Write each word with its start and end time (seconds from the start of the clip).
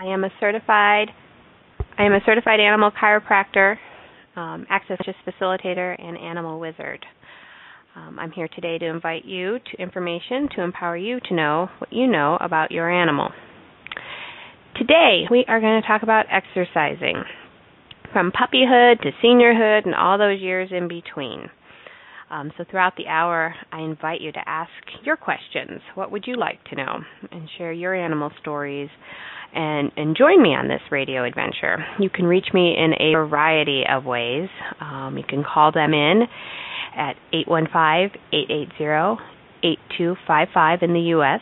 I 0.00 0.06
am 0.06 0.22
a 0.24 0.30
certified 0.38 1.08
I 1.98 2.04
am 2.04 2.12
a 2.12 2.20
certified 2.24 2.60
animal 2.60 2.92
chiropractor, 2.92 3.76
um, 4.36 4.64
access 4.70 4.98
facilitator, 5.26 6.00
and 6.00 6.16
animal 6.16 6.60
wizard. 6.60 7.04
Um, 7.96 8.20
I'm 8.20 8.30
here 8.30 8.46
today 8.54 8.78
to 8.78 8.86
invite 8.86 9.24
you 9.24 9.58
to 9.58 9.82
information 9.82 10.48
to 10.54 10.62
empower 10.62 10.96
you 10.96 11.18
to 11.28 11.34
know 11.34 11.68
what 11.78 11.92
you 11.92 12.06
know 12.06 12.38
about 12.40 12.70
your 12.70 12.88
animal. 12.88 13.30
Today, 14.76 15.24
we 15.28 15.44
are 15.48 15.60
going 15.60 15.82
to 15.82 15.88
talk 15.88 16.04
about 16.04 16.26
exercising 16.30 17.24
from 18.12 18.30
puppyhood 18.30 19.00
to 19.02 19.10
seniorhood 19.24 19.84
and 19.84 19.96
all 19.96 20.18
those 20.18 20.40
years 20.40 20.70
in 20.70 20.86
between. 20.86 21.50
Um, 22.30 22.52
so, 22.56 22.64
throughout 22.70 22.94
the 22.96 23.08
hour, 23.08 23.56
I 23.72 23.80
invite 23.80 24.20
you 24.20 24.30
to 24.30 24.48
ask 24.48 24.70
your 25.02 25.16
questions. 25.16 25.80
What 25.96 26.12
would 26.12 26.28
you 26.28 26.36
like 26.36 26.62
to 26.66 26.76
know? 26.76 26.98
And 27.32 27.48
share 27.58 27.72
your 27.72 27.94
animal 27.94 28.30
stories 28.40 28.90
and, 29.54 29.92
and 29.96 30.16
join 30.16 30.42
me 30.42 30.50
on 30.50 30.68
this 30.68 30.82
radio 30.90 31.24
adventure. 31.24 31.86
You 31.98 32.10
can 32.10 32.26
reach 32.26 32.48
me 32.52 32.76
in 32.76 32.92
a 32.94 33.14
variety 33.14 33.84
of 33.88 34.04
ways. 34.04 34.50
Um, 34.80 35.16
you 35.16 35.24
can 35.24 35.42
call 35.44 35.72
them 35.72 35.94
in 35.94 36.24
at 36.96 37.16
815 37.32 38.20
880 38.32 39.22
8255 39.62 40.82
in 40.82 40.92
the 40.92 41.00
U.S., 41.16 41.40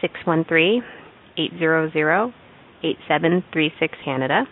613 0.00 0.82
800 1.36 2.32
8736 2.82 3.98
Canada. 4.04 4.46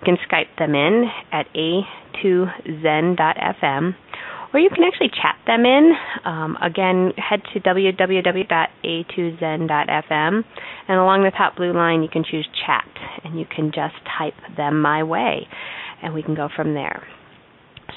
You 0.00 0.04
can 0.04 0.18
Skype 0.28 0.56
them 0.58 0.74
in 0.74 1.08
at 1.32 1.46
a2zen.fm 1.54 3.94
or 4.52 4.60
you 4.60 4.68
can 4.70 4.84
actually 4.84 5.10
chat 5.10 5.36
them 5.46 5.66
in. 5.66 5.92
Um, 6.24 6.56
again, 6.62 7.12
head 7.16 7.42
to 7.52 7.60
www.a2zen.fm, 7.60 10.44
and 10.88 10.98
along 10.98 11.24
the 11.24 11.32
top 11.36 11.56
blue 11.56 11.72
line, 11.72 12.02
you 12.02 12.08
can 12.08 12.24
choose 12.24 12.48
chat, 12.66 12.88
and 13.24 13.38
you 13.38 13.44
can 13.46 13.70
just 13.74 13.94
type 14.18 14.34
them 14.56 14.80
my 14.80 15.02
way, 15.02 15.46
and 16.02 16.14
we 16.14 16.22
can 16.22 16.34
go 16.34 16.48
from 16.54 16.72
there. 16.74 17.06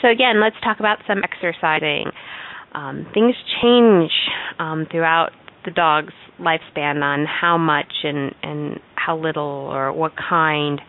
So, 0.01 0.09
again, 0.09 0.41
let's 0.41 0.55
talk 0.63 0.79
about 0.79 0.99
some 1.07 1.21
exercising. 1.23 2.11
Um, 2.73 3.05
things 3.13 3.35
change 3.61 4.11
um, 4.59 4.87
throughout 4.89 5.31
the 5.65 5.71
dog's 5.71 6.13
lifespan 6.39 7.03
on 7.03 7.25
how 7.25 7.57
much 7.57 7.91
and, 8.03 8.33
and 8.41 8.79
how 8.95 9.17
little 9.17 9.43
or 9.43 9.91
what 9.93 10.13
kind. 10.17 10.81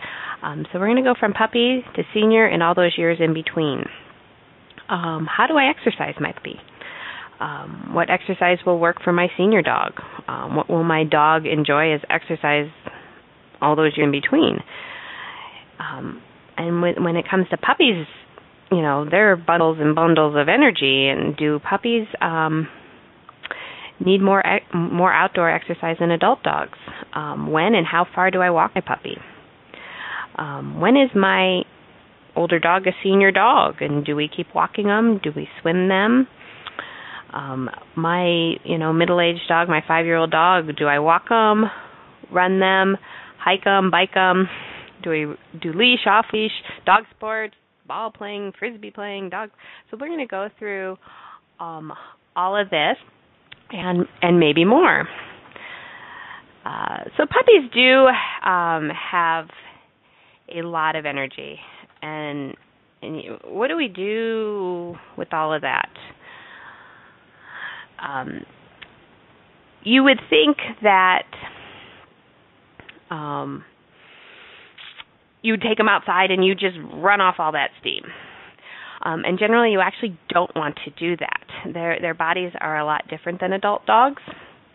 Um, 0.42 0.64
so, 0.72 0.78
we're 0.78 0.86
going 0.86 0.96
to 0.96 1.02
go 1.02 1.14
from 1.18 1.32
puppy 1.32 1.84
to 1.94 2.02
senior 2.14 2.46
and 2.46 2.62
all 2.62 2.74
those 2.74 2.96
years 2.96 3.18
in 3.20 3.34
between 3.34 3.84
um, 4.92 5.26
how 5.26 5.46
do 5.46 5.56
I 5.56 5.70
exercise 5.70 6.14
my 6.20 6.32
puppy? 6.32 6.56
Um, 7.40 7.94
what 7.94 8.10
exercise 8.10 8.58
will 8.64 8.78
work 8.78 9.02
for 9.02 9.12
my 9.12 9.28
senior 9.36 9.62
dog? 9.62 9.94
Um, 10.28 10.54
what 10.54 10.68
will 10.68 10.84
my 10.84 11.04
dog 11.04 11.46
enjoy 11.46 11.94
as 11.94 12.00
exercise 12.08 12.70
all 13.60 13.74
those 13.74 13.96
years 13.96 14.06
in 14.06 14.12
between? 14.12 14.58
Um, 15.80 16.22
and 16.56 16.82
when, 16.82 17.02
when 17.02 17.16
it 17.16 17.24
comes 17.28 17.48
to 17.50 17.56
puppies, 17.56 18.06
you 18.70 18.82
know, 18.82 19.06
there 19.10 19.32
are 19.32 19.36
bundles 19.36 19.78
and 19.80 19.94
bundles 19.94 20.36
of 20.36 20.48
energy. 20.48 21.08
And 21.08 21.36
do 21.36 21.58
puppies 21.58 22.06
um, 22.20 22.68
need 23.98 24.20
more 24.20 24.42
more 24.72 25.12
outdoor 25.12 25.50
exercise 25.50 25.96
than 26.00 26.10
adult 26.10 26.42
dogs? 26.42 26.78
Um, 27.14 27.50
when 27.50 27.74
and 27.74 27.86
how 27.86 28.06
far 28.14 28.30
do 28.30 28.40
I 28.40 28.50
walk 28.50 28.72
my 28.74 28.82
puppy? 28.82 29.16
Um, 30.36 30.80
when 30.80 30.96
is 30.96 31.10
my 31.14 31.62
older 32.36 32.58
dog 32.58 32.86
a 32.86 32.92
senior 33.02 33.30
dog 33.30 33.80
and 33.80 34.04
do 34.04 34.16
we 34.16 34.28
keep 34.28 34.54
walking 34.54 34.86
them? 34.86 35.20
Do 35.22 35.32
we 35.34 35.48
swim 35.60 35.88
them? 35.88 36.26
Um 37.32 37.70
my 37.96 38.54
you 38.64 38.78
know 38.78 38.92
middle 38.92 39.20
aged 39.20 39.48
dog 39.48 39.68
my 39.68 39.82
five 39.86 40.04
year 40.04 40.16
old 40.16 40.30
dog 40.30 40.66
do 40.76 40.86
i 40.86 40.98
walk 40.98 41.28
them 41.30 41.64
run 42.30 42.60
them 42.60 42.98
hike 43.38 43.64
them 43.64 43.90
bike 43.90 44.12
them 44.14 44.48
do 45.02 45.10
we 45.10 45.34
do 45.58 45.72
leash 45.72 46.06
off 46.06 46.26
leash 46.32 46.52
dog 46.84 47.04
sports 47.16 47.54
ball 47.86 48.10
playing 48.10 48.52
frisbee 48.58 48.90
playing 48.90 49.30
dog? 49.30 49.50
So 49.90 49.96
we're 49.98 50.08
going 50.08 50.18
to 50.18 50.26
go 50.26 50.48
through 50.58 50.96
um 51.60 51.92
all 52.36 52.56
of 52.56 52.70
this 52.70 52.96
and 53.70 54.06
and 54.20 54.38
maybe 54.38 54.64
more. 54.64 55.08
Uh, 56.64 57.04
so 57.16 57.24
puppies 57.26 57.70
do 57.74 58.06
um, 58.48 58.88
have 58.90 59.48
a 60.54 60.62
lot 60.62 60.94
of 60.94 61.04
energy 61.04 61.58
and 62.02 62.54
and 63.00 63.22
what 63.44 63.68
do 63.68 63.76
we 63.76 63.88
do 63.88 64.94
with 65.16 65.32
all 65.32 65.52
of 65.52 65.62
that? 65.62 65.90
Um, 68.00 68.44
you 69.84 70.04
would 70.04 70.20
think 70.30 70.56
that 70.82 71.24
um, 73.10 73.64
you 75.42 75.56
take 75.56 75.78
them 75.78 75.88
outside 75.88 76.30
and 76.30 76.44
you 76.44 76.54
just 76.54 76.76
run 76.94 77.20
off 77.20 77.36
all 77.38 77.52
that 77.52 77.70
steam. 77.80 78.04
Um, 79.04 79.24
and 79.24 79.38
generally, 79.38 79.72
you 79.72 79.80
actually 79.80 80.16
don't 80.28 80.54
want 80.54 80.78
to 80.84 80.90
do 80.92 81.16
that. 81.16 81.72
Their 81.72 81.98
their 82.00 82.14
bodies 82.14 82.52
are 82.60 82.78
a 82.78 82.84
lot 82.84 83.02
different 83.10 83.40
than 83.40 83.52
adult 83.52 83.84
dogs, 83.84 84.22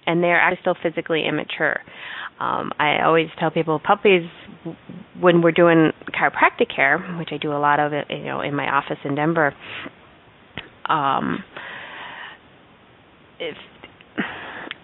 and 0.06 0.22
they're 0.22 0.40
actually 0.40 0.60
still 0.62 0.76
physically 0.84 1.26
immature. 1.26 1.80
Um, 2.40 2.72
I 2.78 3.04
always 3.06 3.28
tell 3.40 3.52
people 3.52 3.80
puppies 3.80 4.30
when 5.20 5.42
we're 5.42 5.52
doing 5.52 5.92
chiropractic 6.10 6.74
care, 6.74 7.00
which 7.18 7.30
I 7.32 7.38
do 7.38 7.52
a 7.52 7.60
lot 7.60 7.80
of 7.80 7.94
it, 7.94 8.08
you 8.10 8.26
know, 8.26 8.42
in 8.42 8.56
my 8.56 8.68
office 8.68 8.98
in 9.04 9.16
Denver. 9.16 9.54
Um, 10.88 11.44
if 13.40 13.56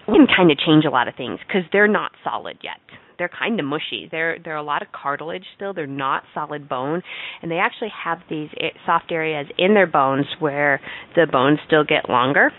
we 0.06 0.14
can 0.14 0.26
kind 0.26 0.50
of 0.50 0.58
change 0.58 0.84
a 0.84 0.90
lot 0.90 1.08
of 1.08 1.14
things 1.16 1.38
because 1.46 1.62
they're 1.72 1.88
not 1.88 2.12
solid 2.22 2.58
yet. 2.62 2.78
They're 3.16 3.30
kind 3.30 3.60
of 3.60 3.66
mushy. 3.66 4.08
They're 4.10 4.38
they're 4.44 4.56
a 4.56 4.62
lot 4.62 4.82
of 4.82 4.88
cartilage 4.90 5.44
still. 5.54 5.72
They're 5.72 5.86
not 5.86 6.24
solid 6.34 6.68
bone, 6.68 7.00
and 7.42 7.50
they 7.50 7.58
actually 7.58 7.92
have 8.04 8.18
these 8.28 8.48
soft 8.84 9.12
areas 9.12 9.46
in 9.56 9.74
their 9.74 9.86
bones 9.86 10.26
where 10.40 10.80
the 11.14 11.26
bones 11.30 11.60
still 11.66 11.84
get 11.84 12.10
longer 12.10 12.50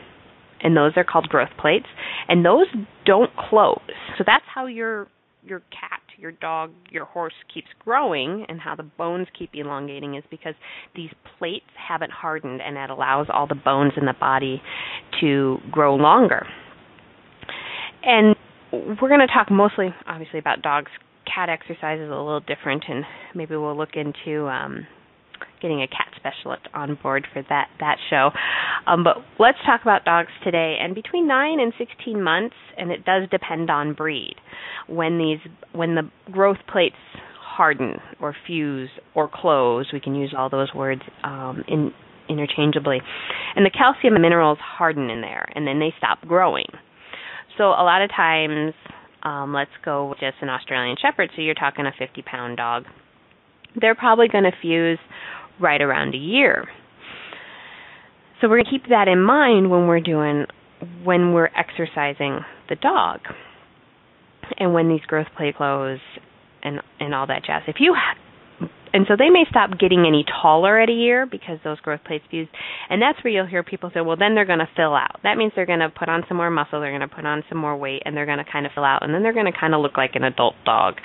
and 0.61 0.75
those 0.75 0.93
are 0.95 1.03
called 1.03 1.29
growth 1.29 1.49
plates 1.59 1.85
and 2.27 2.45
those 2.45 2.67
don't 3.05 3.31
close 3.35 3.79
so 4.17 4.23
that's 4.25 4.45
how 4.53 4.65
your 4.65 5.07
your 5.43 5.59
cat 5.71 6.01
your 6.17 6.31
dog 6.31 6.71
your 6.89 7.05
horse 7.05 7.33
keeps 7.53 7.67
growing 7.79 8.45
and 8.49 8.59
how 8.59 8.75
the 8.75 8.83
bones 8.83 9.27
keep 9.37 9.51
elongating 9.53 10.15
is 10.15 10.23
because 10.29 10.53
these 10.95 11.09
plates 11.37 11.65
haven't 11.75 12.11
hardened 12.11 12.61
and 12.61 12.75
that 12.75 12.89
allows 12.89 13.27
all 13.31 13.47
the 13.47 13.55
bones 13.55 13.93
in 13.97 14.05
the 14.05 14.15
body 14.19 14.61
to 15.21 15.57
grow 15.71 15.95
longer. 15.95 16.45
And 18.03 18.35
we're 18.71 19.09
going 19.09 19.25
to 19.25 19.33
talk 19.33 19.49
mostly 19.49 19.93
obviously 20.07 20.39
about 20.39 20.61
dogs. 20.61 20.91
Cat 21.33 21.49
exercise 21.49 21.99
is 21.99 22.07
a 22.07 22.15
little 22.15 22.41
different 22.41 22.83
and 22.87 23.03
maybe 23.33 23.55
we'll 23.55 23.77
look 23.77 23.95
into 23.95 24.47
um 24.47 24.85
getting 25.61 25.81
a 25.81 25.87
cat 25.87 26.07
specialist 26.15 26.63
on 26.73 26.97
board 27.01 27.27
for 27.33 27.43
that 27.49 27.67
that 27.79 27.97
show. 28.09 28.31
Um, 28.87 29.03
but 29.03 29.17
let's 29.39 29.57
talk 29.65 29.81
about 29.81 30.05
dogs 30.05 30.31
today. 30.43 30.77
And 30.79 30.95
between 30.95 31.27
nine 31.27 31.59
and 31.59 31.73
sixteen 31.77 32.23
months, 32.23 32.55
and 32.77 32.91
it 32.91 33.05
does 33.05 33.29
depend 33.29 33.69
on 33.69 33.93
breed, 33.93 34.35
when 34.87 35.17
these 35.17 35.39
when 35.73 35.95
the 35.95 36.09
growth 36.31 36.59
plates 36.71 36.95
harden 37.39 37.97
or 38.19 38.35
fuse 38.45 38.89
or 39.13 39.29
close, 39.33 39.87
we 39.93 39.99
can 39.99 40.15
use 40.15 40.33
all 40.37 40.49
those 40.49 40.73
words 40.73 41.01
um, 41.23 41.63
in 41.67 41.91
interchangeably, 42.27 42.99
and 43.55 43.65
the 43.65 43.69
calcium 43.69 44.19
minerals 44.19 44.57
harden 44.59 45.09
in 45.09 45.21
there, 45.21 45.47
and 45.55 45.67
then 45.67 45.79
they 45.79 45.93
stop 45.97 46.21
growing. 46.21 46.65
So 47.57 47.65
a 47.65 47.85
lot 47.85 48.01
of 48.01 48.09
times, 48.09 48.73
um, 49.23 49.53
let's 49.53 49.71
go 49.83 50.09
with 50.09 50.19
just 50.19 50.37
an 50.41 50.49
Australian 50.49 50.97
Shepherd. 51.01 51.29
So 51.35 51.41
you're 51.41 51.53
talking 51.53 51.85
a 51.85 51.91
50 51.97 52.21
pound 52.23 52.57
dog 52.57 52.85
they're 53.79 53.95
probably 53.95 54.27
going 54.27 54.43
to 54.43 54.51
fuse 54.61 54.99
right 55.59 55.81
around 55.81 56.13
a 56.13 56.17
year. 56.17 56.65
So 58.41 58.49
we're 58.49 58.57
going 58.57 58.65
to 58.65 58.71
keep 58.71 58.89
that 58.89 59.07
in 59.07 59.21
mind 59.21 59.69
when 59.69 59.87
we're 59.87 60.01
doing 60.01 60.45
when 61.03 61.33
we're 61.33 61.49
exercising 61.55 62.41
the 62.69 62.75
dog 62.75 63.21
and 64.57 64.73
when 64.73 64.89
these 64.89 65.01
growth 65.07 65.27
plate 65.37 65.55
close 65.55 65.99
and 66.63 66.81
and 66.99 67.15
all 67.15 67.27
that 67.27 67.43
jazz. 67.45 67.63
If 67.67 67.77
you 67.79 67.95
And 68.93 69.05
so 69.07 69.15
they 69.17 69.29
may 69.29 69.43
stop 69.49 69.77
getting 69.77 70.05
any 70.07 70.23
taller 70.41 70.79
at 70.79 70.89
a 70.89 70.93
year 70.93 71.25
because 71.25 71.59
those 71.63 71.79
growth 71.81 72.01
plates 72.05 72.23
fuse. 72.29 72.47
And 72.89 73.01
that's 73.01 73.21
where 73.23 73.33
you'll 73.33 73.45
hear 73.45 73.63
people 73.63 73.91
say, 73.93 73.99
well, 73.99 74.15
then 74.15 74.35
they're 74.35 74.45
going 74.45 74.59
to 74.59 74.69
fill 74.75 74.95
out. 74.95 75.19
That 75.23 75.37
means 75.37 75.51
they're 75.53 75.65
going 75.65 75.79
to 75.79 75.89
put 75.89 76.07
on 76.07 76.23
some 76.27 76.37
more 76.37 76.49
muscle, 76.49 76.79
they're 76.79 76.97
going 76.97 77.07
to 77.07 77.13
put 77.13 77.25
on 77.25 77.43
some 77.49 77.57
more 77.57 77.75
weight, 77.75 78.03
and 78.05 78.15
they're 78.15 78.25
going 78.25 78.37
to 78.37 78.49
kind 78.49 78.65
of 78.65 78.71
fill 78.73 78.85
out. 78.85 79.03
And 79.03 79.13
then 79.13 79.21
they're 79.21 79.33
going 79.33 79.51
to 79.51 79.57
kind 79.57 79.73
of 79.73 79.81
look 79.81 79.97
like 79.97 80.11
an 80.15 80.23
adult 80.23 80.55
dog 80.65 80.95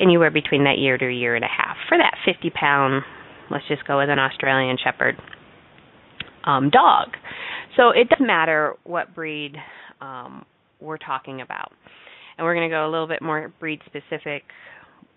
anywhere 0.00 0.30
between 0.30 0.64
that 0.64 0.78
year 0.78 0.98
to 0.98 1.06
a 1.06 1.12
year 1.12 1.34
and 1.34 1.44
a 1.44 1.48
half. 1.48 1.76
For 1.88 1.98
that 1.98 2.14
50 2.24 2.50
pound, 2.50 3.02
let's 3.50 3.66
just 3.68 3.86
go 3.86 3.98
with 3.98 4.10
an 4.10 4.18
Australian 4.18 4.76
Shepherd 4.82 5.16
um, 6.44 6.70
dog. 6.70 7.08
So 7.76 7.90
it 7.90 8.08
doesn't 8.08 8.26
matter 8.26 8.74
what 8.84 9.14
breed 9.14 9.56
um, 10.00 10.44
we're 10.80 10.98
talking 10.98 11.40
about. 11.40 11.72
And 12.38 12.44
we're 12.44 12.54
going 12.54 12.68
to 12.68 12.74
go 12.74 12.88
a 12.88 12.90
little 12.90 13.06
bit 13.06 13.22
more 13.22 13.52
breed 13.60 13.80
specific 13.86 14.42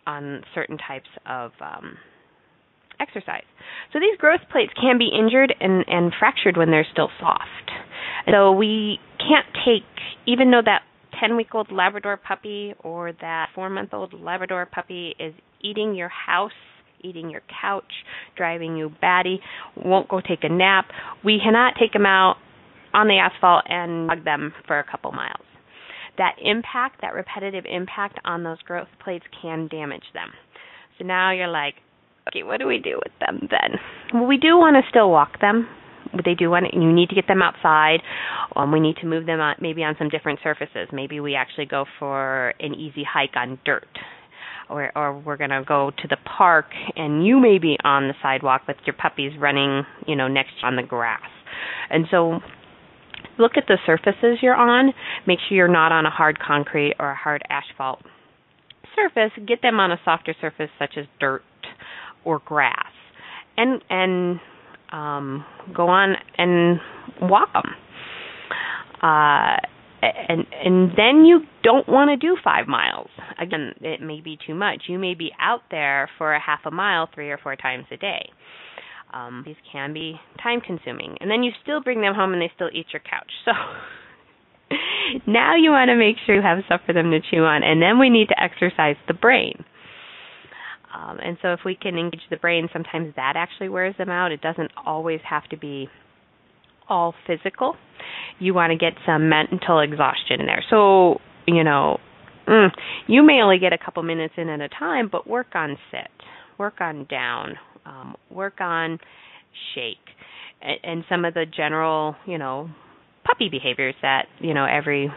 on 0.07 0.41
certain 0.55 0.77
types 0.77 1.09
of 1.25 1.51
um, 1.61 1.97
exercise. 2.99 3.43
So 3.93 3.99
these 3.99 4.17
growth 4.17 4.41
plates 4.51 4.71
can 4.79 4.97
be 4.97 5.09
injured 5.17 5.53
and, 5.59 5.85
and 5.87 6.13
fractured 6.17 6.57
when 6.57 6.71
they're 6.71 6.87
still 6.91 7.09
soft. 7.19 7.71
So 8.31 8.51
we 8.51 8.99
can't 9.17 9.47
take, 9.65 9.83
even 10.25 10.51
though 10.51 10.61
that 10.63 10.81
10 11.19 11.35
week 11.35 11.53
old 11.53 11.71
Labrador 11.71 12.17
puppy 12.17 12.73
or 12.83 13.13
that 13.21 13.47
4 13.55 13.69
month 13.69 13.93
old 13.93 14.13
Labrador 14.13 14.65
puppy 14.65 15.15
is 15.19 15.33
eating 15.61 15.95
your 15.95 16.09
house, 16.09 16.51
eating 17.01 17.29
your 17.29 17.41
couch, 17.61 17.91
driving 18.35 18.75
you 18.77 18.91
batty, 19.01 19.39
won't 19.75 20.07
go 20.09 20.21
take 20.21 20.43
a 20.43 20.49
nap, 20.49 20.85
we 21.23 21.39
cannot 21.43 21.73
take 21.79 21.93
them 21.93 22.05
out 22.05 22.35
on 22.93 23.07
the 23.07 23.17
asphalt 23.17 23.63
and 23.67 24.09
hug 24.09 24.23
them 24.23 24.53
for 24.67 24.79
a 24.79 24.83
couple 24.83 25.11
miles. 25.11 25.45
That 26.17 26.35
impact, 26.43 27.01
that 27.01 27.13
repetitive 27.13 27.65
impact 27.69 28.19
on 28.25 28.43
those 28.43 28.61
growth 28.63 28.89
plates 29.03 29.25
can 29.41 29.67
damage 29.69 30.03
them. 30.13 30.29
So 30.97 31.05
now 31.05 31.31
you're 31.31 31.47
like, 31.47 31.75
okay, 32.27 32.43
what 32.43 32.59
do 32.59 32.67
we 32.67 32.79
do 32.79 32.99
with 33.03 33.13
them 33.19 33.47
then? 33.49 33.79
Well, 34.13 34.25
we 34.25 34.37
do 34.37 34.57
want 34.57 34.75
to 34.75 34.89
still 34.89 35.09
walk 35.09 35.39
them. 35.39 35.67
They 36.25 36.33
do 36.33 36.49
want 36.49 36.73
you 36.73 36.91
need 36.91 37.09
to 37.09 37.15
get 37.15 37.27
them 37.27 37.41
outside. 37.41 37.99
Um, 38.55 38.71
we 38.71 38.79
need 38.79 38.97
to 38.97 39.05
move 39.05 39.25
them 39.25 39.39
on, 39.39 39.55
maybe 39.61 39.83
on 39.83 39.95
some 39.97 40.09
different 40.09 40.39
surfaces. 40.43 40.89
Maybe 40.91 41.19
we 41.19 41.35
actually 41.35 41.65
go 41.65 41.85
for 41.99 42.53
an 42.59 42.73
easy 42.73 43.03
hike 43.03 43.35
on 43.35 43.59
dirt 43.65 43.87
or 44.69 44.91
or 44.95 45.19
we're 45.19 45.37
going 45.37 45.49
to 45.49 45.63
go 45.67 45.91
to 45.91 46.07
the 46.07 46.17
park 46.37 46.67
and 46.95 47.25
you 47.25 47.39
may 47.39 47.57
be 47.57 47.77
on 47.83 48.07
the 48.07 48.13
sidewalk 48.21 48.63
with 48.67 48.77
your 48.85 48.95
puppies 48.95 49.33
running, 49.39 49.83
you 50.07 50.15
know, 50.15 50.27
next 50.27 50.53
on 50.63 50.75
the 50.75 50.83
grass. 50.83 51.21
And 51.89 52.05
so 52.09 52.39
look 53.37 53.53
at 53.57 53.65
the 53.67 53.77
surfaces 53.85 54.39
you're 54.41 54.55
on. 54.55 54.93
Make 55.27 55.39
sure 55.47 55.57
you're 55.57 55.67
not 55.67 55.91
on 55.91 56.05
a 56.05 56.11
hard 56.11 56.39
concrete 56.39 56.95
or 56.99 57.11
a 57.11 57.15
hard 57.15 57.41
asphalt 57.49 57.99
surface. 58.95 59.31
Get 59.47 59.61
them 59.61 59.79
on 59.79 59.91
a 59.91 59.99
softer 60.05 60.35
surface 60.39 60.69
such 60.77 60.93
as 60.97 61.05
dirt 61.19 61.43
or 62.25 62.39
grass, 62.39 62.91
and 63.57 63.81
and 63.89 64.39
um, 64.91 65.45
go 65.75 65.87
on 65.87 66.15
and 66.37 66.79
walk 67.21 67.49
them. 67.53 67.75
Uh, 69.01 69.57
and 70.01 70.45
and 70.53 70.91
then 70.95 71.25
you 71.25 71.41
don't 71.63 71.87
want 71.87 72.09
to 72.09 72.17
do 72.17 72.37
five 72.43 72.67
miles. 72.67 73.09
Again, 73.39 73.73
it 73.81 74.01
may 74.01 74.21
be 74.21 74.37
too 74.45 74.55
much. 74.55 74.83
You 74.87 74.97
may 74.97 75.13
be 75.13 75.31
out 75.39 75.61
there 75.71 76.09
for 76.17 76.33
a 76.33 76.39
half 76.39 76.59
a 76.65 76.71
mile 76.71 77.09
three 77.13 77.29
or 77.29 77.37
four 77.37 77.55
times 77.55 77.85
a 77.91 77.97
day. 77.97 78.29
Um, 79.13 79.43
these 79.45 79.55
can 79.71 79.93
be 79.93 80.19
time 80.41 80.61
consuming. 80.61 81.17
And 81.19 81.29
then 81.29 81.43
you 81.43 81.51
still 81.63 81.81
bring 81.81 82.01
them 82.01 82.13
home 82.13 82.33
and 82.33 82.41
they 82.41 82.51
still 82.53 82.69
eat 82.71 82.87
your 82.93 83.01
couch. 83.01 83.31
So 83.45 83.51
now 85.27 85.55
you 85.55 85.71
want 85.71 85.89
to 85.89 85.95
make 85.95 86.17
sure 86.25 86.35
you 86.35 86.41
have 86.41 86.59
stuff 86.65 86.81
for 86.85 86.93
them 86.93 87.11
to 87.11 87.19
chew 87.19 87.43
on. 87.43 87.63
And 87.63 87.81
then 87.81 87.99
we 87.99 88.09
need 88.09 88.27
to 88.29 88.41
exercise 88.41 88.97
the 89.07 89.13
brain. 89.13 89.65
Um, 90.93 91.19
and 91.23 91.37
so 91.41 91.53
if 91.53 91.59
we 91.65 91.75
can 91.75 91.97
engage 91.97 92.21
the 92.29 92.37
brain, 92.37 92.67
sometimes 92.73 93.13
that 93.15 93.33
actually 93.35 93.69
wears 93.69 93.95
them 93.97 94.09
out. 94.09 94.31
It 94.31 94.41
doesn't 94.41 94.71
always 94.85 95.19
have 95.29 95.43
to 95.49 95.57
be 95.57 95.87
all 96.87 97.13
physical. 97.27 97.75
You 98.39 98.53
want 98.53 98.71
to 98.71 98.77
get 98.77 98.93
some 99.05 99.29
mental 99.29 99.79
exhaustion 99.79 100.45
there. 100.45 100.63
So, 100.69 101.19
you 101.45 101.63
know, 101.63 101.99
mm, 102.47 102.69
you 103.07 103.23
may 103.23 103.41
only 103.41 103.59
get 103.59 103.73
a 103.73 103.77
couple 103.77 104.01
minutes 104.03 104.33
in 104.37 104.49
at 104.49 104.61
a 104.61 104.69
time, 104.69 105.09
but 105.11 105.27
work 105.27 105.53
on 105.53 105.77
sit, 105.91 106.09
work 106.57 106.81
on 106.81 107.05
down, 107.05 107.53
um, 107.85 108.15
work 108.31 108.59
on 108.59 108.97
shake 109.75 109.97
and, 110.61 110.77
and 110.83 111.03
some 111.09 111.25
of 111.25 111.33
the 111.33 111.45
general, 111.45 112.15
you 112.25 112.37
know, 112.37 112.69
puppy 113.29 113.49
behaviors 113.49 113.95
that 114.01 114.25
you 114.39 114.53
know 114.53 114.65
every 114.65 115.11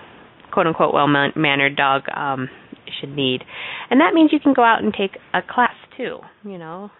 quote 0.52 0.66
unquote 0.66 0.92
well 0.92 1.08
mannered 1.08 1.76
dog 1.76 2.02
um, 2.14 2.48
should 3.00 3.14
need, 3.14 3.42
and 3.90 4.00
that 4.00 4.14
means 4.14 4.30
you 4.32 4.40
can 4.40 4.54
go 4.54 4.62
out 4.62 4.82
and 4.82 4.92
take 4.92 5.18
a 5.34 5.40
class 5.42 5.74
too. 5.96 6.18
You 6.44 6.58
know, 6.58 6.90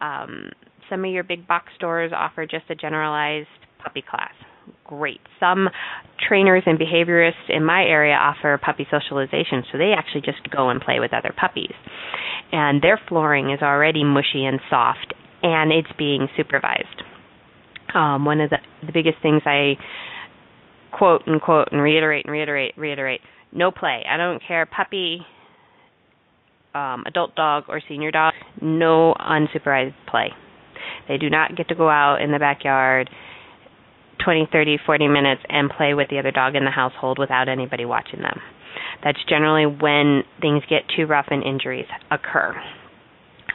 um, 0.00 0.50
some 0.90 1.04
of 1.04 1.10
your 1.10 1.24
big 1.24 1.46
box 1.46 1.72
stores 1.76 2.12
offer 2.14 2.46
just 2.46 2.64
a 2.70 2.74
generalized 2.74 3.48
puppy 3.82 4.02
class. 4.08 4.32
Great. 4.86 5.20
Some 5.40 5.68
trainers 6.26 6.62
and 6.64 6.78
behaviorists 6.78 7.50
in 7.50 7.64
my 7.64 7.82
area 7.82 8.14
offer 8.14 8.58
puppy 8.64 8.86
socialization, 8.90 9.62
so 9.70 9.78
they 9.78 9.92
actually 9.96 10.22
just 10.22 10.48
go 10.50 10.70
and 10.70 10.80
play 10.80 11.00
with 11.00 11.12
other 11.12 11.34
puppies 11.38 11.74
and 12.54 12.80
their 12.80 13.00
flooring 13.08 13.50
is 13.50 13.60
already 13.62 14.04
mushy 14.04 14.44
and 14.44 14.60
soft 14.70 15.12
and 15.42 15.72
it's 15.72 15.88
being 15.98 16.28
supervised. 16.36 17.02
Um, 17.94 18.24
one 18.24 18.40
of 18.40 18.50
the, 18.50 18.58
the 18.86 18.92
biggest 18.92 19.16
things 19.22 19.42
I 19.44 19.74
quote 20.96 21.22
and 21.26 21.40
quote 21.40 21.68
and 21.72 21.82
reiterate 21.82 22.26
and 22.26 22.32
reiterate, 22.32 22.74
reiterate 22.76 23.20
no 23.54 23.70
play. 23.70 24.04
I 24.08 24.16
don't 24.16 24.42
care, 24.46 24.66
puppy, 24.66 25.20
um, 26.74 27.04
adult 27.06 27.34
dog, 27.34 27.64
or 27.68 27.80
senior 27.88 28.10
dog, 28.10 28.34
no 28.60 29.14
unsupervised 29.18 29.94
play. 30.08 30.30
They 31.08 31.18
do 31.18 31.30
not 31.30 31.56
get 31.56 31.68
to 31.68 31.74
go 31.74 31.88
out 31.88 32.20
in 32.20 32.32
the 32.32 32.38
backyard 32.38 33.08
20, 34.24 34.48
30, 34.50 34.78
40 34.84 35.08
minutes 35.08 35.42
and 35.48 35.70
play 35.70 35.94
with 35.94 36.08
the 36.08 36.18
other 36.18 36.30
dog 36.30 36.56
in 36.56 36.64
the 36.64 36.70
household 36.70 37.18
without 37.18 37.48
anybody 37.48 37.84
watching 37.84 38.20
them. 38.20 38.40
That's 39.02 39.18
generally 39.28 39.66
when 39.66 40.22
things 40.40 40.62
get 40.68 40.82
too 40.94 41.06
rough 41.06 41.26
and 41.30 41.42
injuries 41.42 41.86
occur. 42.10 42.54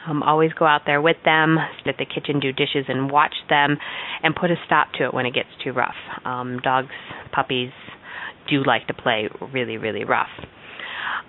Um, 0.06 0.22
always 0.22 0.52
go 0.54 0.64
out 0.64 0.82
there 0.86 1.02
with 1.02 1.16
them, 1.24 1.58
sit 1.78 1.88
at 1.90 1.98
the 1.98 2.06
kitchen, 2.06 2.40
do 2.40 2.52
dishes, 2.52 2.86
and 2.88 3.10
watch 3.10 3.34
them, 3.50 3.76
and 4.22 4.34
put 4.34 4.50
a 4.50 4.56
stop 4.64 4.92
to 4.94 5.04
it 5.04 5.14
when 5.14 5.26
it 5.26 5.34
gets 5.34 5.48
too 5.62 5.72
rough. 5.72 5.94
Um, 6.24 6.58
dogs, 6.62 6.88
puppies 7.32 7.72
do 8.50 8.62
like 8.64 8.86
to 8.88 8.94
play 8.94 9.28
really, 9.52 9.76
really 9.76 10.04
rough. 10.04 10.28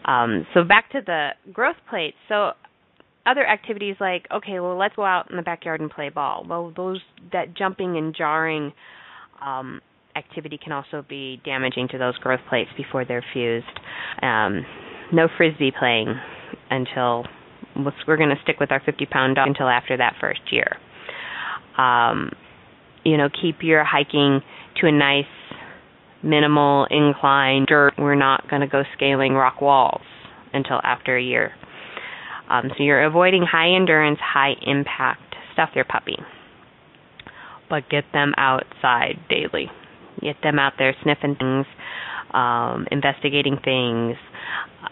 Um, 0.06 0.48
so 0.54 0.64
back 0.64 0.92
to 0.92 1.02
the 1.06 1.30
growth 1.54 1.76
plates. 1.90 2.18
So 2.28 2.52
other 3.26 3.46
activities 3.46 3.96
like 4.00 4.26
okay, 4.36 4.60
well 4.60 4.78
let's 4.78 4.96
go 4.96 5.06
out 5.06 5.30
in 5.30 5.38
the 5.38 5.44
backyard 5.44 5.80
and 5.82 5.90
play 5.90 6.10
ball. 6.10 6.46
Well, 6.48 6.74
those 6.76 7.00
that 7.32 7.56
jumping 7.56 7.98
and 7.98 8.16
jarring 8.16 8.74
um, 9.42 9.82
activity 10.16 10.60
can 10.62 10.72
also 10.72 11.06
be 11.08 11.42
damaging 11.46 11.88
to 11.90 11.98
those 11.98 12.18
growth 12.18 12.42
plates 12.50 12.70
before 12.76 13.06
they're 13.06 13.24
fused. 13.34 13.66
Um, 14.22 14.66
no 15.14 15.28
frisbee 15.38 15.72
playing 15.78 16.16
until 16.70 17.26
we're 18.08 18.18
going 18.18 18.30
to 18.30 18.42
stick 18.44 18.60
with 18.60 18.72
our 18.72 18.82
50 18.86 19.06
pound 19.06 19.36
dog 19.36 19.48
until 19.48 19.68
after 19.68 19.98
that 19.98 20.16
first 20.20 20.42
year. 20.52 20.78
Um, 21.78 22.32
you 23.04 23.18
know, 23.18 23.30
keep 23.30 23.58
your 23.62 23.84
hiking 23.84 24.42
to 24.80 24.88
a 24.88 24.92
nice 24.92 25.26
minimal 26.24 26.88
incline 26.90 27.66
dirt. 27.68 27.94
We're 27.98 28.16
not 28.16 28.50
going 28.50 28.62
to 28.62 28.68
go 28.68 28.84
scaling 28.96 29.34
rock 29.34 29.62
walls 29.62 30.02
until 30.54 30.80
after 30.84 31.18
a 31.18 31.24
year. 31.24 31.52
Um, 32.50 32.70
so 32.78 32.84
you're 32.84 33.04
avoiding 33.04 33.46
high 33.50 33.76
endurance, 33.76 34.20
high 34.22 34.54
impact 34.66 35.36
stuff 35.54 35.70
your 35.76 35.86
puppy. 35.86 36.18
But 37.70 37.90
get 37.90 38.04
them 38.14 38.34
outside 38.38 39.20
daily 39.30 39.70
get 40.22 40.38
them 40.44 40.60
out 40.60 40.74
there 40.78 40.96
sniffing 41.04 41.36
things, 41.36 41.66
um, 42.34 42.88
investigating 42.92 43.58
things. 43.64 44.16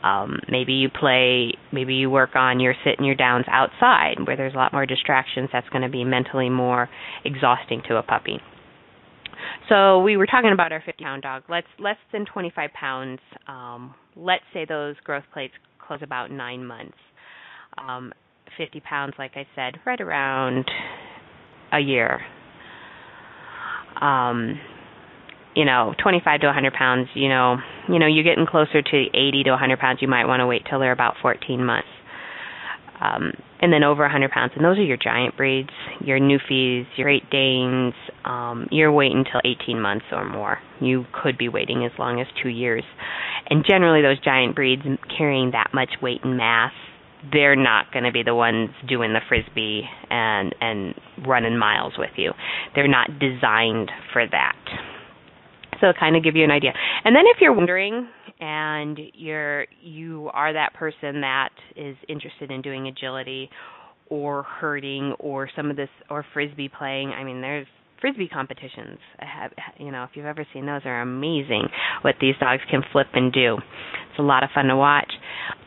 Um, 0.04 0.40
maybe 0.50 0.74
you 0.74 0.90
play, 0.90 1.54
maybe 1.72 1.96
you 1.96 2.10
work 2.10 2.36
on 2.36 2.60
your 2.60 2.74
sit 2.84 2.98
and 2.98 3.06
your 3.06 3.16
downs 3.16 3.46
outside 3.48 4.16
where 4.26 4.38
there's 4.38 4.54
a 4.54 4.58
lot 4.58 4.74
more 4.74 4.86
distractions. 4.86 5.50
That's 5.52 5.68
going 5.70 5.82
to 5.82 5.90
be 5.90 6.04
mentally 6.04 6.50
more 6.50 6.90
exhausting 7.26 7.82
to 7.88 7.98
a 7.98 8.04
puppy. 8.04 8.40
So 9.68 10.00
we 10.02 10.18
were 10.18 10.26
talking 10.26 10.52
about 10.52 10.72
our 10.72 10.82
50 10.86 11.04
pound 11.04 11.22
dog. 11.22 11.44
Let's 11.50 11.68
less 11.80 11.98
than 12.12 12.26
25 12.26 12.72
pounds. 12.74 13.20
Um, 13.48 13.94
let's 14.16 14.44
say 14.54 14.66
those 14.66 14.96
growth 15.04 15.24
plates 15.34 15.54
close 15.86 16.00
about 16.02 16.32
nine 16.32 16.66
months. 16.66 16.98
Um, 17.78 18.14
50 18.58 18.80
pounds, 18.82 19.14
like 19.18 19.32
I 19.36 19.46
said, 19.56 19.80
right 19.86 20.00
around 20.02 20.66
a 21.72 21.80
year. 21.80 22.22
Um, 24.02 24.60
you 25.56 25.66
know, 25.66 25.94
25 26.02 26.42
to 26.42 26.48
100 26.48 26.74
pounds, 26.74 27.08
you 27.16 27.28
know, 27.28 27.58
you 27.90 28.00
know, 28.00 28.08
you're 28.08 28.24
getting 28.24 28.46
closer 28.46 28.82
to 28.82 29.06
80 29.14 29.44
to 29.44 29.50
100 29.52 29.80
pounds, 29.80 30.00
you 30.02 30.08
might 30.08 30.26
want 30.26 30.42
to 30.42 30.48
wait 30.48 30.64
till 30.70 30.80
they're 30.80 30.92
about 30.92 31.16
14 31.22 31.64
months. 31.64 31.88
Um, 33.02 33.34
and 33.62 33.72
then 33.72 33.84
over 33.84 34.04
100 34.04 34.32
pounds, 34.32 34.54
and 34.56 34.64
those 34.64 34.78
are 34.78 34.84
your 34.84 34.98
giant 34.98 35.38
breeds, 35.38 35.70
your 36.02 36.20
Newfies, 36.20 36.86
your 36.98 37.06
Great 37.06 37.30
Danes. 37.30 37.94
Um, 38.26 38.68
you're 38.72 38.92
waiting 38.92 39.24
until 39.26 39.42
18 39.44 39.82
months 39.82 40.06
or 40.12 40.28
more. 40.30 40.60
You 40.82 41.06
could 41.12 41.38
be 41.38 41.50
waiting 41.50 41.86
as 41.86 41.92
long 41.98 42.20
as 42.22 42.28
two 42.42 42.50
years. 42.50 42.84
And 43.50 43.66
generally, 43.68 44.02
those 44.02 44.20
giant 44.24 44.56
breeds 44.56 44.84
carrying 45.18 45.52
that 45.52 45.70
much 45.74 45.90
weight 46.02 46.24
and 46.24 46.38
mass 46.38 46.74
they're 47.32 47.56
not 47.56 47.92
going 47.92 48.06
to 48.06 48.12
be 48.12 48.24
the 48.24 48.36
ones 48.36 48.70
doing 48.88 49.14
the 49.14 49.20
frisbee 49.28 49.84
and 50.10 50.56
and 50.62 50.96
running 51.28 51.58
miles 51.58 51.94
with 51.98 52.12
you. 52.16 52.32
They're 52.76 52.88
not 52.88 53.20
designed 53.20 53.92
for 54.14 54.26
that. 54.26 54.56
So 55.82 55.94
kind 55.98 56.16
of 56.16 56.24
give 56.24 56.36
you 56.36 56.44
an 56.44 56.52
idea. 56.52 56.74
And 57.04 57.16
then 57.16 57.24
if 57.28 57.38
you're 57.42 57.54
wondering 57.54 58.08
and 58.40 59.00
you're 59.14 59.66
you 59.82 60.30
are 60.34 60.54
that 60.54 60.74
person 60.74 61.22
that 61.22 61.50
is 61.76 61.96
interested 62.08 62.52
in 62.52 62.62
doing 62.62 62.88
agility 62.88 63.50
or 64.10 64.44
herding 64.44 65.14
or 65.20 65.50
some 65.56 65.70
of 65.70 65.76
this 65.76 65.90
or 66.10 66.26
frisbee 66.34 66.70
playing, 66.70 67.10
I 67.10 67.24
mean 67.24 67.42
there's 67.42 67.68
frisbee 68.02 68.28
competitions. 68.28 68.98
I 69.20 69.26
have 69.26 69.52
you 69.78 69.92
know, 69.92 70.04
if 70.04 70.12
you've 70.16 70.26
ever 70.26 70.46
seen 70.54 70.66
those 70.66 70.82
are 70.86 71.02
amazing 71.02 71.68
what 72.02 72.16
these 72.20 72.36
dogs 72.40 72.62
can 72.70 72.82
flip 72.92 73.08
and 73.14 73.32
do. 73.32 73.58
It's 74.10 74.20
a 74.20 74.24
lot 74.24 74.44
of 74.44 74.50
fun 74.54 74.66
to 74.66 74.76
watch. 74.76 75.12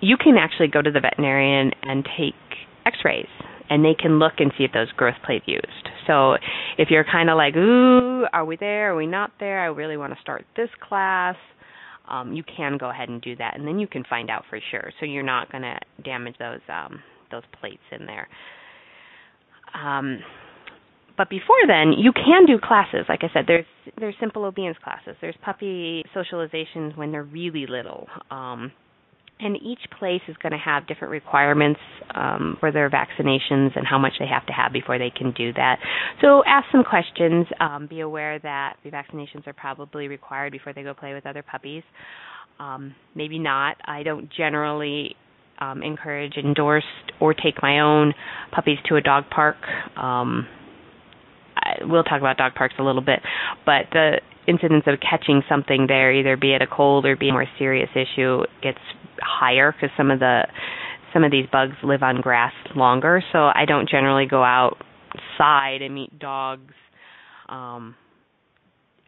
You 0.00 0.16
can 0.16 0.36
actually 0.36 0.68
go 0.68 0.82
to 0.82 0.90
the 0.90 1.00
veterinarian 1.00 1.72
and 1.82 2.06
take 2.18 2.34
x-rays 2.84 3.26
and 3.70 3.84
they 3.84 3.94
can 3.94 4.18
look 4.18 4.34
and 4.38 4.52
see 4.56 4.64
if 4.64 4.72
those 4.72 4.90
growth 4.92 5.16
plates 5.24 5.44
used. 5.46 5.88
So 6.06 6.34
if 6.78 6.90
you're 6.90 7.04
kind 7.04 7.30
of 7.30 7.36
like, 7.36 7.56
ooh, 7.56 8.24
are 8.32 8.44
we 8.44 8.56
there? 8.56 8.92
Are 8.92 8.96
we 8.96 9.06
not 9.06 9.32
there? 9.40 9.60
I 9.60 9.66
really 9.66 9.96
want 9.96 10.12
to 10.14 10.20
start 10.20 10.44
this 10.56 10.70
class. 10.86 11.36
Um, 12.08 12.32
you 12.32 12.42
can 12.42 12.78
go 12.78 12.90
ahead 12.90 13.08
and 13.08 13.22
do 13.22 13.36
that, 13.36 13.56
and 13.56 13.66
then 13.66 13.78
you 13.78 13.86
can 13.86 14.04
find 14.04 14.28
out 14.28 14.44
for 14.50 14.58
sure. 14.70 14.92
So 14.98 15.06
you're 15.06 15.22
not 15.22 15.50
going 15.52 15.62
to 15.62 15.78
damage 16.04 16.34
those 16.38 16.60
um, 16.68 17.00
those 17.30 17.44
plates 17.60 17.82
in 17.98 18.06
there. 18.06 18.28
Um, 19.74 20.18
but 21.16 21.30
before 21.30 21.56
then, 21.66 21.92
you 21.96 22.12
can 22.12 22.46
do 22.46 22.58
classes. 22.62 23.06
Like 23.08 23.20
I 23.22 23.28
said, 23.32 23.44
there's 23.46 23.66
there's 23.98 24.14
simple 24.20 24.44
obedience 24.44 24.76
classes. 24.82 25.16
There's 25.20 25.36
puppy 25.44 26.04
socializations 26.14 26.96
when 26.96 27.12
they're 27.12 27.22
really 27.22 27.66
little. 27.66 28.08
Um, 28.30 28.72
and 29.42 29.56
each 29.56 29.80
place 29.98 30.20
is 30.28 30.36
going 30.42 30.52
to 30.52 30.58
have 30.58 30.86
different 30.86 31.10
requirements 31.10 31.80
um, 32.14 32.56
for 32.60 32.70
their 32.70 32.88
vaccinations 32.88 33.76
and 33.76 33.86
how 33.88 33.98
much 33.98 34.12
they 34.18 34.26
have 34.26 34.46
to 34.46 34.52
have 34.52 34.72
before 34.72 34.98
they 34.98 35.10
can 35.10 35.32
do 35.32 35.52
that. 35.54 35.78
So 36.20 36.42
ask 36.46 36.66
some 36.70 36.84
questions. 36.84 37.46
Um, 37.60 37.86
be 37.88 38.00
aware 38.00 38.38
that 38.38 38.76
the 38.84 38.90
vaccinations 38.90 39.46
are 39.46 39.52
probably 39.52 40.08
required 40.08 40.52
before 40.52 40.72
they 40.72 40.82
go 40.82 40.94
play 40.94 41.14
with 41.14 41.26
other 41.26 41.42
puppies. 41.42 41.82
Um, 42.58 42.94
maybe 43.14 43.38
not. 43.38 43.76
I 43.84 44.02
don't 44.02 44.28
generally 44.30 45.16
um, 45.58 45.82
encourage, 45.82 46.36
endorse, 46.36 46.84
or 47.20 47.34
take 47.34 47.62
my 47.62 47.80
own 47.80 48.14
puppies 48.52 48.78
to 48.88 48.96
a 48.96 49.00
dog 49.00 49.24
park. 49.34 49.56
Um, 49.96 50.46
I, 51.56 51.84
we'll 51.84 52.04
talk 52.04 52.20
about 52.20 52.36
dog 52.36 52.54
parks 52.54 52.74
a 52.78 52.82
little 52.82 53.02
bit, 53.02 53.20
but 53.64 53.86
the 53.92 54.20
incidence 54.46 54.84
of 54.86 54.98
catching 55.00 55.42
something 55.48 55.86
there, 55.88 56.12
either 56.12 56.36
be 56.36 56.52
it 56.52 56.62
a 56.62 56.66
cold 56.66 57.06
or 57.06 57.16
be 57.16 57.28
a 57.28 57.32
more 57.32 57.46
serious 57.58 57.90
issue, 57.94 58.42
gets 58.62 58.78
higher 59.20 59.72
because 59.72 59.90
some 59.96 60.10
of 60.10 60.18
the 60.18 60.42
some 61.12 61.24
of 61.24 61.30
these 61.30 61.46
bugs 61.52 61.74
live 61.82 62.02
on 62.02 62.20
grass 62.20 62.54
longer. 62.74 63.22
So 63.32 63.38
I 63.38 63.64
don't 63.66 63.88
generally 63.88 64.26
go 64.26 64.42
outside 64.42 65.82
and 65.82 65.94
meet 65.94 66.18
dogs 66.18 66.72
um, 67.48 67.94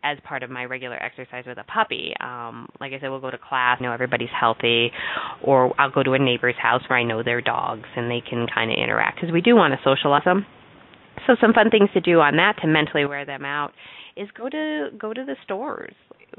as 0.03 0.19
part 0.23 0.43
of 0.43 0.51
my 0.51 0.67
regular 0.67 1.03
exercise 1.03 1.45
with 1.47 1.57
a 1.57 1.65
puppy. 1.65 2.13
Um, 2.21 2.69
like 2.79 2.93
I 2.93 3.01
said, 3.01 3.09
we'll 3.09 3.21
go 3.21 3.31
to 3.31 3.39
class, 3.39 3.81
know 3.81 3.91
everybody's 3.91 4.29
healthy, 4.39 4.91
or 5.43 5.75
I'll 5.81 5.91
go 5.91 6.03
to 6.03 6.13
a 6.13 6.19
neighbor's 6.19 6.57
house 6.61 6.83
where 6.89 6.99
I 6.99 7.05
know 7.05 7.23
their 7.23 7.41
dogs 7.41 7.89
and 7.97 8.11
they 8.11 8.21
can 8.21 8.47
kind 8.55 8.71
of 8.71 8.77
interact 8.77 9.19
because 9.21 9.33
we 9.33 9.41
do 9.41 9.57
want 9.57 9.73
to 9.73 9.81
socialize 9.83 10.25
them. 10.25 10.45
So 11.27 11.37
some 11.41 11.55
fun 11.55 11.71
things 11.71 11.89
to 11.95 12.03
do 12.03 12.21
on 12.21 12.37
that 12.37 12.57
to 12.61 12.67
mentally 12.67 13.07
wear 13.07 13.25
them 13.25 13.47
out 13.47 13.73
is 14.17 14.29
go 14.37 14.49
to 14.49 14.91
go 14.99 15.13
to 15.13 15.25
the 15.25 15.37
stores. 15.45 15.95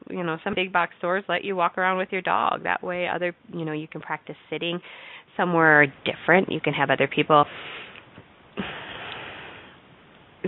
You 0.10 0.24
know, 0.24 0.38
some 0.44 0.54
big 0.56 0.74
box 0.74 0.94
stores 0.98 1.24
let 1.28 1.44
you 1.44 1.56
walk 1.56 1.78
around 1.78 1.98
with 1.98 2.10
your 2.12 2.22
dog. 2.22 2.64
That 2.64 2.84
way, 2.84 3.08
other 3.08 3.36
you 3.54 3.66
know 3.66 3.74
you 3.74 3.88
can 3.88 4.02
practice 4.02 4.36
sitting 4.50 4.80
somewhere 5.38 5.88
different. 6.06 6.52
You 6.52 6.62
can 6.62 6.74
have 6.74 6.90
other 6.90 7.08
people. 7.08 7.46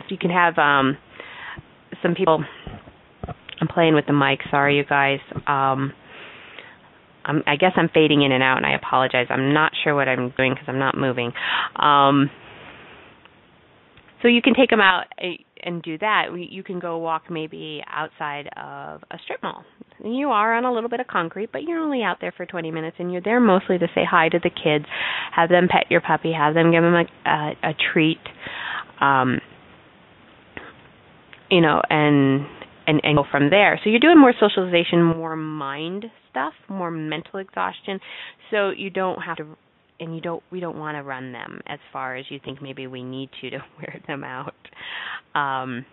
You 0.09 0.17
can 0.17 0.29
have 0.29 0.57
um 0.57 0.97
some 2.01 2.15
people. 2.15 2.43
I'm 3.59 3.67
playing 3.67 3.95
with 3.95 4.05
the 4.05 4.13
mic. 4.13 4.39
Sorry, 4.51 4.77
you 4.77 4.85
guys. 4.85 5.19
Um, 5.47 5.93
I'm, 7.25 7.43
I 7.45 7.55
guess 7.57 7.71
I'm 7.75 7.89
fading 7.93 8.21
in 8.21 8.31
and 8.31 8.43
out, 8.43 8.57
and 8.57 8.65
I 8.65 8.75
apologize. 8.75 9.27
I'm 9.29 9.53
not 9.53 9.71
sure 9.83 9.95
what 9.95 10.07
I'm 10.07 10.31
doing 10.37 10.53
because 10.53 10.65
I'm 10.67 10.79
not 10.79 10.95
moving. 10.95 11.31
Um, 11.75 12.29
so 14.21 14.27
you 14.27 14.41
can 14.41 14.53
take 14.53 14.69
them 14.69 14.79
out 14.79 15.05
eh, 15.19 15.43
and 15.63 15.81
do 15.81 15.97
that. 15.99 16.25
You 16.35 16.63
can 16.63 16.79
go 16.79 16.97
walk 16.97 17.23
maybe 17.29 17.83
outside 17.87 18.47
of 18.57 19.03
a 19.11 19.17
strip 19.23 19.41
mall. 19.43 19.63
You 20.03 20.29
are 20.29 20.55
on 20.55 20.65
a 20.65 20.73
little 20.73 20.89
bit 20.89 20.99
of 20.99 21.07
concrete, 21.07 21.51
but 21.51 21.63
you're 21.63 21.79
only 21.79 22.03
out 22.03 22.17
there 22.21 22.33
for 22.35 22.45
20 22.45 22.71
minutes, 22.71 22.97
and 22.99 23.11
you're 23.11 23.21
there 23.21 23.39
mostly 23.39 23.77
to 23.79 23.87
say 23.95 24.01
hi 24.09 24.29
to 24.29 24.39
the 24.39 24.49
kids, 24.49 24.85
have 25.35 25.49
them 25.49 25.67
pet 25.69 25.85
your 25.89 26.01
puppy, 26.01 26.31
have 26.33 26.53
them 26.53 26.71
give 26.71 26.83
them 26.83 26.93
a, 26.93 27.29
a, 27.29 27.69
a 27.69 27.73
treat, 27.93 28.19
um, 29.01 29.39
you 31.49 31.61
know, 31.61 31.81
and 31.89 32.45
and 32.85 33.01
and 33.03 33.17
go 33.17 33.25
from 33.29 33.49
there. 33.49 33.79
So 33.83 33.89
you're 33.89 33.99
doing 33.99 34.19
more 34.19 34.33
socialization, 34.39 35.03
more 35.03 35.35
mind 35.35 36.05
stuff, 36.29 36.53
more 36.69 36.91
mental 36.91 37.39
exhaustion. 37.39 37.99
So 38.51 38.69
you 38.69 38.89
don't 38.89 39.19
have 39.21 39.37
to 39.37 39.57
and 39.99 40.15
you 40.15 40.21
don't 40.21 40.43
we 40.51 40.59
don't 40.59 40.77
want 40.77 40.97
to 40.97 41.03
run 41.03 41.31
them 41.31 41.61
as 41.67 41.79
far 41.91 42.15
as 42.15 42.25
you 42.29 42.39
think 42.43 42.61
maybe 42.61 42.87
we 42.87 43.03
need 43.03 43.29
to 43.41 43.49
to 43.51 43.57
wear 43.77 44.01
them 44.07 44.23
out. 44.23 44.55
Um, 45.35 45.85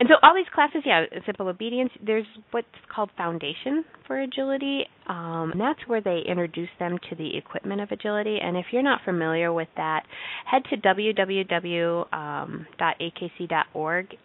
and 0.00 0.08
so 0.08 0.16
all 0.22 0.34
these 0.34 0.46
classes, 0.52 0.82
yeah, 0.84 1.04
simple 1.24 1.46
obedience. 1.48 1.90
There's 2.04 2.26
what's 2.50 2.66
called 2.92 3.10
foundation 3.16 3.84
for 4.08 4.20
agility, 4.20 4.82
um, 5.08 5.52
and 5.52 5.60
that's 5.60 5.78
where 5.86 6.00
they 6.00 6.20
introduce 6.26 6.68
them 6.80 6.98
to 7.10 7.16
the 7.16 7.36
equipment 7.36 7.80
of 7.80 7.92
agility. 7.92 8.38
And 8.42 8.56
if 8.56 8.66
you're 8.72 8.82
not 8.82 9.02
familiar 9.04 9.52
with 9.52 9.68
that, 9.76 10.02
head 10.50 10.62
to 10.70 10.76
www.akc.org, 10.76 12.06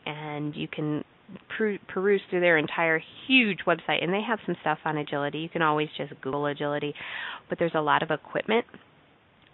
and 0.07 0.55
you 0.55 0.67
can 0.67 1.03
peruse 1.87 2.21
through 2.29 2.39
their 2.39 2.57
entire 2.57 3.01
huge 3.27 3.59
website, 3.67 4.03
and 4.03 4.13
they 4.13 4.21
have 4.27 4.39
some 4.45 4.55
stuff 4.61 4.79
on 4.85 4.97
agility. 4.97 5.39
You 5.39 5.49
can 5.49 5.61
always 5.61 5.89
just 5.97 6.13
Google 6.21 6.45
agility, 6.45 6.93
but 7.49 7.59
there's 7.59 7.75
a 7.75 7.81
lot 7.81 8.03
of 8.03 8.11
equipment 8.11 8.65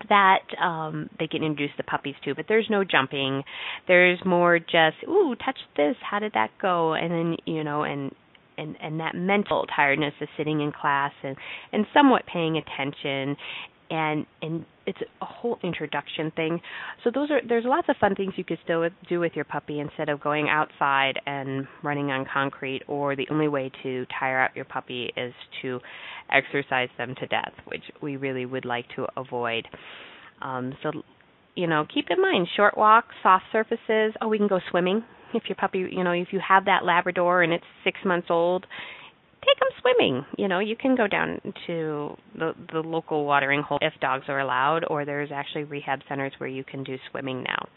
that 0.10 0.42
um 0.62 1.10
they 1.20 1.26
can 1.26 1.42
introduce 1.42 1.72
the 1.78 1.84
puppies 1.84 2.16
to 2.24 2.36
but 2.36 2.46
there's 2.48 2.68
no 2.70 2.84
jumping. 2.84 3.44
There's 3.88 4.20
more 4.26 4.60
just 4.60 4.98
ooh 5.08 5.36
touch 5.36 5.58
this. 5.78 5.96
How 6.02 6.20
did 6.20 6.34
that 6.34 6.52
go? 6.62 6.94
And 6.94 7.12
then 7.12 7.38
you 7.46 7.64
know 7.64 7.84
and 7.84 8.12
and 8.58 8.76
and 8.82 9.00
that 9.00 9.16
mental 9.16 9.66
tiredness 9.74 10.14
of 10.22 10.28
sitting 10.38 10.62
in 10.62 10.72
class 10.72 11.14
and 11.24 11.36
and 11.72 11.86
somewhat 11.94 12.24
paying 12.32 12.58
attention 12.58 13.38
and 13.90 14.26
and 14.42 14.66
it's 14.86 15.00
a 15.22 15.26
whole 15.26 15.58
introduction 15.64 16.32
thing. 16.36 16.62
So 17.04 17.12
those 17.14 17.32
are 17.32 17.42
there's 17.48 17.66
lots 17.66 17.88
of 17.90 17.96
fun 17.98 18.16
things 18.16 18.34
you 18.38 18.44
could 18.44 18.60
still 18.64 18.88
do 19.10 19.20
with 19.20 19.34
your 19.36 19.46
puppy 19.46 19.80
instead 19.80 20.10
of 20.10 20.22
going 20.22 20.48
outside 20.50 21.20
and 21.26 21.68
running 21.84 22.12
on 22.12 22.26
concrete. 22.32 22.82
Or 22.88 23.16
the 23.16 23.28
only 23.32 23.48
way 23.48 23.72
to 23.84 24.06
tire 24.20 24.40
out 24.40 24.56
your 24.56 24.66
puppy 24.66 25.12
is 25.18 25.34
to 25.62 25.80
exercise 26.32 26.90
them 26.98 27.16
to 27.20 27.28
death, 27.28 27.54
which 27.66 27.84
we 28.02 28.18
really 28.18 28.46
would 28.46 28.66
like 28.66 28.86
to 28.96 29.08
avoid. 29.18 29.68
Um, 30.42 30.74
so 30.84 30.92
you 31.56 31.68
know, 31.68 31.86
keep 31.92 32.08
in 32.10 32.22
mind 32.22 32.48
short 32.56 32.78
walks, 32.78 33.16
soft 33.24 33.46
surfaces. 33.52 34.14
Oh, 34.22 34.28
we 34.28 34.38
can 34.38 34.48
go 34.48 34.60
swimming 34.70 35.04
if 35.34 35.44
your 35.48 35.56
puppy, 35.56 35.88
you 35.92 36.04
know, 36.04 36.12
if 36.12 36.30
you 36.32 36.40
have 36.48 36.66
that 36.66 36.84
Labrador 36.84 37.44
and 37.44 37.54
it's 37.54 37.64
six 37.84 37.98
months 38.06 38.28
old 38.30 38.66
take 39.44 39.60
them 39.60 39.70
swimming. 39.82 40.26
You 40.38 40.48
know, 40.48 40.60
you 40.60 40.76
can 40.76 40.96
go 40.96 41.08
down 41.08 41.40
to 41.68 42.16
the 42.38 42.54
the 42.72 42.80
local 42.80 43.26
watering 43.26 43.62
hole 43.62 43.80
if 43.82 43.94
dogs 44.02 44.26
are 44.28 44.40
allowed, 44.40 44.86
or 44.90 45.06
there's 45.06 45.32
actually 45.34 45.64
rehab 45.64 46.00
centers 46.08 46.34
where 46.38 46.50
you 46.50 46.64
can 46.64 46.84
do 46.84 46.98
swimming 47.12 47.44
now. 47.44 47.68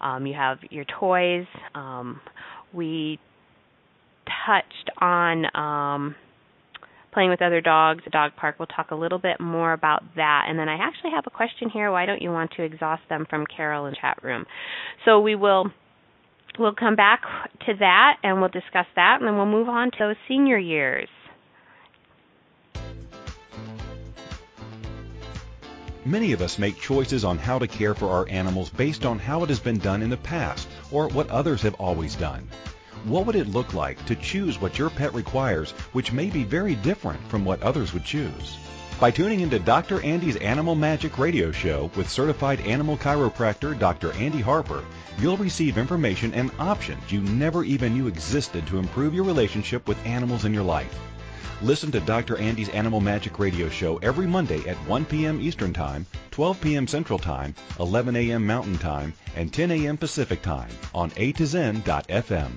Um, 0.00 0.26
you 0.26 0.34
have 0.34 0.58
your 0.70 0.84
toys. 0.98 1.46
Um, 1.74 2.20
we 2.72 3.18
touched 4.46 4.90
on 5.00 5.44
um, 5.54 6.14
playing 7.12 7.30
with 7.30 7.42
other 7.42 7.60
dogs, 7.60 8.02
a 8.06 8.10
dog 8.10 8.32
park. 8.36 8.56
We'll 8.58 8.66
talk 8.66 8.90
a 8.90 8.94
little 8.94 9.18
bit 9.18 9.40
more 9.40 9.72
about 9.72 10.02
that. 10.16 10.46
And 10.48 10.58
then 10.58 10.68
I 10.68 10.74
actually 10.74 11.10
have 11.14 11.24
a 11.26 11.30
question 11.30 11.70
here. 11.70 11.90
Why 11.90 12.06
don't 12.06 12.22
you 12.22 12.30
want 12.30 12.52
to 12.56 12.62
exhaust 12.62 13.02
them 13.08 13.26
from 13.28 13.44
Carol 13.54 13.86
in 13.86 13.94
chat 14.00 14.18
room? 14.22 14.44
So 15.04 15.20
we 15.20 15.34
will 15.34 15.66
we'll 16.58 16.74
come 16.74 16.96
back 16.96 17.22
to 17.66 17.74
that 17.78 18.18
and 18.22 18.40
we'll 18.40 18.48
discuss 18.48 18.86
that 18.96 19.18
and 19.20 19.28
then 19.28 19.36
we'll 19.36 19.46
move 19.46 19.68
on 19.68 19.90
to 19.90 19.96
those 19.98 20.16
senior 20.28 20.58
years. 20.58 21.08
Many 26.04 26.32
of 26.32 26.42
us 26.42 26.58
make 26.58 26.80
choices 26.80 27.24
on 27.24 27.38
how 27.38 27.60
to 27.60 27.68
care 27.68 27.94
for 27.94 28.10
our 28.10 28.28
animals 28.28 28.70
based 28.70 29.06
on 29.06 29.20
how 29.20 29.44
it 29.44 29.48
has 29.50 29.60
been 29.60 29.78
done 29.78 30.02
in 30.02 30.10
the 30.10 30.16
past 30.16 30.66
or 30.90 31.06
what 31.08 31.30
others 31.30 31.62
have 31.62 31.74
always 31.74 32.16
done. 32.16 32.48
What 33.04 33.24
would 33.26 33.36
it 33.36 33.46
look 33.46 33.72
like 33.72 34.04
to 34.06 34.16
choose 34.16 34.60
what 34.60 34.78
your 34.78 34.90
pet 34.90 35.14
requires, 35.14 35.70
which 35.92 36.12
may 36.12 36.28
be 36.28 36.42
very 36.42 36.74
different 36.74 37.20
from 37.28 37.44
what 37.44 37.62
others 37.62 37.92
would 37.92 38.04
choose? 38.04 38.58
By 39.00 39.10
tuning 39.10 39.40
into 39.40 39.58
Dr. 39.58 40.00
Andy's 40.02 40.36
Animal 40.36 40.76
Magic 40.76 41.18
radio 41.18 41.50
show 41.50 41.90
with 41.96 42.08
certified 42.08 42.60
animal 42.60 42.96
chiropractor 42.96 43.76
Dr. 43.76 44.12
Andy 44.12 44.40
Harper, 44.40 44.84
you'll 45.18 45.36
receive 45.36 45.76
information 45.76 46.32
and 46.34 46.52
options 46.60 47.10
you 47.10 47.20
never 47.20 47.64
even 47.64 47.94
knew 47.94 48.06
existed 48.06 48.64
to 48.68 48.78
improve 48.78 49.12
your 49.12 49.24
relationship 49.24 49.88
with 49.88 50.06
animals 50.06 50.44
in 50.44 50.54
your 50.54 50.62
life. 50.62 50.96
Listen 51.62 51.90
to 51.92 52.00
Dr. 52.00 52.36
Andy's 52.38 52.68
Animal 52.68 53.00
Magic 53.00 53.38
Radio 53.38 53.68
Show 53.68 53.96
every 53.98 54.26
Monday 54.26 54.66
at 54.68 54.76
1 54.88 55.04
p.m. 55.06 55.40
Eastern 55.40 55.72
Time, 55.72 56.06
12 56.30 56.60
p.m. 56.60 56.86
Central 56.86 57.18
Time, 57.18 57.54
11 57.80 58.14
a.m. 58.16 58.46
Mountain 58.46 58.78
Time, 58.78 59.12
and 59.36 59.52
10 59.52 59.70
a.m. 59.72 59.96
Pacific 59.96 60.42
Time 60.42 60.70
on 60.94 61.10
A 61.16 61.32
to 61.32 61.46
Zen.fm. 61.46 62.52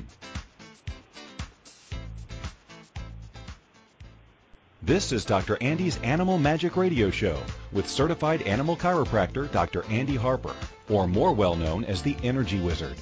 This 4.85 5.11
is 5.11 5.25
Dr. 5.25 5.57
Andy's 5.61 5.97
Animal 6.03 6.37
Magic 6.37 6.77
Radio 6.77 7.09
Show 7.09 7.41
with 7.71 7.89
certified 7.89 8.43
animal 8.43 8.77
chiropractor 8.77 9.51
Dr. 9.51 9.83
Andy 9.89 10.15
Harper, 10.15 10.53
or 10.89 11.07
more 11.07 11.33
well 11.33 11.55
known 11.55 11.83
as 11.85 12.03
the 12.03 12.15
Energy 12.21 12.59
Wizard. 12.59 12.93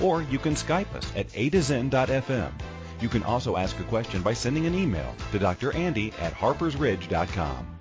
Or 0.00 0.22
you 0.22 0.38
can 0.38 0.54
Skype 0.54 0.94
us 0.94 1.12
at 1.14 1.26
a 1.34 1.50
to 1.50 1.60
zen.fm. 1.60 2.52
You 3.00 3.08
can 3.08 3.22
also 3.22 3.56
ask 3.56 3.78
a 3.78 3.84
question 3.84 4.22
by 4.22 4.32
sending 4.32 4.66
an 4.66 4.74
email 4.74 5.14
to 5.32 5.38
Dr. 5.38 5.72
Andy 5.72 6.12
at 6.20 6.32
harpersridge.com. 6.32 7.78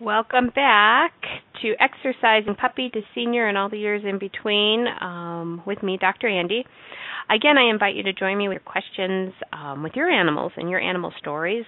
Welcome 0.00 0.50
back 0.52 1.12
to 1.62 1.74
Exercising 1.78 2.56
Puppy 2.56 2.90
to 2.90 3.02
Senior 3.14 3.46
and 3.46 3.56
all 3.56 3.68
the 3.68 3.78
years 3.78 4.02
in 4.04 4.18
between 4.18 4.86
um, 5.00 5.62
with 5.64 5.80
me, 5.80 5.96
Dr. 5.96 6.26
Andy. 6.26 6.66
Again, 7.30 7.58
I 7.58 7.70
invite 7.70 7.94
you 7.94 8.02
to 8.04 8.12
join 8.12 8.38
me 8.38 8.48
with 8.48 8.56
your 8.56 8.60
questions 8.60 9.32
um, 9.52 9.82
with 9.82 9.92
your 9.94 10.08
animals 10.08 10.52
and 10.56 10.68
your 10.68 10.80
animal 10.80 11.12
stories. 11.18 11.64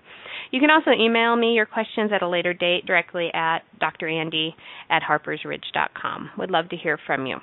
You 0.51 0.59
can 0.59 0.69
also 0.69 0.91
email 0.91 1.35
me 1.35 1.53
your 1.53 1.65
questions 1.65 2.11
at 2.13 2.21
a 2.21 2.27
later 2.27 2.53
date 2.53 2.85
directly 2.85 3.31
at 3.33 3.59
drandy 3.81 4.49
at 4.89 5.01
harpersridge.com. 5.01 6.31
Would 6.37 6.51
love 6.51 6.69
to 6.69 6.77
hear 6.77 6.99
from 7.05 7.25
you. 7.25 7.37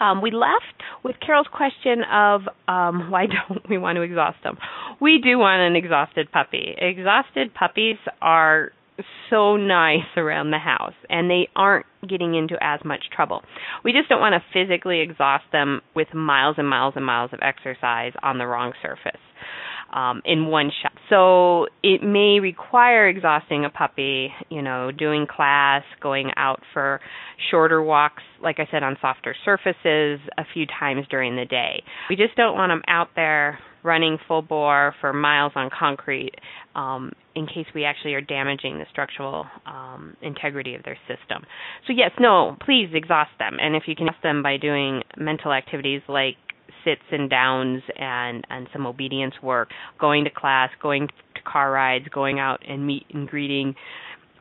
Um, 0.00 0.22
we 0.22 0.30
left 0.30 0.82
with 1.02 1.16
Carol's 1.24 1.48
question 1.52 2.02
of 2.10 2.42
um, 2.68 3.10
why 3.10 3.26
don't 3.26 3.68
we 3.68 3.78
want 3.78 3.96
to 3.96 4.02
exhaust 4.02 4.38
them? 4.42 4.58
We 5.00 5.20
do 5.22 5.38
want 5.38 5.62
an 5.62 5.76
exhausted 5.76 6.30
puppy. 6.32 6.74
Exhausted 6.78 7.54
puppies 7.54 7.96
are 8.20 8.72
so 9.30 9.56
nice 9.56 10.08
around 10.16 10.50
the 10.50 10.58
house 10.58 10.94
and 11.08 11.30
they 11.30 11.48
aren't 11.54 11.86
getting 12.08 12.34
into 12.34 12.56
as 12.60 12.80
much 12.84 13.04
trouble. 13.14 13.42
We 13.84 13.92
just 13.92 14.08
don't 14.08 14.20
want 14.20 14.34
to 14.34 14.42
physically 14.52 15.00
exhaust 15.00 15.44
them 15.52 15.82
with 15.94 16.12
miles 16.14 16.56
and 16.58 16.68
miles 16.68 16.94
and 16.96 17.04
miles 17.04 17.30
of 17.32 17.38
exercise 17.42 18.12
on 18.22 18.38
the 18.38 18.46
wrong 18.46 18.72
surface 18.82 19.20
um, 19.92 20.22
in 20.24 20.46
one 20.46 20.70
shot. 20.82 20.92
So 21.08 21.66
it 21.82 22.02
may 22.02 22.40
require 22.40 23.08
exhausting 23.08 23.64
a 23.64 23.70
puppy, 23.70 24.32
you 24.50 24.62
know, 24.62 24.90
doing 24.90 25.26
class, 25.26 25.82
going 26.02 26.30
out 26.36 26.60
for 26.72 27.00
shorter 27.50 27.82
walks, 27.82 28.22
like 28.42 28.58
I 28.58 28.68
said, 28.70 28.82
on 28.82 28.96
softer 29.00 29.34
surfaces 29.44 30.20
a 30.36 30.44
few 30.52 30.66
times 30.66 31.06
during 31.10 31.36
the 31.36 31.44
day. 31.44 31.82
We 32.10 32.16
just 32.16 32.36
don't 32.36 32.54
want 32.54 32.70
them 32.70 32.82
out 32.86 33.08
there 33.16 33.58
running 33.82 34.18
full 34.26 34.42
bore 34.42 34.94
for 35.00 35.12
miles 35.12 35.52
on 35.54 35.70
concrete 35.76 36.32
um, 36.74 37.12
in 37.34 37.46
case 37.46 37.66
we 37.74 37.84
actually 37.84 38.14
are 38.14 38.20
damaging 38.20 38.78
the 38.78 38.84
structural 38.90 39.46
um, 39.66 40.16
integrity 40.20 40.74
of 40.74 40.82
their 40.82 40.98
system. 41.06 41.44
So 41.86 41.92
yes, 41.92 42.10
no, 42.18 42.56
please 42.64 42.90
exhaust 42.92 43.30
them, 43.38 43.56
and 43.60 43.76
if 43.76 43.84
you 43.86 43.94
can 43.94 44.08
exhaust 44.08 44.22
them 44.22 44.42
by 44.42 44.56
doing 44.56 45.02
mental 45.16 45.52
activities 45.52 46.02
like 46.08 46.36
sits 46.84 47.02
and 47.10 47.28
downs 47.30 47.82
and 47.96 48.44
and 48.50 48.68
some 48.72 48.86
obedience 48.86 49.34
work, 49.42 49.70
going 50.00 50.24
to 50.24 50.30
class, 50.30 50.70
going 50.82 51.08
to 51.08 51.42
car 51.42 51.70
rides, 51.70 52.06
going 52.12 52.38
out 52.38 52.62
and 52.68 52.86
meet 52.86 53.06
and 53.12 53.28
greeting 53.28 53.74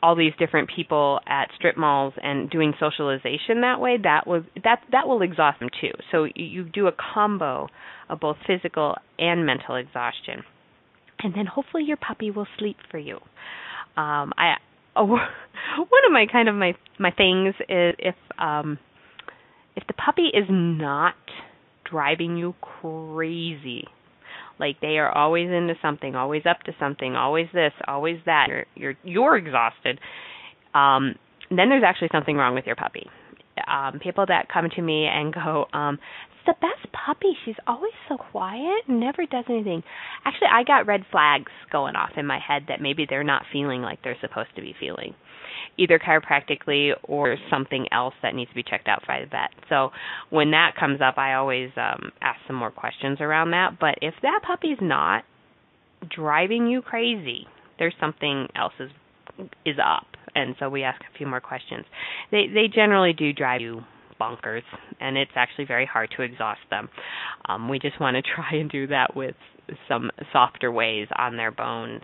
all 0.02 0.16
these 0.16 0.34
different 0.38 0.70
people 0.74 1.20
at 1.28 1.50
strip 1.56 1.78
malls 1.78 2.14
and 2.22 2.50
doing 2.50 2.74
socialization 2.80 3.62
that 3.62 3.80
way 3.80 3.98
that 4.02 4.28
will 4.28 4.44
that 4.64 4.82
that 4.92 5.08
will 5.08 5.22
exhaust 5.22 5.60
them 5.60 5.70
too. 5.82 5.92
So 6.12 6.28
you 6.36 6.64
do 6.64 6.88
a 6.88 6.92
combo 6.92 7.68
of 8.10 8.20
both 8.20 8.38
physical 8.46 8.96
and 9.18 9.46
mental 9.46 9.76
exhaustion. 9.76 10.44
And 11.20 11.34
then 11.34 11.48
hopefully 11.48 11.84
your 11.84 11.98
puppy 11.98 12.30
will 12.32 12.48
sleep 12.60 12.78
for 12.92 13.00
you. 13.00 13.16
Um 13.96 14.34
i 14.38 14.56
oh, 14.96 15.06
one 15.06 15.20
of 16.06 16.12
my 16.12 16.26
kind 16.32 16.50
of 16.50 16.56
my 16.56 16.74
my 17.00 17.12
things 17.12 17.56
is 17.68 17.96
if 18.00 18.16
um 18.38 18.78
if 19.76 19.86
the 19.88 19.94
puppy 19.94 20.28
is 20.34 20.46
not 20.50 21.16
driving 21.90 22.38
you 22.38 22.56
crazy. 22.62 23.86
Like 24.60 24.80
they 24.82 24.98
are 24.98 25.12
always 25.12 25.50
into 25.50 25.76
something, 25.82 26.16
always 26.16 26.44
up 26.50 26.62
to 26.64 26.74
something, 26.80 27.16
always 27.16 27.48
this, 27.54 27.74
always 27.88 28.18
that. 28.26 28.48
You're 28.50 28.66
you're 28.76 28.96
you're 29.04 29.38
exhausted. 29.38 30.00
Um, 30.74 31.16
then 31.50 31.70
there's 31.70 31.84
actually 31.86 32.10
something 32.12 32.36
wrong 32.36 32.56
with 32.56 32.66
your 32.66 32.76
puppy. 32.76 33.08
Um, 33.68 34.00
people 34.00 34.26
that 34.28 34.48
come 34.52 34.70
to 34.76 34.82
me 34.82 35.06
and 35.06 35.34
go, 35.34 35.66
um, 35.74 35.96
it's 35.96 36.46
the 36.46 36.54
best 36.62 36.94
puppy. 36.94 37.34
She's 37.46 37.56
always 37.66 37.94
so 38.08 38.18
quiet 38.18 38.84
never 38.88 39.26
does 39.26 39.46
anything. 39.50 39.84
Actually, 40.26 40.50
I 40.54 40.64
got 40.64 40.86
red 40.86 41.06
flags 41.12 41.52
going 41.72 41.96
off 41.96 42.12
in 42.18 42.26
my 42.26 42.40
head 42.40 42.66
that 42.70 42.82
maybe 42.82 43.06
they're 43.10 43.24
not 43.24 43.44
feeling 43.52 43.82
like 43.82 44.00
they're 44.04 44.18
supposed 44.22 44.56
to 44.56 44.62
be 44.62 44.76
feeling 44.80 45.16
either 45.78 46.00
chiropractically 46.00 46.92
or 47.04 47.38
something 47.50 47.88
else 47.92 48.14
that 48.22 48.36
needs 48.36 48.50
to 48.50 48.56
be 48.56 48.64
checked 48.64 48.88
out 48.88 49.04
by 49.08 49.22
the 49.22 49.28
vet. 49.28 49.50
So 49.70 49.92
when 50.30 50.52
that 50.52 50.74
comes 50.80 51.00
up, 51.02 51.18
I 51.18 51.36
always 51.36 51.70
um, 51.78 52.12
ask 52.22 52.40
some 52.48 52.56
more 52.56 52.72
questions 52.72 53.20
around 53.22 53.52
that. 53.52 53.78
But 53.80 53.96
if 54.02 54.14
that 54.22 54.42
puppy's 54.46 54.78
not 54.82 55.24
driving 56.10 56.68
you 56.68 56.82
crazy, 56.82 57.48
there's 57.80 57.96
something 58.00 58.48
else 58.56 58.74
is 58.80 58.92
is 59.66 59.76
up, 59.84 60.08
and 60.34 60.56
so 60.60 60.68
we 60.68 60.82
ask 60.84 61.00
a 61.02 61.18
few 61.18 61.28
more 61.28 61.42
questions. 61.42 61.86
They 62.32 62.48
they 62.52 62.68
generally 62.74 63.14
do 63.14 63.34
drive 63.34 63.62
you 63.62 63.82
bonkers, 64.20 64.64
and 65.00 65.18
it's 65.18 65.32
actually 65.36 65.66
very 65.66 65.86
hard 65.86 66.12
to 66.18 66.24
exhaust 66.24 66.62
them. 66.70 66.90
Um, 67.48 67.70
we 67.70 67.80
just 67.80 68.00
want 68.00 68.16
to 68.16 68.22
try 68.36 68.60
and 68.60 68.70
do 68.70 68.88
that 68.88 69.16
with 69.16 69.36
some 69.88 70.10
softer 70.32 70.72
ways 70.72 71.08
on 71.18 71.38
their 71.38 71.52
bones. 71.52 72.02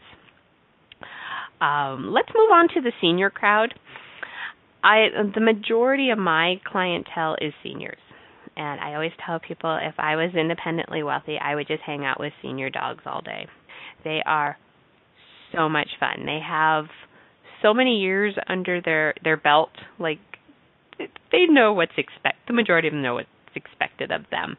Um, 1.64 2.12
let's 2.12 2.30
move 2.36 2.52
on 2.52 2.68
to 2.76 2.82
the 2.82 2.92
senior 3.00 3.30
crowd. 3.30 3.74
I 4.84 5.08
the 5.34 5.40
majority 5.40 6.10
of 6.10 6.18
my 6.18 6.60
clientele 6.66 7.38
is 7.40 7.54
seniors. 7.64 7.98
And 8.56 8.80
I 8.82 8.94
always 8.94 9.12
tell 9.26 9.40
people 9.40 9.80
if 9.82 9.96
I 9.98 10.16
was 10.16 10.32
independently 10.36 11.02
wealthy, 11.04 11.38
I 11.42 11.56
would 11.56 11.68
just 11.68 11.82
hang 11.82 12.06
out 12.06 12.20
with 12.20 12.34
senior 12.42 12.70
dogs 12.70 13.04
all 13.06 13.22
day. 13.22 13.48
They 14.04 14.22
are 14.26 14.58
so 15.56 15.70
much 15.70 15.88
fun. 16.00 16.26
They 16.26 16.40
have 16.46 16.86
so 17.62 17.74
many 17.74 18.00
years 18.00 18.36
under 18.48 18.82
their 18.82 19.14
their 19.24 19.38
belt 19.38 19.72
like 19.98 20.20
they 21.32 21.46
know 21.50 21.74
what's 21.74 21.94
expect 21.98 22.46
the 22.48 22.54
majority 22.54 22.90
of 22.90 22.94
them 22.94 23.02
know 23.02 23.16
what's 23.16 23.28
expected 23.56 24.12
of 24.12 24.24
them. 24.32 24.58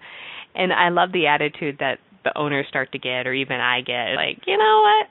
And 0.54 0.72
I 0.72 0.88
love 0.88 1.12
the 1.12 1.26
attitude 1.26 1.76
that 1.80 1.98
the 2.24 2.36
owners 2.36 2.66
start 2.68 2.92
to 2.92 2.98
get 2.98 3.26
or 3.26 3.34
even 3.34 3.60
I 3.60 3.82
get 3.82 4.14
like, 4.16 4.38
you 4.46 4.56
know 4.56 4.80
what? 4.82 5.08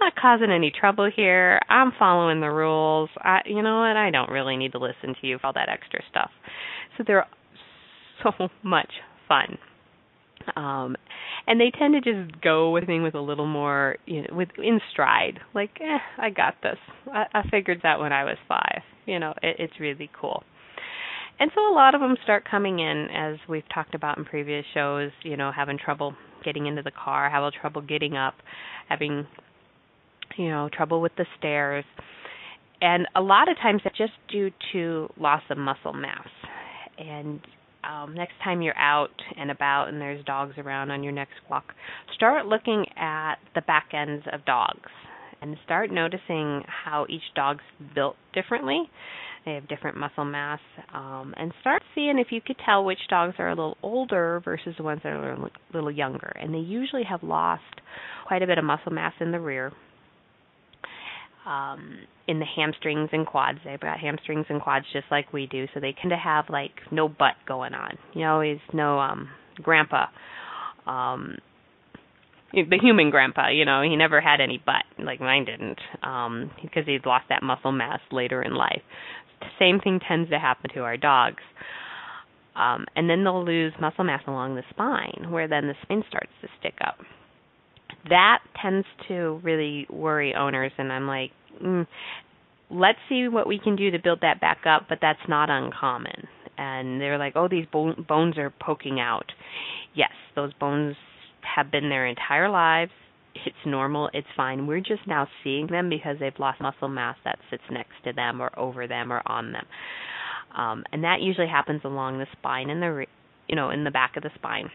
Not 0.00 0.14
causing 0.16 0.50
any 0.50 0.70
trouble 0.70 1.10
here. 1.14 1.60
I'm 1.68 1.92
following 1.98 2.40
the 2.40 2.50
rules. 2.50 3.10
I 3.18 3.40
you 3.46 3.62
know 3.62 3.78
what? 3.80 3.96
I 3.96 4.10
don't 4.10 4.30
really 4.30 4.56
need 4.56 4.72
to 4.72 4.78
listen 4.78 5.14
to 5.20 5.26
you 5.26 5.38
for 5.38 5.48
all 5.48 5.52
that 5.54 5.68
extra 5.68 6.00
stuff. 6.10 6.30
So 6.96 7.04
they're 7.06 7.26
so 8.22 8.48
much 8.62 8.90
fun. 9.28 9.58
Um 10.56 10.96
and 11.46 11.60
they 11.60 11.70
tend 11.76 11.94
to 11.94 12.00
just 12.00 12.40
go 12.42 12.70
with 12.70 12.86
me 12.86 13.00
with 13.00 13.14
a 13.14 13.20
little 13.20 13.46
more 13.46 13.96
you 14.06 14.22
know 14.22 14.28
with 14.32 14.48
in 14.58 14.80
stride. 14.92 15.40
Like, 15.54 15.78
eh, 15.80 15.98
I 16.18 16.30
got 16.30 16.54
this. 16.62 16.78
I, 17.12 17.24
I 17.34 17.48
figured 17.50 17.80
that 17.82 18.00
when 18.00 18.12
I 18.12 18.24
was 18.24 18.36
5. 18.48 18.60
You 19.06 19.18
know, 19.18 19.34
it, 19.42 19.56
it's 19.58 19.80
really 19.80 20.10
cool. 20.18 20.42
And 21.40 21.50
so 21.54 21.72
a 21.72 21.74
lot 21.74 21.94
of 21.94 22.02
them 22.02 22.16
start 22.22 22.46
coming 22.48 22.80
in 22.80 23.08
as 23.16 23.36
we've 23.48 23.68
talked 23.72 23.94
about 23.94 24.18
in 24.18 24.26
previous 24.26 24.64
shows, 24.74 25.10
you 25.22 25.38
know, 25.38 25.50
having 25.50 25.78
trouble 25.78 26.14
getting 26.44 26.66
into 26.66 26.82
the 26.82 26.90
car, 26.90 27.30
having 27.30 27.50
trouble 27.58 27.80
getting 27.80 28.14
up, 28.14 28.34
having 28.90 29.26
you 30.36 30.48
know, 30.48 30.68
trouble 30.72 31.00
with 31.00 31.12
the 31.16 31.26
stairs. 31.38 31.84
And 32.80 33.06
a 33.14 33.20
lot 33.20 33.48
of 33.50 33.56
times 33.58 33.82
it's 33.84 33.96
just 33.98 34.12
due 34.30 34.50
to 34.72 35.08
loss 35.18 35.42
of 35.50 35.58
muscle 35.58 35.92
mass. 35.92 36.28
And 36.98 37.40
um, 37.84 38.14
next 38.14 38.34
time 38.42 38.62
you're 38.62 38.76
out 38.76 39.10
and 39.36 39.50
about 39.50 39.88
and 39.88 40.00
there's 40.00 40.24
dogs 40.24 40.54
around 40.58 40.90
on 40.90 41.02
your 41.02 41.12
next 41.12 41.34
walk, 41.50 41.74
start 42.14 42.46
looking 42.46 42.84
at 42.96 43.36
the 43.54 43.62
back 43.62 43.88
ends 43.92 44.24
of 44.32 44.44
dogs 44.44 44.90
and 45.42 45.56
start 45.64 45.90
noticing 45.90 46.62
how 46.66 47.06
each 47.08 47.22
dog's 47.34 47.64
built 47.94 48.16
differently. 48.34 48.82
They 49.46 49.54
have 49.54 49.68
different 49.68 49.96
muscle 49.96 50.26
mass, 50.26 50.60
um, 50.92 51.32
and 51.36 51.52
start 51.62 51.82
seeing 51.94 52.18
if 52.18 52.26
you 52.30 52.42
could 52.42 52.56
tell 52.64 52.84
which 52.84 52.98
dogs 53.08 53.36
are 53.38 53.48
a 53.48 53.54
little 53.54 53.78
older 53.82 54.42
versus 54.44 54.74
the 54.76 54.82
ones 54.82 55.00
that 55.02 55.14
are 55.14 55.32
a 55.32 55.50
little 55.72 55.90
younger. 55.90 56.30
And 56.38 56.52
they 56.52 56.58
usually 56.58 57.04
have 57.04 57.22
lost 57.22 57.62
quite 58.26 58.42
a 58.42 58.46
bit 58.46 58.58
of 58.58 58.64
muscle 58.64 58.92
mass 58.92 59.14
in 59.18 59.32
the 59.32 59.40
rear, 59.40 59.72
um, 61.46 61.98
in 62.28 62.38
the 62.38 62.46
hamstrings 62.46 63.10
and 63.12 63.26
quads. 63.26 63.58
They've 63.64 63.80
got 63.80 63.98
hamstrings 63.98 64.46
and 64.48 64.60
quads 64.60 64.86
just 64.92 65.06
like 65.10 65.32
we 65.32 65.46
do, 65.46 65.66
so 65.74 65.80
they 65.80 65.92
tend 65.92 66.10
to 66.10 66.16
have 66.16 66.44
like 66.48 66.72
no 66.90 67.08
butt 67.08 67.34
going 67.46 67.74
on. 67.74 67.98
You 68.14 68.22
know, 68.22 68.40
he's 68.40 68.58
no 68.72 68.98
um 69.00 69.28
grandpa. 69.62 70.06
Um 70.86 71.38
the 72.52 72.78
human 72.80 73.10
grandpa, 73.10 73.48
you 73.50 73.64
know, 73.64 73.82
he 73.82 73.94
never 73.94 74.20
had 74.20 74.40
any 74.40 74.60
butt 74.64 74.84
like 74.98 75.20
mine 75.20 75.44
didn't, 75.44 75.78
um, 76.02 76.50
because 76.62 76.84
he'd 76.84 77.06
lost 77.06 77.26
that 77.28 77.44
muscle 77.44 77.70
mass 77.70 78.00
later 78.10 78.42
in 78.42 78.54
life. 78.54 78.82
Same 79.58 79.78
thing 79.78 80.00
tends 80.06 80.30
to 80.30 80.38
happen 80.38 80.68
to 80.74 80.80
our 80.80 80.96
dogs. 80.96 81.42
Um, 82.56 82.86
and 82.96 83.08
then 83.08 83.22
they'll 83.22 83.44
lose 83.44 83.72
muscle 83.80 84.02
mass 84.02 84.22
along 84.26 84.56
the 84.56 84.64
spine, 84.70 85.28
where 85.30 85.46
then 85.46 85.68
the 85.68 85.74
spine 85.82 86.02
starts 86.08 86.32
to 86.42 86.48
stick 86.58 86.74
up 86.84 86.98
that 88.08 88.38
tends 88.60 88.86
to 89.08 89.40
really 89.42 89.86
worry 89.90 90.34
owners 90.34 90.72
and 90.78 90.92
i'm 90.92 91.06
like 91.06 91.30
mm, 91.62 91.86
let's 92.70 92.98
see 93.08 93.28
what 93.28 93.46
we 93.46 93.58
can 93.58 93.76
do 93.76 93.90
to 93.90 93.98
build 93.98 94.20
that 94.22 94.40
back 94.40 94.60
up 94.66 94.86
but 94.88 94.98
that's 95.00 95.20
not 95.28 95.50
uncommon. 95.50 96.28
And 96.56 97.00
they're 97.00 97.18
like 97.18 97.34
oh 97.36 97.48
these 97.48 97.66
bo- 97.72 97.94
bones 98.08 98.38
are 98.38 98.52
poking 98.60 99.00
out. 99.00 99.32
Yes 99.94 100.12
those 100.36 100.52
bones 100.54 100.96
have 101.56 101.70
been 101.70 101.88
their 101.88 102.06
entire 102.06 102.50
lives. 102.50 102.92
It's 103.46 103.56
normal. 103.64 104.10
It's 104.12 104.26
fine. 104.36 104.66
We're 104.66 104.80
just 104.80 105.06
now 105.06 105.28
seeing 105.42 105.68
them 105.68 105.88
because 105.88 106.16
they've 106.20 106.38
lost 106.38 106.60
muscle 106.60 106.88
mass 106.88 107.16
that 107.24 107.38
sits 107.48 107.62
next 107.70 107.92
to 108.04 108.12
them 108.12 108.40
or 108.40 108.56
over 108.58 108.86
them 108.86 109.12
or 109.12 109.22
on 109.24 109.52
them. 109.52 109.66
Um, 110.56 110.84
and 110.92 111.04
that 111.04 111.20
usually 111.20 111.46
happens 111.48 111.80
along 111.84 112.18
the 112.18 112.26
spine 112.32 112.70
and 112.70 112.82
the 112.82 112.92
re- 112.92 113.08
you 113.48 113.56
know 113.56 113.70
in 113.70 113.84
the 113.84 113.90
back 113.90 114.16
of 114.16 114.22
the 114.22 114.30
spine 114.34 114.70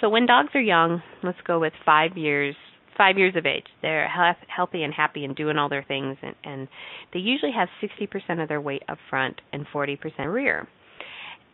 so 0.00 0.08
when 0.08 0.26
dogs 0.26 0.50
are 0.54 0.60
young, 0.60 1.02
let's 1.22 1.38
go 1.46 1.58
with 1.58 1.72
five 1.84 2.16
years, 2.16 2.54
five 2.96 3.18
years 3.18 3.34
of 3.36 3.46
age. 3.46 3.66
They're 3.82 4.08
he- 4.08 4.46
healthy 4.54 4.82
and 4.82 4.92
happy 4.92 5.24
and 5.24 5.34
doing 5.34 5.56
all 5.56 5.68
their 5.68 5.84
things, 5.84 6.16
and, 6.22 6.34
and 6.44 6.68
they 7.12 7.20
usually 7.20 7.52
have 7.52 7.68
60% 7.82 8.42
of 8.42 8.48
their 8.48 8.60
weight 8.60 8.82
up 8.88 8.98
front 9.08 9.40
and 9.52 9.66
40% 9.72 9.98
rear. 10.32 10.68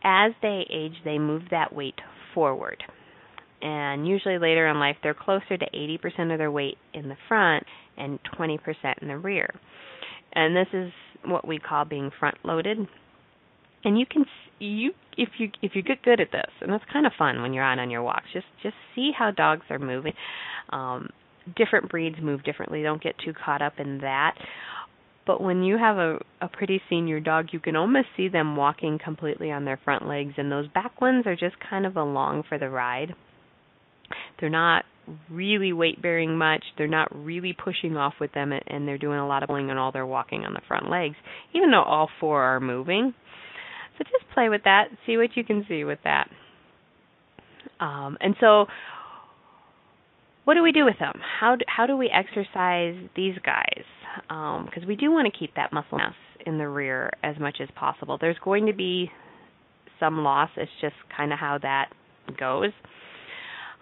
As 0.03 0.33
they 0.41 0.65
age, 0.69 0.95
they 1.05 1.17
move 1.17 1.43
that 1.51 1.73
weight 1.73 1.99
forward. 2.33 2.83
And 3.61 4.05
usually 4.05 4.37
later 4.37 4.67
in 4.67 4.79
life, 4.79 4.97
they're 5.01 5.13
closer 5.13 5.57
to 5.57 5.65
80% 5.73 6.33
of 6.33 6.37
their 6.37 6.51
weight 6.51 6.77
in 6.93 7.07
the 7.07 7.15
front 7.29 7.63
and 7.97 8.19
20% 8.37 8.59
in 9.01 9.07
the 9.07 9.17
rear. 9.17 9.49
And 10.33 10.53
this 10.55 10.67
is 10.73 10.91
what 11.25 11.47
we 11.47 11.59
call 11.59 11.85
being 11.85 12.11
front 12.19 12.35
loaded. 12.43 12.79
And 13.83 13.99
you 13.99 14.05
can 14.05 14.25
you 14.59 14.91
if 15.17 15.29
you 15.37 15.49
if 15.61 15.75
you 15.75 15.81
get 15.81 16.01
good 16.03 16.19
at 16.19 16.31
this, 16.31 16.51
and 16.61 16.71
it's 16.71 16.85
kind 16.91 17.05
of 17.05 17.13
fun 17.17 17.41
when 17.41 17.53
you're 17.53 17.63
out 17.63 17.79
on 17.79 17.89
your 17.89 18.03
walks, 18.03 18.25
just 18.33 18.45
just 18.61 18.75
see 18.95 19.11
how 19.17 19.31
dogs 19.31 19.65
are 19.69 19.79
moving. 19.79 20.13
Um, 20.69 21.09
different 21.55 21.89
breeds 21.89 22.17
move 22.21 22.43
differently. 22.43 22.83
Don't 22.83 23.01
get 23.01 23.15
too 23.23 23.33
caught 23.33 23.61
up 23.61 23.73
in 23.77 23.99
that. 23.99 24.35
But 25.25 25.41
when 25.41 25.63
you 25.63 25.77
have 25.77 25.97
a 25.97 26.19
a 26.41 26.47
pretty 26.47 26.81
senior 26.89 27.19
dog, 27.19 27.47
you 27.51 27.59
can 27.59 27.75
almost 27.75 28.07
see 28.17 28.27
them 28.27 28.55
walking 28.55 28.99
completely 29.03 29.51
on 29.51 29.65
their 29.65 29.79
front 29.83 30.07
legs, 30.07 30.33
and 30.37 30.51
those 30.51 30.67
back 30.69 30.99
ones 31.01 31.25
are 31.27 31.35
just 31.35 31.55
kind 31.69 31.85
of 31.85 31.95
along 31.95 32.43
for 32.47 32.57
the 32.57 32.69
ride. 32.69 33.15
They're 34.39 34.49
not 34.49 34.85
really 35.29 35.73
weight 35.73 36.01
bearing 36.01 36.37
much. 36.37 36.63
They're 36.77 36.87
not 36.87 37.13
really 37.13 37.53
pushing 37.53 37.97
off 37.97 38.13
with 38.19 38.33
them, 38.33 38.53
and 38.67 38.87
they're 38.87 38.97
doing 38.97 39.19
a 39.19 39.27
lot 39.27 39.43
of 39.43 39.47
pulling 39.47 39.69
and 39.69 39.77
all 39.77 39.91
they're 39.91 40.05
walking 40.05 40.45
on 40.45 40.53
the 40.53 40.61
front 40.67 40.89
legs, 40.89 41.15
even 41.53 41.71
though 41.71 41.83
all 41.83 42.09
four 42.19 42.41
are 42.41 42.59
moving 42.59 43.13
so 43.97 44.03
just 44.03 44.31
play 44.33 44.49
with 44.49 44.63
that, 44.63 44.85
see 45.05 45.17
what 45.17 45.35
you 45.35 45.43
can 45.43 45.65
see 45.67 45.83
with 45.83 45.99
that. 46.03 46.29
Um, 47.79 48.17
and 48.21 48.35
so, 48.39 48.65
what 50.45 50.55
do 50.55 50.63
we 50.63 50.71
do 50.71 50.85
with 50.85 50.99
them? 50.99 51.13
How 51.39 51.55
do, 51.55 51.65
how 51.67 51.85
do 51.85 51.95
we 51.95 52.09
exercise 52.09 52.95
these 53.15 53.35
guys? 53.45 53.83
Because 54.27 54.83
um, 54.83 54.87
we 54.87 54.95
do 54.95 55.11
want 55.11 55.31
to 55.31 55.37
keep 55.37 55.55
that 55.55 55.71
muscle 55.73 55.97
mass 55.97 56.13
in 56.45 56.57
the 56.57 56.67
rear 56.67 57.11
as 57.23 57.37
much 57.39 57.57
as 57.61 57.69
possible. 57.75 58.17
There's 58.19 58.37
going 58.43 58.65
to 58.67 58.73
be 58.73 59.09
some 59.99 60.23
loss. 60.23 60.49
It's 60.57 60.71
just 60.81 60.95
kind 61.15 61.31
of 61.31 61.39
how 61.39 61.59
that 61.61 61.89
goes. 62.37 62.71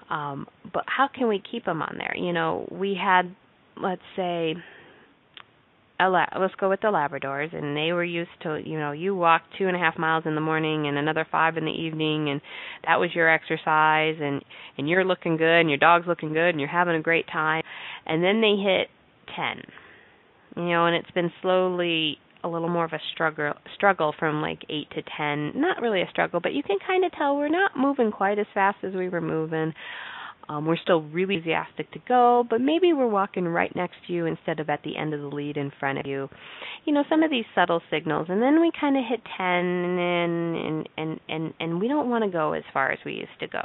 Um, 0.10 0.48
but 0.74 0.84
how 0.88 1.08
can 1.14 1.28
we 1.28 1.42
keep 1.50 1.66
them 1.66 1.82
on 1.82 1.96
there? 1.98 2.16
You 2.16 2.34
know, 2.34 2.68
we 2.72 2.98
had, 3.02 3.34
let's 3.82 4.02
say, 4.16 4.56
a 6.02 6.10
la- 6.10 6.40
let's 6.40 6.56
go 6.56 6.70
with 6.70 6.82
the 6.82 6.88
Labradors, 6.88 7.56
and 7.56 7.76
they 7.76 7.94
were 7.94 8.04
used 8.04 8.32
to, 8.44 8.62
you 8.64 8.78
know, 8.78 8.92
you 8.92 9.16
walk 9.16 9.44
two 9.58 9.68
and 9.68 9.76
a 9.76 9.80
half 9.80 9.98
miles 9.98 10.24
in 10.26 10.36
the 10.36 10.42
morning 10.42 10.88
and 10.88 10.98
another 10.98 11.26
five 11.32 11.58
in 11.58 11.66
the 11.66 11.72
evening, 11.72 12.30
and 12.30 12.42
that 12.86 13.00
was 13.00 13.10
your 13.14 13.30
exercise, 13.30 14.16
and 14.22 14.44
and 14.78 14.90
you're 14.90 15.06
looking 15.06 15.38
good, 15.38 15.60
and 15.60 15.70
your 15.70 15.78
dog's 15.78 16.08
looking 16.08 16.34
good, 16.34 16.50
and 16.50 16.60
you're 16.60 16.70
having 16.70 16.96
a 16.96 17.02
great 17.02 17.28
time, 17.28 17.64
and 18.06 18.24
then 18.24 18.42
they 18.42 18.56
hit 18.56 18.88
ten, 19.36 19.62
you 20.58 20.72
know, 20.72 20.86
and 20.88 20.96
it's 20.96 21.12
been 21.12 21.32
slowly 21.42 22.18
a 22.44 22.48
little 22.48 22.70
more 22.70 22.86
of 22.86 22.94
a 22.94 23.00
struggle 23.14 23.54
struggle 23.76 24.14
from 24.18 24.42
like 24.42 24.64
8 24.70 24.90
to 24.96 25.04
10 25.16 25.52
not 25.56 25.80
really 25.80 26.02
a 26.02 26.10
struggle 26.10 26.40
but 26.40 26.54
you 26.54 26.64
can 26.64 26.78
kind 26.86 27.06
of 27.06 27.12
tell 27.12 27.36
we're 27.36 27.50
not 27.50 27.78
moving 27.78 28.12
quite 28.12 28.40
as 28.40 28.48
fast 28.54 28.78
as 28.84 28.94
we 28.96 29.10
were 29.10 29.22
moving 29.22 29.74
um, 30.50 30.66
we're 30.66 30.78
still 30.78 31.02
really 31.02 31.36
enthusiastic 31.36 31.92
to 31.92 32.00
go, 32.08 32.46
but 32.50 32.62
maybe 32.62 32.94
we're 32.94 33.08
walking 33.08 33.46
right 33.46 33.74
next 33.76 33.96
to 34.08 34.14
you 34.14 34.26
instead 34.26 34.60
of 34.60 34.70
at 34.70 34.84
the 34.84 34.98
end 34.98 35.14
of 35.14 35.22
the 35.22 35.28
lead 35.28 35.58
in 35.58 35.72
front 35.80 36.00
of 36.00 36.06
you. 36.06 36.30
You 36.86 36.94
know, 36.94 37.04
some 37.10 37.24
of 37.24 37.32
these 37.32 37.46
subtle 37.56 37.82
signals, 37.90 38.28
and 38.30 38.42
then 38.42 38.60
we 38.60 38.72
kind 38.80 38.98
of 38.98 39.04
hit 39.08 39.22
10, 39.38 39.46
and 39.46 40.00
and 40.00 40.90
and 40.98 41.20
and 41.30 41.54
and 41.60 41.80
we 41.80 41.88
don't 41.88 42.10
want 42.10 42.24
to 42.24 42.30
go 42.30 42.54
as 42.54 42.64
far 42.74 42.92
as 42.92 43.00
we 43.06 43.14
used 43.14 43.40
to 43.40 43.48
go. 43.48 43.62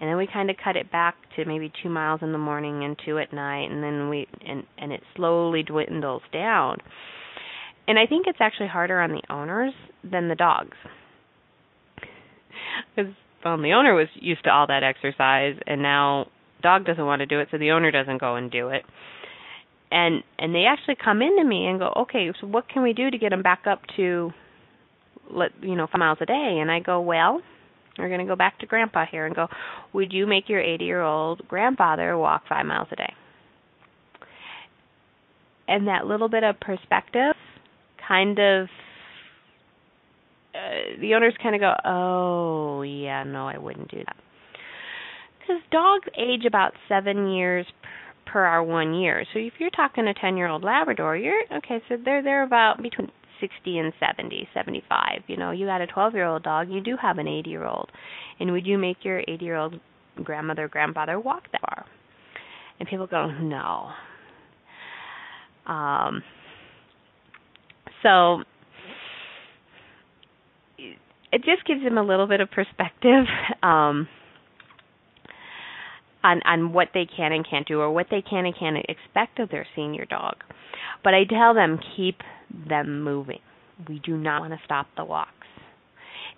And 0.00 0.08
then 0.08 0.16
we 0.16 0.28
kind 0.32 0.48
of 0.48 0.56
cut 0.62 0.76
it 0.76 0.92
back 0.92 1.16
to 1.36 1.44
maybe 1.44 1.72
two 1.82 1.88
miles 1.88 2.20
in 2.22 2.32
the 2.32 2.38
morning 2.38 2.84
and 2.84 2.96
two 3.04 3.18
at 3.18 3.32
night, 3.32 3.70
and 3.70 3.82
then 3.82 4.08
we 4.08 4.26
and 4.46 4.64
and 4.78 4.92
it 4.92 5.02
slowly 5.16 5.62
dwindles 5.62 6.22
down. 6.32 6.78
And 7.86 7.98
I 7.98 8.06
think 8.06 8.26
it's 8.26 8.38
actually 8.40 8.68
harder 8.68 9.00
on 9.00 9.10
the 9.10 9.22
owners 9.32 9.72
than 10.04 10.28
the 10.28 10.34
dogs 10.34 10.76
because 12.96 13.12
the 13.42 13.72
owner 13.72 13.94
was 13.94 14.08
used 14.14 14.44
to 14.44 14.50
all 14.50 14.66
that 14.66 14.82
exercise, 14.82 15.56
and 15.66 15.82
now 15.82 16.26
dog 16.62 16.84
doesn't 16.84 17.04
want 17.04 17.20
to 17.20 17.26
do 17.26 17.40
it, 17.40 17.48
so 17.50 17.58
the 17.58 17.70
owner 17.70 17.90
doesn't 17.90 18.20
go 18.20 18.36
and 18.36 18.50
do 18.50 18.68
it. 18.68 18.82
And 19.90 20.22
and 20.38 20.54
they 20.54 20.64
actually 20.64 20.96
come 21.02 21.22
into 21.22 21.44
me 21.44 21.66
and 21.66 21.78
go, 21.78 21.92
okay, 22.02 22.30
so 22.40 22.46
what 22.46 22.68
can 22.68 22.82
we 22.82 22.92
do 22.92 23.10
to 23.10 23.18
get 23.18 23.30
them 23.30 23.42
back 23.42 23.62
up 23.66 23.80
to, 23.96 24.32
let 25.30 25.50
you 25.62 25.76
know, 25.76 25.86
five 25.90 25.98
miles 25.98 26.18
a 26.20 26.26
day? 26.26 26.58
And 26.60 26.70
I 26.70 26.80
go, 26.80 27.00
well, 27.00 27.40
we're 27.98 28.08
going 28.08 28.20
to 28.20 28.26
go 28.26 28.36
back 28.36 28.58
to 28.60 28.66
grandpa 28.66 29.06
here 29.10 29.26
and 29.26 29.34
go, 29.34 29.48
would 29.92 30.12
you 30.12 30.26
make 30.26 30.48
your 30.48 30.60
80 30.60 30.84
year 30.84 31.02
old 31.02 31.46
grandfather 31.48 32.16
walk 32.16 32.42
five 32.48 32.66
miles 32.66 32.88
a 32.92 32.96
day? 32.96 33.14
And 35.66 35.88
that 35.88 36.06
little 36.06 36.28
bit 36.28 36.44
of 36.44 36.60
perspective 36.60 37.34
kind 38.06 38.38
of 38.38 38.68
uh, 40.54 41.00
the 41.00 41.14
owners 41.14 41.34
kind 41.42 41.54
of 41.54 41.60
go, 41.60 41.74
"Oh, 41.84 42.82
yeah, 42.82 43.22
no, 43.24 43.46
I 43.46 43.58
wouldn't 43.58 43.90
do 43.90 43.98
that." 43.98 44.16
Because 45.40 45.62
dogs 45.70 46.08
age 46.18 46.44
about 46.46 46.72
seven 46.88 47.30
years 47.30 47.66
per 48.26 48.44
our 48.44 48.62
one 48.62 48.94
year. 48.94 49.24
So 49.32 49.38
if 49.38 49.54
you're 49.58 49.70
talking 49.70 50.06
a 50.06 50.14
10-year-old 50.14 50.62
Labrador, 50.62 51.16
you're 51.16 51.42
okay. 51.58 51.80
So 51.88 51.96
they're 52.04 52.22
they're 52.22 52.44
about 52.44 52.82
between 52.82 53.10
60 53.40 53.78
and 53.78 53.92
70, 54.00 54.48
75. 54.54 55.22
You 55.26 55.36
know, 55.36 55.50
you 55.50 55.66
got 55.66 55.80
a 55.80 55.86
12-year-old 55.86 56.42
dog, 56.42 56.68
you 56.70 56.80
do 56.80 56.96
have 57.00 57.18
an 57.18 57.26
80-year-old, 57.26 57.90
and 58.40 58.52
would 58.52 58.66
you 58.66 58.78
make 58.78 58.98
your 59.04 59.20
80-year-old 59.20 59.80
grandmother, 60.24 60.68
grandfather 60.68 61.18
walk 61.20 61.44
that 61.52 61.60
far? 61.60 61.86
And 62.80 62.88
people 62.88 63.06
go, 63.06 63.30
no. 63.40 63.90
Um, 65.66 66.22
so 68.02 68.42
it 71.32 71.44
just 71.44 71.66
gives 71.66 71.82
them 71.82 71.98
a 71.98 72.02
little 72.02 72.26
bit 72.26 72.40
of 72.40 72.50
perspective 72.50 73.24
um, 73.62 74.08
on 76.22 76.42
on 76.44 76.72
what 76.72 76.88
they 76.94 77.06
can 77.06 77.32
and 77.32 77.46
can't 77.48 77.66
do, 77.66 77.80
or 77.80 77.90
what 77.90 78.06
they 78.10 78.22
can 78.22 78.46
and 78.46 78.54
can't 78.58 78.76
expect 78.88 79.38
of 79.38 79.50
their 79.50 79.66
senior 79.76 80.04
dog. 80.04 80.36
But 81.04 81.14
I 81.14 81.24
tell 81.24 81.54
them 81.54 81.78
keep 81.96 82.16
them 82.68 83.02
moving. 83.02 83.40
We 83.88 84.00
do 84.00 84.16
not 84.16 84.40
want 84.40 84.52
to 84.52 84.60
stop 84.64 84.86
the 84.96 85.04
walks. 85.04 85.32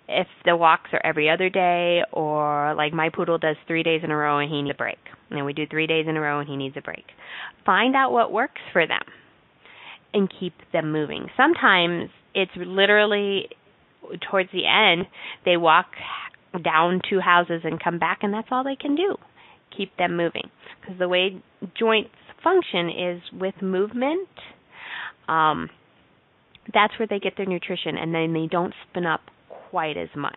If 0.07 0.27
the 0.45 0.55
walks 0.55 0.89
are 0.93 1.01
every 1.03 1.29
other 1.29 1.49
day, 1.49 2.01
or 2.11 2.73
like 2.75 2.93
my 2.93 3.09
poodle 3.09 3.37
does 3.37 3.55
three 3.67 3.83
days 3.83 4.01
in 4.03 4.11
a 4.11 4.15
row 4.15 4.39
and 4.39 4.51
he 4.51 4.61
needs 4.61 4.75
a 4.75 4.77
break, 4.77 4.97
and 5.29 5.45
we 5.45 5.53
do 5.53 5.65
three 5.65 5.87
days 5.87 6.05
in 6.07 6.17
a 6.17 6.21
row 6.21 6.39
and 6.39 6.49
he 6.49 6.57
needs 6.57 6.75
a 6.77 6.81
break, 6.81 7.05
find 7.65 7.95
out 7.95 8.11
what 8.11 8.31
works 8.31 8.61
for 8.73 8.85
them 8.85 9.01
and 10.13 10.31
keep 10.39 10.53
them 10.73 10.91
moving. 10.91 11.27
Sometimes 11.37 12.09
it's 12.35 12.51
literally 12.55 13.47
towards 14.29 14.49
the 14.51 14.65
end, 14.65 15.07
they 15.45 15.57
walk 15.57 15.87
down 16.63 17.01
two 17.09 17.19
houses 17.19 17.61
and 17.63 17.81
come 17.81 17.99
back, 17.99 18.19
and 18.21 18.33
that's 18.33 18.47
all 18.51 18.63
they 18.63 18.75
can 18.75 18.95
do. 18.95 19.15
Keep 19.75 19.95
them 19.97 20.17
moving. 20.17 20.49
Because 20.79 20.99
the 20.99 21.07
way 21.07 21.41
joints 21.79 22.09
function 22.43 22.89
is 22.89 23.21
with 23.33 23.55
movement. 23.61 24.29
Um, 25.27 25.69
that's 26.73 26.97
where 26.99 27.07
they 27.07 27.19
get 27.19 27.33
their 27.37 27.45
nutrition 27.45 27.97
and 27.97 28.13
then 28.13 28.33
they 28.33 28.47
don't 28.47 28.73
spin 28.89 29.05
up 29.05 29.21
quite 29.69 29.97
as 29.97 30.09
much. 30.15 30.35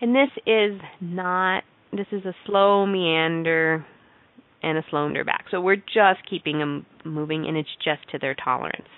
And 0.00 0.14
this 0.14 0.30
is 0.46 0.80
not 1.00 1.64
this 1.92 2.06
is 2.10 2.24
a 2.24 2.34
slow 2.46 2.86
meander 2.86 3.84
and 4.62 4.78
a 4.78 4.82
slow 4.88 5.06
meander 5.06 5.24
back. 5.24 5.46
So 5.50 5.60
we're 5.60 5.76
just 5.76 6.28
keeping 6.28 6.58
them 6.58 6.86
moving 7.04 7.46
and 7.46 7.56
it's 7.56 7.68
just 7.84 8.08
to 8.10 8.18
their 8.18 8.34
tolerance. 8.34 8.88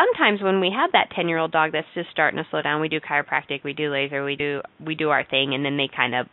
Sometimes 0.00 0.40
when 0.40 0.60
we 0.60 0.72
have 0.74 0.92
that 0.92 1.08
10-year-old 1.16 1.52
dog 1.52 1.72
that's 1.72 1.86
just 1.94 2.10
starting 2.10 2.38
to 2.38 2.48
slow 2.50 2.62
down, 2.62 2.80
we 2.80 2.88
do 2.88 3.00
chiropractic, 3.00 3.64
we 3.64 3.74
do 3.74 3.90
laser, 3.90 4.24
we 4.24 4.36
do 4.36 4.62
we 4.84 4.94
do 4.94 5.10
our 5.10 5.24
thing 5.28 5.52
and 5.54 5.64
then 5.64 5.76
they 5.76 5.88
kind 5.94 6.14
of 6.14 6.26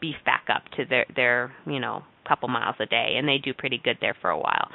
beef 0.00 0.16
back 0.24 0.44
up 0.52 0.62
to 0.76 0.84
their 0.84 1.06
their, 1.14 1.52
you 1.66 1.78
know, 1.78 2.02
couple 2.26 2.48
miles 2.48 2.76
a 2.80 2.86
day 2.86 3.14
and 3.16 3.26
they 3.26 3.38
do 3.38 3.54
pretty 3.54 3.80
good 3.82 3.96
there 4.00 4.16
for 4.20 4.30
a 4.30 4.38
while. 4.38 4.68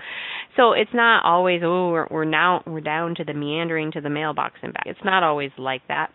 So 0.56 0.72
it's 0.72 0.94
not 0.94 1.26
always 1.26 1.62
oh 1.64 1.92
we're, 1.92 2.08
we're 2.10 2.26
now 2.26 2.64
we're 2.66 2.82
down 2.82 3.16
to 3.16 3.24
the 3.24 3.34
meandering 3.34 3.92
to 3.92 4.02
the 4.02 4.10
mailbox 4.10 4.56
and 4.62 4.74
back. 4.74 4.86
It's 4.86 5.04
not 5.04 5.24
always 5.24 5.52
like 5.58 5.82
that. 5.88 6.10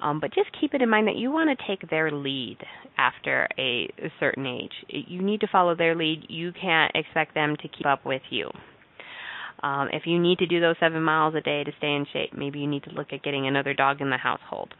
Um, 0.00 0.20
but 0.20 0.32
just 0.32 0.48
keep 0.58 0.72
it 0.72 0.80
in 0.80 0.88
mind 0.88 1.08
that 1.08 1.16
you 1.16 1.30
want 1.30 1.50
to 1.50 1.66
take 1.66 1.90
their 1.90 2.10
lead 2.10 2.56
after 2.96 3.48
a, 3.58 3.88
a 3.98 4.10
certain 4.18 4.46
age. 4.46 4.72
You 4.88 5.20
need 5.20 5.40
to 5.40 5.48
follow 5.50 5.74
their 5.74 5.94
lead. 5.94 6.24
You 6.28 6.52
can't 6.52 6.92
expect 6.94 7.34
them 7.34 7.56
to 7.60 7.68
keep 7.68 7.86
up 7.86 8.06
with 8.06 8.22
you. 8.30 8.50
Um, 9.62 9.88
if 9.92 10.02
you 10.06 10.18
need 10.18 10.38
to 10.38 10.46
do 10.46 10.60
those 10.60 10.76
seven 10.80 11.02
miles 11.02 11.34
a 11.34 11.40
day 11.40 11.64
to 11.64 11.72
stay 11.78 11.88
in 11.88 12.06
shape, 12.12 12.30
maybe 12.36 12.60
you 12.60 12.66
need 12.66 12.84
to 12.84 12.90
look 12.90 13.08
at 13.12 13.22
getting 13.22 13.46
another 13.46 13.74
dog 13.74 14.00
in 14.00 14.10
the 14.10 14.16
household, 14.16 14.72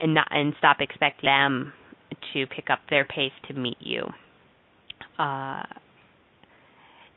and 0.00 0.14
not 0.14 0.28
and 0.30 0.54
stop 0.58 0.78
expecting 0.80 1.28
them 1.28 1.72
to 2.32 2.46
pick 2.46 2.70
up 2.70 2.80
their 2.90 3.04
pace 3.04 3.32
to 3.46 3.54
meet 3.54 3.78
you. 3.80 4.02
Uh, 5.18 5.62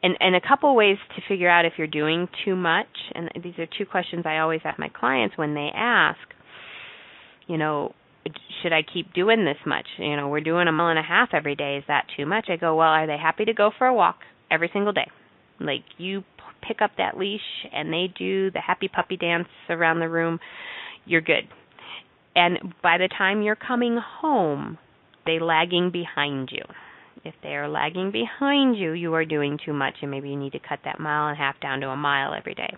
and 0.04 0.16
and 0.20 0.36
a 0.36 0.42
couple 0.42 0.76
ways 0.76 0.98
to 1.16 1.22
figure 1.28 1.50
out 1.50 1.66
if 1.66 1.74
you're 1.78 1.88
doing 1.88 2.28
too 2.46 2.56
much. 2.56 2.88
And 3.14 3.30
these 3.44 3.58
are 3.58 3.68
two 3.78 3.86
questions 3.86 4.26
I 4.26 4.40
always 4.40 4.62
ask 4.64 4.80
my 4.80 4.90
clients 4.90 5.38
when 5.38 5.54
they 5.54 5.70
ask. 5.74 6.20
You 7.48 7.58
know, 7.58 7.94
should 8.62 8.74
I 8.74 8.82
keep 8.82 9.14
doing 9.14 9.46
this 9.46 9.58
much? 9.66 9.86
You 9.98 10.16
know, 10.16 10.28
we're 10.28 10.42
doing 10.42 10.68
a 10.68 10.72
mile 10.72 10.90
and 10.90 11.00
a 11.00 11.04
half 11.04 11.30
every 11.34 11.56
day. 11.56 11.78
Is 11.78 11.84
that 11.88 12.06
too 12.16 12.26
much? 12.26 12.46
I 12.50 12.56
go, 12.56 12.76
well, 12.76 12.88
are 12.88 13.08
they 13.08 13.18
happy 13.18 13.46
to 13.46 13.54
go 13.54 13.72
for 13.78 13.88
a 13.88 13.94
walk 13.94 14.20
every 14.50 14.70
single 14.72 14.94
day? 14.94 15.10
Like 15.60 15.84
you 15.98 16.24
pick 16.68 16.82
up 16.82 16.92
that 16.98 17.18
leash 17.18 17.42
and 17.74 17.92
they 17.92 18.14
do 18.18 18.52
the 18.52 18.62
happy 18.62 18.88
puppy 18.88 19.18
dance 19.18 19.48
around 19.70 20.00
the 20.00 20.10
room, 20.10 20.40
you're 21.06 21.22
good. 21.22 21.48
And 22.36 22.74
by 22.82 22.98
the 22.98 23.10
time 23.10 23.42
you're 23.42 23.56
coming 23.56 23.98
home, 24.22 24.78
they 25.26 25.40
lagging 25.40 25.92
behind 25.92 26.50
you. 26.52 26.64
If 27.24 27.36
they 27.44 27.50
are 27.50 27.68
lagging 27.68 28.12
behind 28.12 28.78
you, 28.78 28.94
you 28.94 29.14
are 29.14 29.26
doing 29.26 29.60
too 29.64 29.74
much 29.74 29.96
and 30.02 30.10
maybe 30.10 30.30
you 30.30 30.38
need 30.38 30.54
to 30.54 30.60
cut 30.60 30.80
that 30.86 31.00
mile 31.00 31.28
and 31.28 31.38
a 31.38 31.40
half 31.42 31.60
down 31.60 31.82
to 31.82 31.90
a 31.90 31.96
mile 31.96 32.34
every 32.34 32.56
day. 32.56 32.74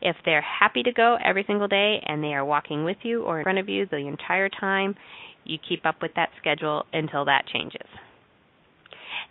If 0.00 0.16
they're 0.24 0.42
happy 0.42 0.82
to 0.82 0.92
go 0.92 1.16
every 1.24 1.44
single 1.46 1.68
day 1.68 2.02
and 2.04 2.24
they 2.24 2.34
are 2.34 2.44
walking 2.44 2.84
with 2.84 2.96
you 3.02 3.22
or 3.22 3.38
in 3.38 3.44
front 3.44 3.58
of 3.58 3.68
you 3.68 3.86
the 3.86 3.98
entire 3.98 4.48
time, 4.48 4.96
you 5.44 5.58
keep 5.68 5.86
up 5.86 6.02
with 6.02 6.12
that 6.16 6.30
schedule 6.40 6.86
until 6.92 7.24
that 7.26 7.46
changes. 7.52 7.86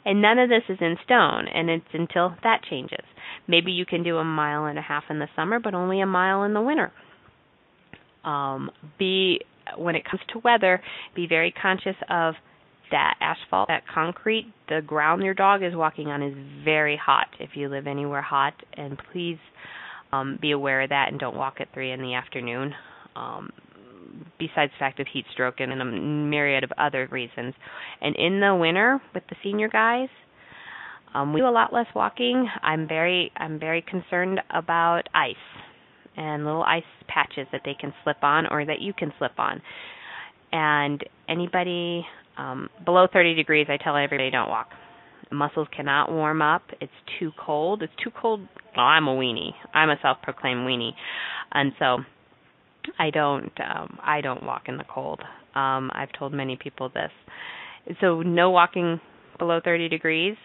And 0.04 0.22
none 0.22 0.40
of 0.40 0.50
this 0.50 0.64
is 0.68 0.78
in 0.82 0.96
stone, 1.06 1.48
and 1.48 1.70
it's 1.70 1.86
until 1.94 2.36
that 2.44 2.62
changes. 2.70 3.06
Maybe 3.48 3.72
you 3.72 3.86
can 3.86 4.04
do 4.04 4.18
a 4.18 4.24
mile 4.24 4.66
and 4.66 4.80
a 4.80 4.82
half 4.82 5.04
in 5.10 5.20
the 5.20 5.28
summer, 5.36 5.60
but 5.60 5.74
only 5.74 6.02
a 6.02 6.06
mile 6.06 6.44
in 6.44 6.54
the 6.54 6.62
winter. 6.62 6.92
Um, 8.24 8.72
be 8.98 9.42
when 9.78 9.96
it 9.96 10.04
comes 10.10 10.22
to 10.34 10.40
weather, 10.40 10.82
be 11.16 11.28
very 11.28 11.52
conscious 11.52 11.96
of 12.10 12.36
that 12.92 13.16
asphalt, 13.22 13.68
that 13.70 13.84
concrete, 13.94 14.52
the 14.70 14.82
ground 14.82 15.24
your 15.24 15.34
dog 15.34 15.64
is 15.64 15.74
walking 15.76 16.08
on 16.08 16.22
is 16.22 16.36
very 16.64 16.98
hot 16.98 17.28
if 17.40 17.52
you 17.56 17.70
live 17.70 17.88
anywhere 17.88 18.22
hot. 18.22 18.54
And 18.74 19.00
please 19.12 19.38
um, 20.12 20.38
be 20.42 20.52
aware 20.52 20.82
of 20.82 20.90
that 20.90 21.08
and 21.10 21.20
don't 21.20 21.36
walk 21.36 21.56
at 21.60 21.74
3 21.74 21.92
in 21.92 22.02
the 22.02 22.14
afternoon. 22.14 22.74
Um, 23.16 23.50
besides 24.40 24.72
the 24.74 24.80
fact 24.80 25.00
of 25.00 25.08
heat 25.12 25.26
stroke 25.34 25.56
and 25.60 25.72
a 25.72 25.86
myriad 25.86 26.64
of 26.64 26.72
other 26.78 27.08
reasons. 27.12 27.54
And 28.02 28.16
in 28.16 28.40
the 28.40 28.56
winter 28.56 29.02
with 29.14 29.24
the 29.30 29.36
senior 29.44 29.68
guys, 29.68 30.10
um, 31.14 31.34
we 31.34 31.42
do 31.42 31.48
a 31.48 31.50
lot 31.50 31.74
less 31.74 31.88
walking. 31.94 32.48
I'm 32.64 32.88
very 32.88 33.32
I'm 33.36 33.60
very 33.60 33.82
concerned 33.82 34.40
about 34.50 35.04
ice 35.14 35.36
and 36.16 36.46
little 36.46 36.64
ice 36.64 36.84
patches 37.08 37.48
that 37.52 37.62
they 37.66 37.76
can 37.80 37.94
slip 38.04 38.24
on 38.24 38.48
or 38.48 38.66
that 38.66 38.82
you 38.82 38.94
can 38.94 39.12
slip 39.18 39.38
on. 39.38 39.62
And 40.52 41.04
anybody 41.28 42.06
um, 42.38 42.70
below 42.86 43.08
30 43.12 43.36
degrees, 43.36 43.68
I 43.70 43.78
tell 43.78 43.96
everybody 43.96 44.30
don't 44.32 44.50
walk. 44.50 44.70
Muscles 45.32 45.68
cannot 45.76 46.12
warm 46.12 46.42
up. 46.42 46.64
It's 46.82 46.92
too 47.20 47.32
cold. 47.40 47.84
It's 47.84 47.94
too 48.04 48.12
cold. 48.12 48.42
Well, 48.76 48.86
I'm 48.86 49.08
a 49.08 49.16
weenie. 49.16 49.52
I'm 49.74 49.90
a 49.90 49.96
self-proclaimed 50.02 50.62
weenie, 50.62 50.92
and 51.54 51.72
so 51.80 52.00
I 53.00 53.10
don't. 53.10 53.52
Um, 53.60 53.98
I 54.04 54.22
don't 54.22 54.44
walk 54.44 54.64
in 54.68 54.78
the 54.78 54.84
cold. 54.84 55.22
Um, 55.56 55.92
I've 55.94 56.12
told 56.18 56.34
many 56.34 56.58
people 56.62 56.90
this. 56.90 57.12
So 58.00 58.22
no 58.22 58.52
walking 58.52 59.00
below 59.40 59.60
30 59.64 59.90
degrees, 59.90 60.36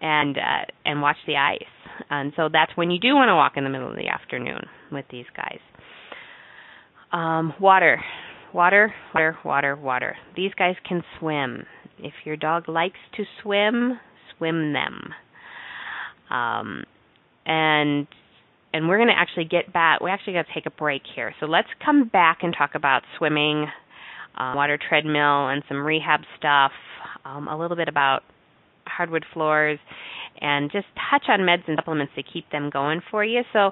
and 0.00 0.36
uh, 0.36 0.64
and 0.84 1.02
watch 1.02 1.18
the 1.26 1.36
ice. 1.36 1.62
And 2.10 2.32
so 2.36 2.48
that's 2.52 2.72
when 2.76 2.90
you 2.90 2.98
do 2.98 3.14
want 3.14 3.28
to 3.28 3.34
walk 3.34 3.52
in 3.56 3.64
the 3.64 3.70
middle 3.70 3.90
of 3.90 3.96
the 3.96 4.08
afternoon 4.08 4.64
with 4.90 5.04
these 5.10 5.26
guys. 5.36 5.60
Um, 7.12 7.52
water 7.60 8.02
water, 8.52 8.94
water, 9.14 9.38
water, 9.44 9.76
water. 9.76 10.16
These 10.36 10.52
guys 10.54 10.76
can 10.86 11.02
swim. 11.18 11.64
If 11.98 12.12
your 12.24 12.36
dog 12.36 12.68
likes 12.68 12.98
to 13.16 13.24
swim, 13.42 13.98
swim 14.36 14.72
them. 14.72 15.14
Um, 16.30 16.84
and 17.46 18.06
and 18.72 18.88
we're 18.88 18.96
going 18.96 19.08
to 19.08 19.18
actually 19.18 19.44
get 19.44 19.72
back. 19.72 20.00
We 20.00 20.10
actually 20.10 20.34
got 20.34 20.46
to 20.46 20.54
take 20.54 20.66
a 20.66 20.70
break 20.70 21.02
here. 21.14 21.34
So 21.40 21.46
let's 21.46 21.68
come 21.84 22.08
back 22.08 22.38
and 22.42 22.54
talk 22.56 22.74
about 22.74 23.02
swimming, 23.18 23.66
uh, 24.36 24.52
water 24.56 24.78
treadmill, 24.78 25.48
and 25.48 25.62
some 25.68 25.84
rehab 25.84 26.20
stuff. 26.38 26.72
Um, 27.24 27.48
a 27.48 27.56
little 27.56 27.76
bit 27.76 27.88
about 27.88 28.22
hardwood 28.86 29.24
floors, 29.32 29.78
and 30.40 30.70
just 30.72 30.86
touch 31.10 31.24
on 31.28 31.40
meds 31.40 31.62
and 31.68 31.76
supplements 31.76 32.12
to 32.16 32.22
keep 32.22 32.50
them 32.50 32.68
going 32.68 33.00
for 33.10 33.24
you. 33.24 33.42
So 33.52 33.70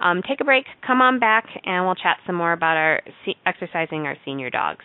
um, 0.00 0.22
take 0.28 0.40
a 0.40 0.44
break, 0.44 0.66
come 0.86 1.00
on 1.00 1.18
back, 1.18 1.46
and 1.64 1.84
we'll 1.84 1.96
chat 1.96 2.18
some 2.26 2.36
more 2.36 2.52
about 2.52 2.76
our 2.76 3.02
se- 3.24 3.36
exercising 3.44 4.06
our 4.06 4.16
senior 4.24 4.50
dogs. 4.50 4.84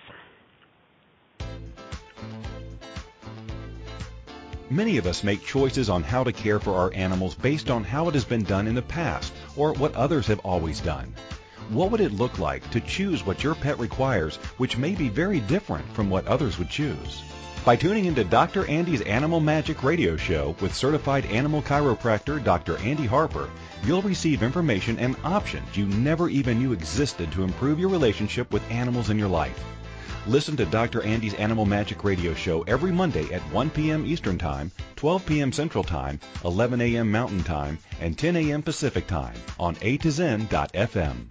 Many 4.69 4.97
of 4.97 5.05
us 5.07 5.23
make 5.23 5.45
choices 5.45 5.89
on 5.89 6.03
how 6.03 6.23
to 6.23 6.33
care 6.33 6.59
for 6.59 6.73
our 6.73 6.93
animals 6.93 7.35
based 7.35 7.69
on 7.69 7.83
how 7.83 8.09
it 8.09 8.15
has 8.15 8.25
been 8.25 8.43
done 8.43 8.67
in 8.67 8.75
the 8.75 8.81
past 8.81 9.31
or 9.57 9.73
what 9.73 9.95
others 9.95 10.27
have 10.27 10.39
always 10.39 10.79
done. 10.79 11.13
What 11.69 11.91
would 11.91 11.99
it 11.99 12.13
look 12.13 12.39
like 12.39 12.69
to 12.71 12.79
choose 12.79 13.25
what 13.25 13.43
your 13.43 13.55
pet 13.55 13.77
requires, 13.79 14.37
which 14.57 14.77
may 14.77 14.95
be 14.95 15.09
very 15.09 15.41
different 15.41 15.91
from 15.93 16.09
what 16.09 16.25
others 16.27 16.57
would 16.57 16.69
choose? 16.69 17.21
By 17.65 17.75
tuning 17.75 18.05
into 18.05 18.23
Dr. 18.23 18.65
Andy's 18.67 19.01
Animal 19.01 19.41
Magic 19.41 19.83
radio 19.83 20.15
show 20.15 20.55
with 20.61 20.73
certified 20.73 21.25
animal 21.25 21.61
chiropractor 21.61 22.41
Dr. 22.41 22.77
Andy 22.77 23.05
Harper, 23.05 23.49
you'll 23.83 24.01
receive 24.01 24.41
information 24.41 24.97
and 24.99 25.17
options 25.25 25.75
you 25.75 25.85
never 25.87 26.29
even 26.29 26.59
knew 26.59 26.71
existed 26.71 27.29
to 27.33 27.43
improve 27.43 27.77
your 27.77 27.89
relationship 27.89 28.53
with 28.53 28.71
animals 28.71 29.09
in 29.09 29.19
your 29.19 29.27
life. 29.27 29.61
Listen 30.27 30.57
to 30.57 30.65
Dr. 30.65 31.01
Andy's 31.03 31.35
Animal 31.35 31.65
Magic 31.65 32.03
radio 32.03 32.33
show 32.33 32.63
every 32.63 32.91
Monday 32.91 33.33
at 33.33 33.41
1 33.53 33.69
p.m. 33.69 34.05
Eastern 34.05 34.37
Time, 34.37 34.73
12 34.97 35.25
p.m. 35.25 35.53
Central 35.53 35.85
Time, 35.85 36.19
11 36.43 36.81
a.m. 36.81 37.09
Mountain 37.09 37.45
Time, 37.45 37.77
and 38.01 38.17
10 38.17 38.35
a.m. 38.35 38.61
Pacific 38.61 39.07
Time 39.07 39.35
on 39.57 39.77
A 39.81 39.95
to 39.95 40.11
Zen.fm. 40.11 41.27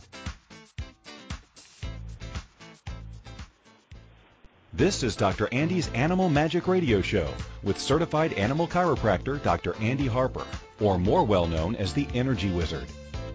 This 4.73 5.03
is 5.03 5.15
Dr. 5.15 5.51
Andy's 5.53 5.89
Animal 5.89 6.31
Magic 6.31 6.67
Radio 6.67 7.03
Show 7.03 7.29
with 7.63 7.79
certified 7.79 8.33
animal 8.33 8.67
chiropractor 8.67 9.43
Dr. 9.43 9.75
Andy 9.77 10.07
Harper, 10.07 10.47
or 10.81 10.99
more 10.99 11.23
well 11.23 11.47
known 11.47 11.77
as 11.77 11.93
the 11.93 12.09
Energy 12.15 12.51
Wizard. 12.51 12.87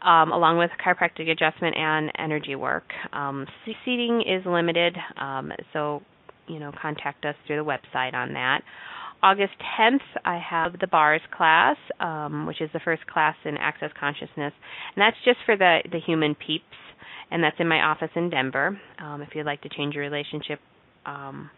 um, 0.03 0.31
along 0.31 0.57
with 0.57 0.69
chiropractic 0.85 1.29
adjustment 1.29 1.75
and 1.77 2.11
energy 2.17 2.55
work. 2.55 2.85
Um, 3.11 3.45
seating 3.85 4.21
is 4.21 4.45
limited, 4.45 4.95
um, 5.19 5.51
so 5.71 6.01
you 6.47 6.59
know 6.59 6.71
contact 6.79 7.25
us 7.25 7.35
through 7.47 7.57
the 7.57 7.65
website 7.65 8.13
on 8.13 8.33
that. 8.33 8.61
August 9.21 9.53
10th, 9.79 10.01
I 10.25 10.37
have 10.37 10.79
the 10.79 10.87
bars 10.87 11.21
class, 11.35 11.77
um, 12.01 12.45
which 12.45 12.59
is 12.59 12.69
the 12.73 12.81
first 12.83 13.07
class 13.07 13.35
in 13.45 13.55
Access 13.55 13.91
Consciousness, 13.97 14.51
and 14.95 14.97
that's 14.97 15.17
just 15.23 15.37
for 15.45 15.55
the 15.55 15.79
the 15.91 15.99
human 15.99 16.35
peeps, 16.35 16.65
and 17.31 17.43
that's 17.43 17.55
in 17.59 17.67
my 17.67 17.81
office 17.81 18.11
in 18.15 18.29
Denver. 18.29 18.79
Um, 18.99 19.21
if 19.21 19.29
you'd 19.33 19.45
like 19.45 19.61
to 19.61 19.69
change 19.69 19.95
your 19.95 20.03
relationship 20.03 20.59
um, 21.05 21.49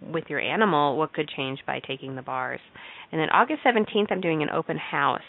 with 0.00 0.24
your 0.28 0.40
animal, 0.40 0.96
what 0.96 1.12
could 1.12 1.28
change 1.28 1.58
by 1.66 1.80
taking 1.86 2.16
the 2.16 2.22
bars? 2.22 2.60
And 3.12 3.20
then 3.20 3.28
August 3.30 3.60
17th, 3.64 4.10
I'm 4.10 4.20
doing 4.20 4.42
an 4.42 4.50
open 4.50 4.78
house 4.78 5.20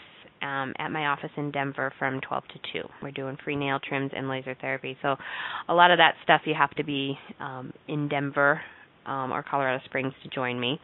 um, 0.42 0.74
at 0.78 0.90
my 0.90 1.06
office 1.06 1.30
in 1.36 1.50
Denver 1.50 1.92
from 1.98 2.20
12 2.20 2.44
to 2.48 2.80
2. 2.82 2.88
We're 3.02 3.10
doing 3.10 3.36
free 3.44 3.56
nail 3.56 3.78
trims 3.86 4.12
and 4.14 4.28
laser 4.28 4.56
therapy. 4.60 4.96
So 5.02 5.16
a 5.68 5.74
lot 5.74 5.90
of 5.90 5.98
that 5.98 6.14
stuff 6.24 6.42
you 6.44 6.54
have 6.54 6.70
to 6.76 6.84
be 6.84 7.18
um, 7.40 7.72
in 7.86 8.08
Denver 8.08 8.60
um, 9.06 9.32
or 9.32 9.42
Colorado 9.42 9.82
Springs 9.86 10.12
to 10.22 10.28
join 10.28 10.60
me. 10.60 10.80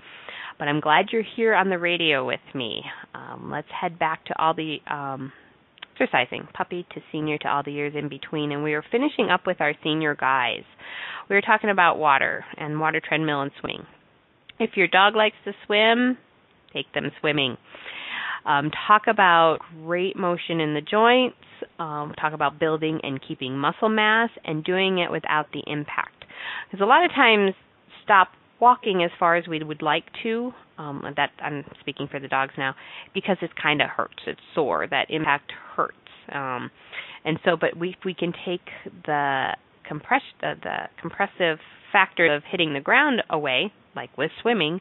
But 0.59 0.69
I'm 0.69 0.81
glad 0.81 1.07
you're 1.13 1.25
here 1.37 1.55
on 1.55 1.69
the 1.69 1.79
radio 1.79 2.27
with 2.27 2.41
me. 2.55 2.83
Um, 3.15 3.51
let's 3.53 3.69
head 3.69 3.99
back 3.99 4.25
to 4.27 4.43
all 4.43 4.55
the 4.55 4.79
um, 4.91 5.33
exercising, 5.95 6.49
puppy 6.55 6.87
to 6.95 7.01
senior 7.13 7.39
to 7.39 7.49
all 7.49 7.63
the 7.65 7.73
years 7.73 7.95
in 7.97 8.09
between. 8.09 8.53
And 8.53 8.63
we 8.63 8.75
are 8.75 8.85
finishing 8.91 9.29
up 9.31 9.47
with 9.47 9.61
our 9.61 9.75
senior 9.83 10.15
guys. 10.15 10.63
We 11.29 11.37
were 11.37 11.43
talking 11.43 11.71
about 11.71 11.99
water 11.99 12.45
and 12.57 12.81
water 12.81 13.01
treadmill 13.07 13.43
and 13.43 13.51
swimming. 13.61 13.87
If 14.59 14.71
your 14.77 14.89
dog 14.89 15.17
likes 15.17 15.37
to 15.45 15.53
swim, 15.67 16.17
take 16.73 16.93
them 16.93 17.11
swimming. 17.21 17.57
Um, 18.47 18.71
talk 18.87 19.03
about 19.09 19.59
great 19.85 20.17
motion 20.17 20.61
in 20.61 20.75
the 20.75 20.81
joints. 20.81 21.37
Um, 21.79 22.13
talk 22.21 22.33
about 22.33 22.59
building 22.59 23.01
and 23.03 23.21
keeping 23.27 23.57
muscle 23.57 23.89
mass 23.89 24.31
and 24.45 24.63
doing 24.63 24.99
it 24.99 25.11
without 25.11 25.47
the 25.53 25.63
impact. 25.67 26.25
Because 26.71 26.83
a 26.83 26.87
lot 26.87 27.05
of 27.05 27.11
times, 27.11 27.55
stop 28.03 28.29
walking 28.61 29.03
as 29.03 29.11
far 29.19 29.37
as 29.37 29.47
we 29.49 29.63
would 29.63 29.83
like 29.83 30.05
to. 30.23 30.53
Um, 30.77 31.05
that 31.17 31.31
I'm 31.41 31.65
speaking 31.81 32.09
for 32.11 32.19
the 32.19 32.29
dogs 32.29 32.53
now, 32.59 32.75
because 33.15 33.37
it 33.43 33.51
kind 33.61 33.81
of 33.81 33.89
hurts. 33.89 34.19
It's 34.27 34.41
sore. 34.55 34.87
That 34.91 35.07
impact 35.09 35.53
hurts. 35.77 35.97
Um, 36.33 36.71
and 37.25 37.39
so, 37.45 37.57
but 37.59 37.77
we 37.79 37.97
we 38.05 38.13
can 38.13 38.33
take 38.45 38.67
the 39.07 39.57
compress 39.87 40.23
the 40.41 40.89
compressive 41.01 41.59
factor 41.93 42.35
of 42.35 42.43
hitting 42.51 42.75
the 42.75 42.81
ground 42.81 43.23
away, 43.31 43.73
like 43.95 44.17
with 44.19 44.31
swimming, 44.43 44.81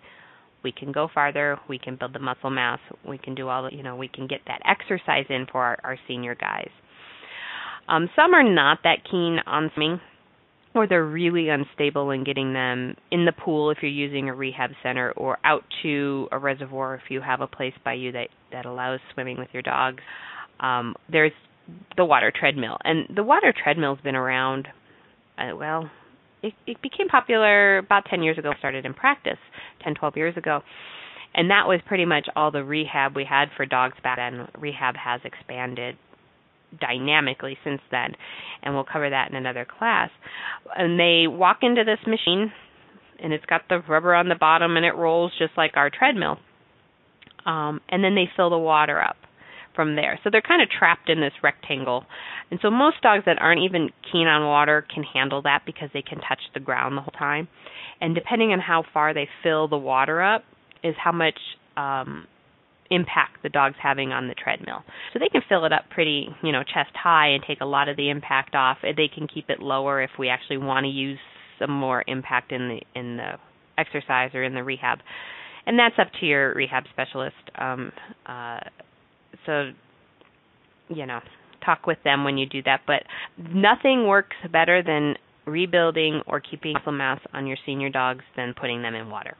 we 0.63 0.71
can 0.71 0.91
go 0.91 1.07
farther, 1.13 1.59
we 1.67 1.77
can 1.77 1.95
build 1.95 2.13
the 2.13 2.19
muscle 2.19 2.49
mass, 2.49 2.79
we 3.07 3.17
can 3.17 3.35
do 3.35 3.49
all 3.49 3.63
the, 3.63 3.75
you 3.75 3.83
know, 3.83 3.95
we 3.95 4.07
can 4.07 4.27
get 4.27 4.39
that 4.47 4.61
exercise 4.65 5.25
in 5.29 5.45
for 5.51 5.61
our, 5.63 5.77
our 5.83 5.97
senior 6.07 6.35
guys. 6.35 6.69
Um, 7.87 8.09
some 8.15 8.33
are 8.33 8.43
not 8.43 8.79
that 8.83 8.99
keen 9.09 9.39
on 9.45 9.71
swimming, 9.75 9.99
or 10.73 10.87
they're 10.87 11.05
really 11.05 11.49
unstable 11.49 12.11
in 12.11 12.23
getting 12.23 12.53
them 12.53 12.95
in 13.11 13.25
the 13.25 13.31
pool 13.31 13.71
if 13.71 13.79
you're 13.81 13.91
using 13.91 14.29
a 14.29 14.33
rehab 14.33 14.71
center, 14.81 15.11
or 15.11 15.37
out 15.43 15.63
to 15.83 16.27
a 16.31 16.39
reservoir 16.39 16.95
if 16.95 17.01
you 17.09 17.21
have 17.21 17.41
a 17.41 17.47
place 17.47 17.73
by 17.83 17.93
you 17.93 18.11
that 18.13 18.29
that 18.51 18.65
allows 18.65 18.99
swimming 19.13 19.37
with 19.37 19.49
your 19.53 19.61
dogs. 19.61 20.01
Um, 20.59 20.95
there's 21.11 21.33
the 21.97 22.05
water 22.05 22.31
treadmill, 22.37 22.77
and 22.83 23.07
the 23.15 23.23
water 23.23 23.53
treadmill's 23.63 23.99
been 24.01 24.15
around. 24.15 24.67
Uh, 25.37 25.55
well, 25.55 25.89
it, 26.43 26.53
it 26.67 26.81
became 26.81 27.07
popular 27.07 27.79
about 27.79 28.05
10 28.09 28.21
years 28.21 28.37
ago. 28.37 28.51
Started 28.59 28.85
in 28.85 28.93
practice 28.93 29.39
10, 29.83 29.95
12 29.95 30.17
years 30.17 30.37
ago, 30.37 30.61
and 31.33 31.49
that 31.49 31.67
was 31.67 31.79
pretty 31.87 32.05
much 32.05 32.27
all 32.35 32.51
the 32.51 32.63
rehab 32.63 33.15
we 33.15 33.25
had 33.27 33.45
for 33.55 33.65
dogs 33.65 33.95
back 34.03 34.17
then. 34.17 34.47
Rehab 34.59 34.95
has 34.95 35.21
expanded 35.23 35.95
dynamically 36.79 37.57
since 37.63 37.81
then, 37.91 38.13
and 38.61 38.73
we'll 38.73 38.83
cover 38.83 39.09
that 39.09 39.29
in 39.29 39.35
another 39.35 39.65
class. 39.65 40.09
And 40.75 40.99
they 40.99 41.27
walk 41.27 41.59
into 41.61 41.83
this 41.83 41.99
machine, 42.05 42.51
and 43.21 43.33
it's 43.33 43.45
got 43.45 43.61
the 43.69 43.79
rubber 43.87 44.13
on 44.13 44.27
the 44.29 44.35
bottom, 44.35 44.75
and 44.75 44.85
it 44.85 44.95
rolls 44.95 45.31
just 45.39 45.53
like 45.57 45.71
our 45.75 45.89
treadmill. 45.89 46.37
Um, 47.45 47.81
and 47.89 48.03
then 48.03 48.15
they 48.15 48.29
fill 48.35 48.49
the 48.49 48.57
water 48.57 49.01
up 49.01 49.17
from 49.75 49.95
there. 49.95 50.19
So 50.23 50.29
they're 50.31 50.41
kind 50.41 50.61
of 50.61 50.69
trapped 50.69 51.09
in 51.09 51.19
this 51.21 51.33
rectangle. 51.41 52.05
And 52.51 52.59
so 52.61 52.69
most 52.69 53.01
dogs 53.01 53.23
that 53.25 53.41
aren't 53.41 53.61
even 53.63 53.89
keen 54.11 54.27
on 54.27 54.45
water 54.47 54.85
can 54.93 55.03
handle 55.03 55.41
that 55.43 55.63
because 55.65 55.89
they 55.93 56.01
can 56.01 56.19
touch 56.19 56.41
the 56.53 56.59
ground 56.59 56.97
the 56.97 57.01
whole 57.01 57.17
time. 57.17 57.47
And 58.01 58.13
depending 58.15 58.51
on 58.51 58.59
how 58.59 58.83
far 58.93 59.13
they 59.13 59.27
fill 59.41 59.67
the 59.67 59.77
water 59.77 60.21
up 60.21 60.43
is 60.83 60.95
how 61.01 61.11
much 61.11 61.39
um 61.77 62.27
impact 62.91 63.41
the 63.41 63.49
dog's 63.49 63.77
having 63.81 64.11
on 64.11 64.27
the 64.27 64.35
treadmill. 64.35 64.83
So 65.13 65.19
they 65.19 65.29
can 65.29 65.41
fill 65.49 65.65
it 65.65 65.73
up 65.73 65.85
pretty, 65.89 66.27
you 66.43 66.51
know, 66.51 66.63
chest 66.63 66.91
high 66.93 67.29
and 67.29 67.43
take 67.47 67.61
a 67.61 67.65
lot 67.65 67.89
of 67.89 67.97
the 67.97 68.09
impact 68.09 68.55
off. 68.55 68.77
They 68.83 69.07
can 69.07 69.27
keep 69.27 69.49
it 69.49 69.59
lower 69.59 70.01
if 70.01 70.11
we 70.19 70.29
actually 70.29 70.57
want 70.57 70.83
to 70.83 70.89
use 70.89 71.19
some 71.59 71.71
more 71.71 72.03
impact 72.07 72.51
in 72.51 72.67
the 72.67 72.99
in 72.99 73.17
the 73.17 73.31
exercise 73.77 74.31
or 74.33 74.43
in 74.43 74.53
the 74.53 74.63
rehab. 74.63 74.99
And 75.65 75.79
that's 75.79 75.95
up 75.97 76.11
to 76.19 76.25
your 76.25 76.53
rehab 76.53 76.83
specialist. 76.91 77.35
Um 77.57 77.91
uh 78.25 78.59
so 79.45 79.71
you 80.89 81.05
know 81.05 81.19
talk 81.65 81.87
with 81.87 81.97
them 82.03 82.23
when 82.23 82.37
you 82.37 82.45
do 82.45 82.61
that. 82.63 82.81
But 82.85 83.03
nothing 83.37 84.07
works 84.07 84.35
better 84.51 84.83
than 84.83 85.15
rebuilding 85.45 86.21
or 86.27 86.39
keeping 86.39 86.73
muscle 86.73 86.91
mass 86.91 87.19
on 87.33 87.47
your 87.47 87.57
senior 87.65 87.89
dogs 87.89 88.23
than 88.35 88.53
putting 88.59 88.81
them 88.81 88.95
in 88.95 89.09
water. 89.09 89.35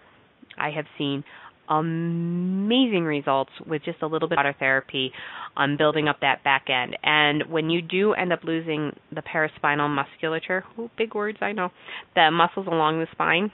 I 0.58 0.72
have 0.72 0.86
seen 0.98 1.24
amazing 1.70 3.04
results 3.04 3.52
with 3.66 3.84
just 3.84 4.02
a 4.02 4.08
little 4.08 4.28
bit 4.28 4.38
of 4.38 4.39
water 4.39 4.56
therapy 4.60 5.12
on 5.56 5.78
building 5.78 6.08
up 6.08 6.20
that 6.22 6.44
back 6.44 6.66
end. 6.70 6.98
And 7.04 7.44
when 7.50 7.70
you 7.70 7.82
do 7.82 8.13
end 8.13 8.34
up 8.34 8.44
losing 8.44 8.92
the 9.12 9.22
paraspinal 9.22 9.89
musculature, 9.89 10.63
oh, 10.78 10.89
big 10.98 11.16
words, 11.16 11.38
I 11.42 11.54
know, 11.54 11.70
the 12.16 12.30
muscles 12.32 12.68
along 12.68 13.00
the 13.00 13.08
spine, 13.12 13.52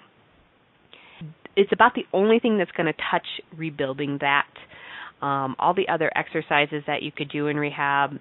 it's 1.56 1.72
about 1.72 1.94
the 1.94 2.06
only 2.12 2.40
thing 2.40 2.58
that's 2.58 2.72
going 2.72 2.88
to 2.88 3.00
touch 3.12 3.28
rebuilding 3.56 4.18
that 4.22 4.48
um, 5.22 5.56
all 5.60 5.74
the 5.74 5.88
other 5.90 6.12
exercises 6.16 6.84
that 6.88 7.04
you 7.04 7.12
could 7.12 7.30
do 7.30 7.48
in 7.48 7.58
rehab 7.58 8.12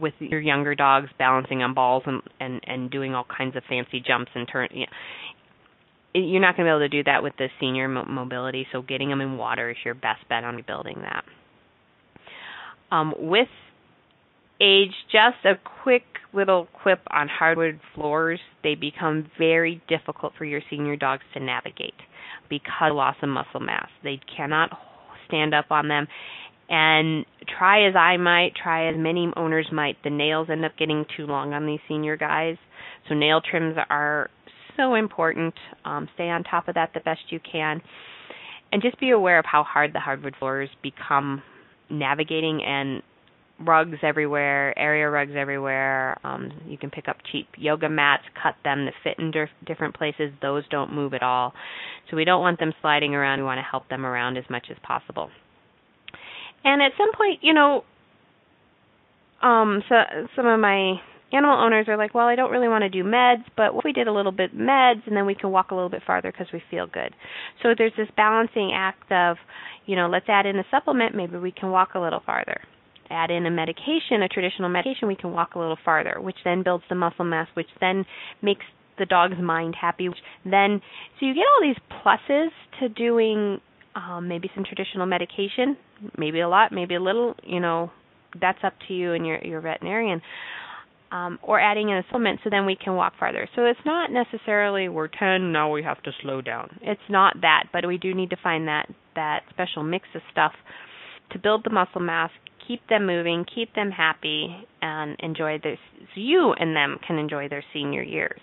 with 0.00 0.14
your 0.18 0.40
younger 0.40 0.74
dogs 0.74 1.08
balancing 1.18 1.62
on 1.62 1.74
balls 1.74 2.02
and 2.06 2.22
and 2.40 2.60
and 2.66 2.90
doing 2.90 3.14
all 3.14 3.24
kinds 3.24 3.56
of 3.56 3.62
fancy 3.68 4.02
jumps 4.06 4.30
and 4.34 4.46
turn 4.50 4.68
you 4.72 4.80
know, 4.80 4.92
you're 6.14 6.40
not 6.40 6.56
going 6.56 6.66
to 6.66 6.70
be 6.70 6.76
able 6.76 6.80
to 6.80 6.88
do 6.88 7.04
that 7.04 7.22
with 7.22 7.34
the 7.38 7.48
senior 7.60 7.88
mo- 7.88 8.04
mobility 8.04 8.66
so 8.72 8.82
getting 8.82 9.08
them 9.08 9.20
in 9.20 9.36
water 9.36 9.70
is 9.70 9.76
your 9.84 9.94
best 9.94 10.26
bet 10.28 10.44
on 10.44 10.56
rebuilding 10.56 11.02
that. 11.02 11.24
Um, 12.90 13.14
with 13.18 13.48
age 14.60 14.92
just 15.12 15.44
a 15.44 15.54
quick 15.82 16.04
little 16.32 16.68
quip 16.82 17.00
on 17.10 17.28
hardwood 17.28 17.80
floors. 17.94 18.40
They 18.62 18.74
become 18.74 19.30
very 19.38 19.82
difficult 19.88 20.32
for 20.36 20.44
your 20.44 20.60
senior 20.70 20.96
dogs 20.96 21.22
to 21.34 21.40
navigate 21.40 21.94
because 22.48 22.90
of 22.90 22.96
loss 22.96 23.16
of 23.22 23.28
muscle 23.28 23.60
mass. 23.60 23.88
They 24.02 24.20
cannot 24.36 24.70
stand 25.26 25.54
up 25.54 25.66
on 25.70 25.88
them. 25.88 26.06
And 26.68 27.24
try 27.58 27.88
as 27.88 27.94
I 27.94 28.16
might, 28.16 28.52
try 28.60 28.88
as 28.88 28.96
many 28.98 29.30
owners 29.36 29.68
might, 29.72 29.96
the 30.02 30.10
nails 30.10 30.48
end 30.50 30.64
up 30.64 30.72
getting 30.76 31.04
too 31.16 31.26
long 31.26 31.52
on 31.52 31.66
these 31.66 31.78
senior 31.88 32.16
guys. 32.16 32.56
So 33.08 33.14
nail 33.14 33.40
trims 33.40 33.76
are 33.88 34.30
so 34.76 34.94
important. 34.94 35.54
Um, 35.84 36.08
stay 36.14 36.28
on 36.28 36.42
top 36.42 36.68
of 36.68 36.74
that 36.74 36.90
the 36.92 37.00
best 37.00 37.20
you 37.30 37.40
can. 37.40 37.80
And 38.72 38.82
just 38.82 38.98
be 38.98 39.10
aware 39.10 39.38
of 39.38 39.44
how 39.46 39.62
hard 39.62 39.92
the 39.92 40.00
hardwood 40.00 40.34
floors 40.38 40.68
become 40.82 41.42
navigating 41.88 42.62
and 42.64 43.02
rugs 43.58 43.98
everywhere, 44.02 44.78
area 44.78 45.08
rugs 45.08 45.32
everywhere. 45.36 46.18
Um, 46.24 46.52
you 46.66 46.76
can 46.76 46.90
pick 46.90 47.08
up 47.08 47.16
cheap 47.30 47.48
yoga 47.56 47.88
mats, 47.88 48.24
cut 48.40 48.54
them 48.64 48.86
to 48.86 48.92
fit 49.02 49.18
in 49.18 49.30
dif- 49.30 49.48
different 49.66 49.96
places. 49.96 50.30
Those 50.42 50.64
don't 50.70 50.92
move 50.92 51.14
at 51.14 51.22
all. 51.22 51.52
So 52.10 52.16
we 52.16 52.24
don't 52.24 52.40
want 52.40 52.58
them 52.58 52.72
sliding 52.80 53.14
around. 53.14 53.38
We 53.38 53.44
want 53.44 53.58
to 53.58 53.62
help 53.68 53.88
them 53.88 54.04
around 54.04 54.36
as 54.36 54.44
much 54.50 54.66
as 54.70 54.76
possible. 54.82 55.30
And 56.64 56.82
at 56.82 56.92
some 56.98 57.12
point, 57.16 57.40
you 57.42 57.54
know, 57.54 57.84
um, 59.42 59.82
so 59.88 59.94
some 60.34 60.46
of 60.46 60.58
my 60.60 60.94
animal 61.32 61.58
owners 61.58 61.86
are 61.88 61.96
like, 61.96 62.14
well, 62.14 62.26
I 62.26 62.36
don't 62.36 62.50
really 62.50 62.68
want 62.68 62.82
to 62.82 62.88
do 62.88 63.04
meds, 63.04 63.44
but 63.56 63.74
what 63.74 63.80
if 63.80 63.84
we 63.84 63.92
did 63.92 64.06
a 64.06 64.12
little 64.12 64.32
bit 64.32 64.56
meds 64.56 65.06
and 65.06 65.16
then 65.16 65.26
we 65.26 65.34
can 65.34 65.50
walk 65.50 65.70
a 65.70 65.74
little 65.74 65.90
bit 65.90 66.02
farther 66.06 66.30
because 66.30 66.46
we 66.52 66.62
feel 66.70 66.86
good. 66.86 67.14
So 67.62 67.74
there's 67.76 67.92
this 67.96 68.08
balancing 68.16 68.72
act 68.74 69.10
of, 69.10 69.36
you 69.86 69.96
know, 69.96 70.08
let's 70.08 70.26
add 70.28 70.46
in 70.46 70.56
a 70.58 70.64
supplement, 70.70 71.14
maybe 71.14 71.36
we 71.36 71.52
can 71.52 71.70
walk 71.70 71.90
a 71.94 72.00
little 72.00 72.22
farther. 72.24 72.60
Add 73.10 73.30
in 73.30 73.46
a 73.46 73.50
medication, 73.50 74.22
a 74.22 74.28
traditional 74.28 74.68
medication, 74.68 75.08
we 75.08 75.16
can 75.16 75.32
walk 75.32 75.54
a 75.54 75.58
little 75.58 75.78
farther, 75.84 76.18
which 76.20 76.36
then 76.44 76.62
builds 76.62 76.84
the 76.88 76.94
muscle 76.94 77.24
mass, 77.24 77.48
which 77.54 77.68
then 77.80 78.04
makes 78.42 78.64
the 78.98 79.06
dog's 79.06 79.38
mind 79.38 79.74
happy. 79.80 80.08
Which 80.08 80.18
then, 80.44 80.80
so 81.18 81.26
you 81.26 81.34
get 81.34 81.40
all 81.40 81.62
these 81.62 81.76
pluses 81.90 82.48
to 82.80 82.88
doing 82.88 83.60
um, 83.94 84.28
maybe 84.28 84.50
some 84.54 84.64
traditional 84.64 85.06
medication, 85.06 85.76
maybe 86.16 86.40
a 86.40 86.48
lot, 86.48 86.72
maybe 86.72 86.94
a 86.94 87.00
little. 87.00 87.34
You 87.44 87.60
know, 87.60 87.90
that's 88.40 88.58
up 88.64 88.74
to 88.88 88.94
you 88.94 89.12
and 89.12 89.26
your 89.26 89.38
your 89.44 89.60
veterinarian 89.60 90.20
um, 91.12 91.38
or 91.42 91.60
adding 91.60 91.88
in 91.88 91.96
a 91.96 92.02
supplement 92.04 92.40
so 92.42 92.50
then 92.50 92.66
we 92.66 92.76
can 92.76 92.94
walk 92.94 93.14
farther. 93.18 93.48
So 93.54 93.64
it's 93.64 93.80
not 93.84 94.10
necessarily 94.10 94.88
we're 94.88 95.08
10 95.08 95.52
now 95.52 95.70
we 95.70 95.82
have 95.82 96.02
to 96.02 96.12
slow 96.22 96.40
down. 96.40 96.78
It's 96.82 97.00
not 97.08 97.40
that, 97.42 97.64
but 97.72 97.86
we 97.86 97.98
do 97.98 98.14
need 98.14 98.30
to 98.30 98.36
find 98.42 98.68
that 98.68 98.88
that 99.14 99.40
special 99.50 99.82
mix 99.82 100.08
of 100.14 100.22
stuff 100.30 100.52
to 101.32 101.38
build 101.38 101.62
the 101.64 101.70
muscle 101.70 102.00
mass, 102.00 102.30
keep 102.66 102.86
them 102.88 103.06
moving, 103.06 103.44
keep 103.52 103.74
them 103.74 103.90
happy, 103.90 104.66
and 104.82 105.16
enjoy 105.20 105.58
this. 105.62 105.78
So 106.14 106.20
you 106.20 106.52
and 106.52 106.74
them 106.74 106.98
can 107.06 107.18
enjoy 107.18 107.48
their 107.48 107.64
senior 107.72 108.02
years. 108.02 108.40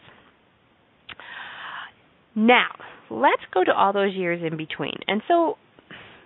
Now, 2.35 2.69
let's 3.09 3.43
go 3.53 3.63
to 3.63 3.71
all 3.71 3.93
those 3.93 4.13
years 4.13 4.41
in 4.43 4.57
between. 4.57 4.97
And 5.07 5.21
so 5.27 5.57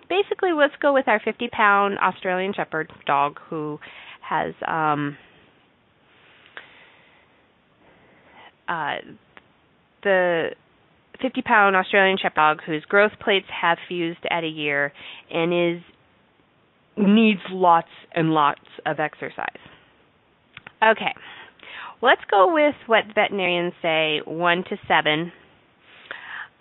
basically, 0.08 0.52
let's 0.52 0.74
go 0.80 0.92
with 0.94 1.06
our 1.08 1.20
50 1.22 1.48
pound 1.48 1.98
Australian 1.98 2.54
Shepherd 2.54 2.90
dog 3.06 3.38
who 3.50 3.78
has 4.22 4.54
um, 4.66 5.16
uh, 8.68 8.96
the 10.02 10.50
50 11.20 11.42
pound 11.42 11.76
Australian 11.76 12.16
Shepherd 12.18 12.36
dog 12.36 12.58
whose 12.64 12.84
growth 12.84 13.12
plates 13.22 13.46
have 13.60 13.78
fused 13.88 14.24
at 14.30 14.44
a 14.44 14.48
year 14.48 14.92
and 15.30 15.76
is 15.76 15.82
needs 16.98 17.40
lots 17.50 17.88
and 18.14 18.30
lots 18.30 18.60
of 18.86 19.00
exercise. 19.00 19.60
Okay, 20.82 21.14
let's 22.02 22.22
go 22.30 22.52
with 22.52 22.74
what 22.86 23.04
veterinarians 23.14 23.72
say 23.82 24.20
one 24.24 24.64
to 24.64 24.76
seven. 24.86 25.32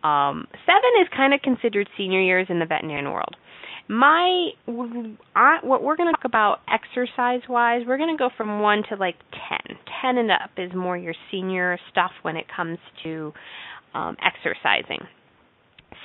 Um, 0.03 0.47
seven 0.65 0.91
is 1.01 1.07
kind 1.15 1.33
of 1.33 1.41
considered 1.41 1.89
senior 1.97 2.21
years 2.21 2.47
in 2.49 2.59
the 2.59 2.65
veterinarian 2.65 3.11
world 3.11 3.35
my 3.87 4.49
I, 5.35 5.57
what 5.63 5.81
we're 5.81 5.95
going 5.95 6.13
to 6.13 6.17
talk 6.17 6.25
about 6.25 6.59
exercise 6.67 7.41
wise 7.47 7.81
we're 7.87 7.97
going 7.97 8.15
to 8.15 8.17
go 8.17 8.29
from 8.35 8.59
1 8.59 8.83
to 8.89 8.95
like 8.95 9.15
10 9.67 9.77
10 10.01 10.17
and 10.17 10.31
up 10.31 10.51
is 10.57 10.71
more 10.75 10.97
your 10.97 11.13
senior 11.31 11.79
stuff 11.91 12.11
when 12.21 12.35
it 12.35 12.45
comes 12.53 12.77
to 13.03 13.31
um, 13.93 14.17
exercising 14.21 15.07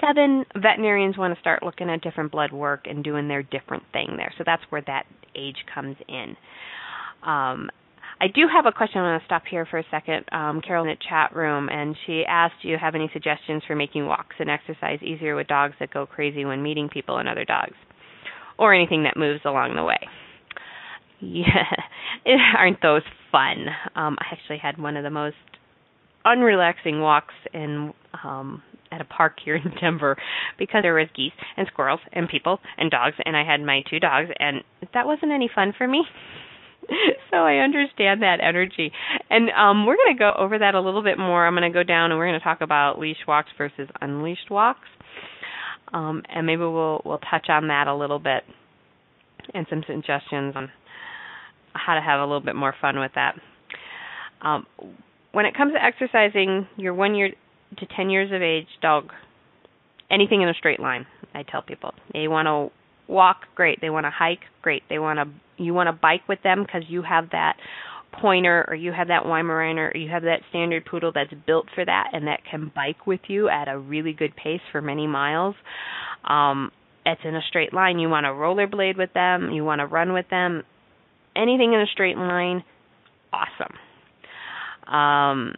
seven 0.00 0.44
veterinarians 0.54 1.16
want 1.18 1.34
to 1.34 1.40
start 1.40 1.62
looking 1.62 1.90
at 1.90 2.00
different 2.02 2.32
blood 2.32 2.52
work 2.52 2.86
and 2.86 3.04
doing 3.04 3.28
their 3.28 3.42
different 3.42 3.82
thing 3.92 4.14
there 4.16 4.32
so 4.38 4.44
that's 4.44 4.62
where 4.70 4.82
that 4.86 5.04
age 5.36 5.64
comes 5.72 5.96
in 6.08 6.36
um, 7.22 7.70
I 8.20 8.28
do 8.28 8.42
have 8.52 8.66
a 8.66 8.72
question. 8.72 9.00
I'm 9.00 9.10
going 9.10 9.18
to 9.18 9.26
stop 9.26 9.42
here 9.50 9.66
for 9.66 9.78
a 9.78 9.84
second. 9.90 10.24
Um, 10.30 10.60
Carol 10.60 10.84
in 10.84 10.90
the 10.90 10.96
chat 11.08 11.34
room, 11.34 11.68
and 11.68 11.96
she 12.06 12.24
asked, 12.26 12.54
"Do 12.62 12.68
you 12.68 12.78
have 12.78 12.94
any 12.94 13.10
suggestions 13.12 13.64
for 13.66 13.74
making 13.74 14.06
walks 14.06 14.36
and 14.38 14.48
exercise 14.48 15.02
easier 15.02 15.34
with 15.34 15.48
dogs 15.48 15.74
that 15.80 15.92
go 15.92 16.06
crazy 16.06 16.44
when 16.44 16.62
meeting 16.62 16.88
people 16.88 17.18
and 17.18 17.28
other 17.28 17.44
dogs, 17.44 17.74
or 18.58 18.74
anything 18.74 19.02
that 19.04 19.16
moves 19.16 19.40
along 19.44 19.74
the 19.74 19.82
way?" 19.82 19.98
Yeah, 21.18 21.64
aren't 22.58 22.80
those 22.80 23.02
fun? 23.32 23.66
Um, 23.96 24.16
I 24.20 24.26
actually 24.30 24.58
had 24.58 24.78
one 24.78 24.96
of 24.96 25.02
the 25.02 25.10
most 25.10 25.36
unrelaxing 26.24 27.00
walks 27.00 27.34
in 27.52 27.92
um 28.22 28.62
at 28.92 29.00
a 29.00 29.04
park 29.04 29.38
here 29.44 29.56
in 29.56 29.72
Denver 29.80 30.16
because 30.58 30.82
there 30.82 30.94
was 30.94 31.08
geese 31.16 31.32
and 31.56 31.66
squirrels 31.72 32.00
and 32.12 32.28
people 32.28 32.60
and 32.76 32.90
dogs 32.90 33.16
and 33.24 33.36
I 33.36 33.44
had 33.44 33.60
my 33.60 33.82
two 33.88 33.98
dogs 33.98 34.28
and 34.38 34.62
that 34.94 35.06
wasn't 35.06 35.32
any 35.32 35.50
fun 35.52 35.72
for 35.76 35.88
me. 35.88 36.04
so 37.30 37.36
I 37.38 37.56
understand 37.56 38.22
that 38.22 38.38
energy. 38.42 38.92
And 39.30 39.50
um, 39.50 39.86
we're 39.86 39.96
going 39.96 40.14
to 40.14 40.18
go 40.18 40.32
over 40.36 40.58
that 40.58 40.74
a 40.74 40.80
little 40.80 41.02
bit 41.02 41.18
more. 41.18 41.46
I'm 41.46 41.54
going 41.54 41.70
to 41.70 41.76
go 41.76 41.84
down 41.84 42.10
and 42.10 42.18
we're 42.18 42.26
going 42.26 42.38
to 42.38 42.44
talk 42.44 42.60
about 42.60 42.98
leash 42.98 43.24
walks 43.26 43.50
versus 43.56 43.88
unleashed 44.00 44.50
walks. 44.50 44.88
Um, 45.92 46.22
and 46.28 46.46
maybe 46.46 46.60
we'll 46.60 47.02
we'll 47.04 47.18
touch 47.18 47.48
on 47.50 47.68
that 47.68 47.86
a 47.86 47.94
little 47.94 48.18
bit 48.18 48.44
and 49.54 49.66
some 49.68 49.82
suggestions 49.86 50.54
on 50.56 50.70
how 51.74 51.94
to 51.94 52.00
have 52.00 52.20
a 52.20 52.22
little 52.22 52.40
bit 52.40 52.56
more 52.56 52.74
fun 52.80 52.98
with 52.98 53.12
that. 53.14 53.34
Um, 54.40 54.66
when 55.32 55.46
it 55.46 55.56
comes 55.56 55.72
to 55.74 55.82
exercising, 55.82 56.66
your 56.76 56.94
one 56.94 57.14
year 57.14 57.32
to 57.78 57.86
10 57.96 58.10
years 58.10 58.30
of 58.32 58.42
age 58.42 58.68
dog, 58.80 59.10
anything 60.10 60.42
in 60.42 60.48
a 60.48 60.54
straight 60.54 60.80
line, 60.80 61.06
I 61.34 61.42
tell 61.42 61.62
people. 61.62 61.92
They 62.12 62.28
want 62.28 62.46
to 62.46 63.12
walk, 63.12 63.42
great. 63.54 63.80
They 63.80 63.90
want 63.90 64.06
to 64.06 64.10
hike, 64.10 64.40
great. 64.62 64.82
They 64.88 64.98
want 64.98 65.18
to 65.18 65.62
you 65.62 65.74
want 65.74 65.86
to 65.88 65.92
bike 65.92 66.22
with 66.28 66.42
them 66.42 66.62
because 66.64 66.82
you 66.88 67.02
have 67.02 67.30
that 67.30 67.56
pointer 68.20 68.64
or 68.68 68.74
you 68.74 68.92
have 68.92 69.08
that 69.08 69.24
Weimaraner 69.24 69.94
or 69.94 69.96
you 69.96 70.10
have 70.10 70.22
that 70.22 70.40
standard 70.50 70.84
poodle 70.84 71.12
that's 71.14 71.32
built 71.46 71.66
for 71.74 71.84
that 71.84 72.10
and 72.12 72.26
that 72.26 72.40
can 72.50 72.70
bike 72.74 73.06
with 73.06 73.20
you 73.28 73.48
at 73.48 73.68
a 73.68 73.78
really 73.78 74.12
good 74.12 74.34
pace 74.36 74.60
for 74.70 74.80
many 74.80 75.06
miles. 75.06 75.54
Um 76.24 76.70
it's 77.04 77.20
in 77.24 77.34
a 77.34 77.40
straight 77.48 77.72
line. 77.72 77.98
You 77.98 78.08
want 78.08 78.24
to 78.24 78.28
rollerblade 78.28 78.96
with 78.96 79.12
them, 79.12 79.50
you 79.50 79.64
want 79.64 79.80
to 79.80 79.86
run 79.86 80.12
with 80.12 80.28
them. 80.30 80.62
Anything 81.34 81.72
in 81.72 81.80
a 81.80 81.86
straight 81.86 82.16
line, 82.16 82.64
awesome. 83.32 83.76
Um 84.92 85.54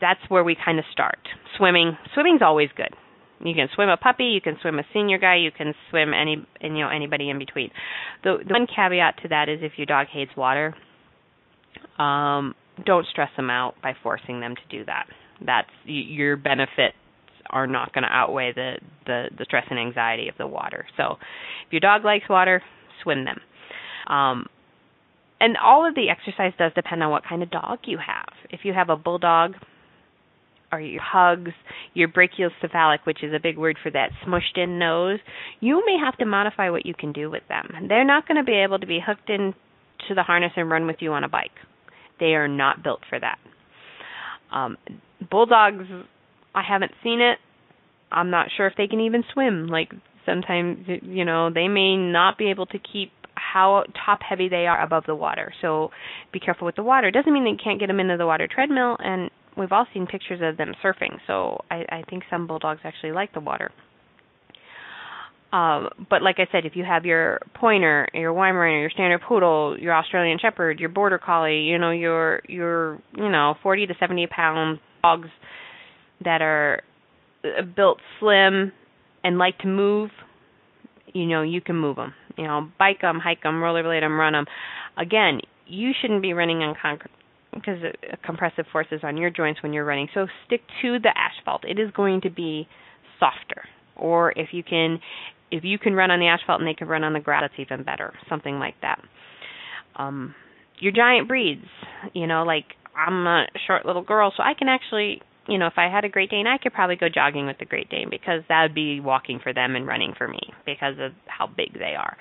that's 0.00 0.20
where 0.28 0.44
we 0.44 0.56
kind 0.62 0.78
of 0.78 0.84
start. 0.92 1.18
Swimming, 1.56 1.96
swimming's 2.14 2.42
always 2.42 2.68
good. 2.76 2.90
You 3.44 3.54
can 3.54 3.68
swim 3.74 3.88
a 3.88 3.96
puppy, 3.96 4.24
you 4.24 4.40
can 4.40 4.56
swim 4.62 4.78
a 4.78 4.84
senior 4.92 5.18
guy, 5.18 5.36
you 5.36 5.50
can 5.50 5.74
swim 5.90 6.14
any 6.14 6.46
and 6.60 6.76
you 6.76 6.84
know 6.84 6.88
anybody 6.88 7.28
in 7.30 7.38
between. 7.38 7.70
The 8.22 8.38
the 8.46 8.52
one 8.52 8.66
caveat 8.66 9.22
to 9.22 9.28
that 9.28 9.48
is 9.48 9.58
if 9.62 9.72
your 9.76 9.86
dog 9.86 10.06
hates 10.10 10.30
water, 10.36 10.74
um, 11.98 12.54
don't 12.86 13.06
stress 13.06 13.30
them 13.36 13.50
out 13.50 13.74
by 13.82 13.94
forcing 14.02 14.40
them 14.40 14.54
to 14.54 14.78
do 14.78 14.84
that. 14.86 15.06
That's 15.44 15.68
your 15.84 16.36
benefits 16.36 16.96
are 17.50 17.66
not 17.66 17.92
going 17.92 18.04
to 18.04 18.08
outweigh 18.08 18.52
the, 18.54 18.76
the 19.06 19.26
the 19.36 19.44
stress 19.44 19.66
and 19.68 19.78
anxiety 19.78 20.28
of 20.28 20.36
the 20.38 20.46
water. 20.46 20.86
So, 20.96 21.16
if 21.66 21.72
your 21.72 21.80
dog 21.80 22.04
likes 22.04 22.28
water, 22.28 22.62
swim 23.02 23.24
them. 23.24 23.40
Um, 24.06 24.46
and 25.40 25.56
all 25.62 25.86
of 25.86 25.94
the 25.94 26.08
exercise 26.08 26.52
does 26.58 26.72
depend 26.74 27.02
on 27.02 27.10
what 27.10 27.24
kind 27.28 27.42
of 27.42 27.50
dog 27.50 27.80
you 27.84 27.98
have. 27.98 28.28
If 28.50 28.60
you 28.64 28.72
have 28.72 28.88
a 28.88 28.96
bulldog, 28.96 29.54
or 30.74 30.80
your 30.80 31.02
pugs, 31.12 31.52
your 31.94 32.08
brachiocephalic, 32.08 32.98
which 33.04 33.22
is 33.22 33.32
a 33.34 33.40
big 33.40 33.56
word 33.58 33.78
for 33.82 33.90
that 33.90 34.10
smushed 34.26 34.56
in 34.56 34.78
nose, 34.78 35.18
you 35.60 35.82
may 35.86 35.96
have 36.02 36.16
to 36.18 36.26
modify 36.26 36.70
what 36.70 36.86
you 36.86 36.94
can 36.94 37.12
do 37.12 37.30
with 37.30 37.42
them. 37.48 37.68
They're 37.88 38.04
not 38.04 38.26
going 38.26 38.36
to 38.36 38.44
be 38.44 38.62
able 38.62 38.78
to 38.78 38.86
be 38.86 39.00
hooked 39.04 39.30
into 39.30 39.54
the 40.14 40.22
harness 40.22 40.52
and 40.56 40.70
run 40.70 40.86
with 40.86 40.96
you 41.00 41.12
on 41.12 41.24
a 41.24 41.28
bike. 41.28 41.52
They 42.20 42.34
are 42.34 42.48
not 42.48 42.82
built 42.82 43.00
for 43.08 43.18
that. 43.18 43.38
Um, 44.52 44.76
bulldogs, 45.30 45.86
I 46.54 46.62
haven't 46.62 46.92
seen 47.02 47.20
it. 47.20 47.38
I'm 48.12 48.30
not 48.30 48.48
sure 48.56 48.66
if 48.66 48.74
they 48.76 48.86
can 48.86 49.00
even 49.00 49.24
swim. 49.32 49.66
Like 49.66 49.92
sometimes, 50.24 50.86
you 51.02 51.24
know, 51.24 51.50
they 51.52 51.68
may 51.68 51.96
not 51.96 52.38
be 52.38 52.50
able 52.50 52.66
to 52.66 52.78
keep 52.78 53.10
how 53.34 53.84
top 54.06 54.20
heavy 54.28 54.48
they 54.48 54.66
are 54.66 54.80
above 54.80 55.04
the 55.06 55.14
water. 55.14 55.52
So 55.60 55.90
be 56.32 56.40
careful 56.40 56.66
with 56.66 56.76
the 56.76 56.82
water. 56.82 57.10
Doesn't 57.10 57.32
mean 57.32 57.44
they 57.44 57.62
can't 57.62 57.80
get 57.80 57.88
them 57.88 58.00
into 58.00 58.16
the 58.16 58.26
water 58.26 58.48
treadmill 58.52 58.96
and 59.00 59.30
we've 59.56 59.72
all 59.72 59.86
seen 59.92 60.06
pictures 60.06 60.40
of 60.42 60.56
them 60.56 60.72
surfing, 60.82 61.18
so 61.26 61.64
I, 61.70 61.84
I 61.88 62.02
think 62.08 62.24
some 62.30 62.46
bulldogs 62.46 62.80
actually 62.84 63.12
like 63.12 63.32
the 63.32 63.40
water. 63.40 63.70
Um, 65.52 65.88
but 66.10 66.20
like 66.20 66.36
I 66.38 66.48
said, 66.50 66.66
if 66.66 66.74
you 66.74 66.84
have 66.84 67.04
your 67.04 67.40
pointer, 67.54 68.08
your 68.12 68.34
Weimaraner, 68.34 68.80
your 68.80 68.90
standard 68.90 69.20
poodle, 69.26 69.78
your 69.78 69.94
Australian 69.94 70.38
Shepherd, 70.40 70.80
your 70.80 70.88
Border 70.88 71.18
Collie, 71.18 71.60
you 71.60 71.78
know 71.78 71.92
your 71.92 72.42
your 72.48 73.00
you 73.16 73.28
know 73.28 73.54
40 73.62 73.86
to 73.86 73.94
70 74.00 74.26
pound 74.26 74.80
dogs 75.02 75.28
that 76.24 76.42
are 76.42 76.82
uh, 77.44 77.62
built 77.62 77.98
slim 78.18 78.72
and 79.22 79.38
like 79.38 79.56
to 79.58 79.68
move, 79.68 80.10
you 81.12 81.26
know 81.26 81.42
you 81.42 81.60
can 81.60 81.76
move 81.76 81.96
them. 81.96 82.14
You 82.36 82.48
know, 82.48 82.68
bike 82.76 83.00
them, 83.00 83.20
hike 83.20 83.44
them, 83.44 83.60
rollerblade 83.60 84.00
them, 84.00 84.18
run 84.18 84.32
them. 84.32 84.46
Again, 84.98 85.40
you 85.68 85.92
shouldn't 86.00 86.20
be 86.20 86.32
running 86.32 86.64
on 86.64 86.74
concrete 86.82 87.12
because 87.54 87.78
compressive 88.24 88.66
forces 88.72 89.00
on 89.02 89.16
your 89.16 89.30
joints 89.30 89.62
when 89.62 89.72
you're 89.72 89.84
running. 89.84 90.08
So 90.14 90.26
stick 90.46 90.60
to 90.82 90.98
the 90.98 91.12
asphalt. 91.16 91.64
It 91.64 91.78
is 91.78 91.90
going 91.92 92.22
to 92.22 92.30
be 92.30 92.68
softer. 93.18 93.64
Or 93.96 94.32
if 94.36 94.48
you 94.52 94.62
can 94.62 95.00
if 95.50 95.62
you 95.62 95.78
can 95.78 95.94
run 95.94 96.10
on 96.10 96.18
the 96.18 96.26
asphalt 96.26 96.60
and 96.60 96.68
they 96.68 96.74
can 96.74 96.88
run 96.88 97.04
on 97.04 97.12
the 97.12 97.20
grass, 97.20 97.42
that's 97.42 97.60
even 97.60 97.84
better. 97.84 98.12
Something 98.28 98.58
like 98.58 98.74
that. 98.82 99.00
Um, 99.96 100.34
your 100.80 100.92
giant 100.92 101.28
breeds, 101.28 101.66
you 102.12 102.26
know, 102.26 102.42
like 102.42 102.64
I'm 102.96 103.26
a 103.26 103.46
short 103.66 103.86
little 103.86 104.02
girl, 104.02 104.32
so 104.36 104.42
I 104.42 104.54
can 104.54 104.68
actually, 104.68 105.22
you 105.46 105.58
know, 105.58 105.66
if 105.66 105.74
I 105.76 105.90
had 105.90 106.04
a 106.04 106.08
Great 106.08 106.30
Dane, 106.30 106.46
I 106.46 106.58
could 106.58 106.72
probably 106.72 106.96
go 106.96 107.08
jogging 107.08 107.46
with 107.46 107.58
the 107.58 107.64
Great 107.64 107.90
Dane 107.90 108.08
because 108.10 108.42
that 108.48 108.62
would 108.62 108.74
be 108.74 109.00
walking 109.00 109.40
for 109.42 109.52
them 109.52 109.76
and 109.76 109.86
running 109.86 110.14
for 110.16 110.26
me 110.26 110.40
because 110.64 110.94
of 110.98 111.12
how 111.26 111.46
big 111.46 111.74
they 111.74 111.94
are. 111.98 112.16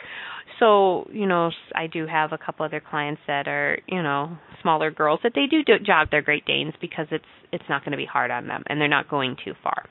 So, 0.60 1.10
you 1.12 1.26
know, 1.26 1.52
I 1.76 1.88
do 1.88 2.06
have 2.06 2.32
a 2.32 2.38
couple 2.38 2.66
other 2.66 2.82
clients 2.82 3.22
that 3.28 3.48
are, 3.48 3.80
you 3.88 4.04
know, 4.04 4.38
smaller 4.62 4.92
girls 4.92 5.20
that 5.24 5.32
they 5.36 5.46
do, 5.50 5.64
do 5.64 5.80
jog 5.80 6.12
their 6.12 6.22
Great 6.22 6.46
Danes 6.46 6.74
because 6.82 7.08
it's 7.12 7.26
it's 7.52 7.64
not 7.70 7.84
going 7.84 7.92
to 7.92 7.98
be 7.98 8.06
hard 8.06 8.32
on 8.32 8.48
them 8.48 8.64
and 8.68 8.82
they're 8.82 8.88
not 8.88 9.10
going 9.10 9.38
too 9.44 9.54
far. 9.64 9.86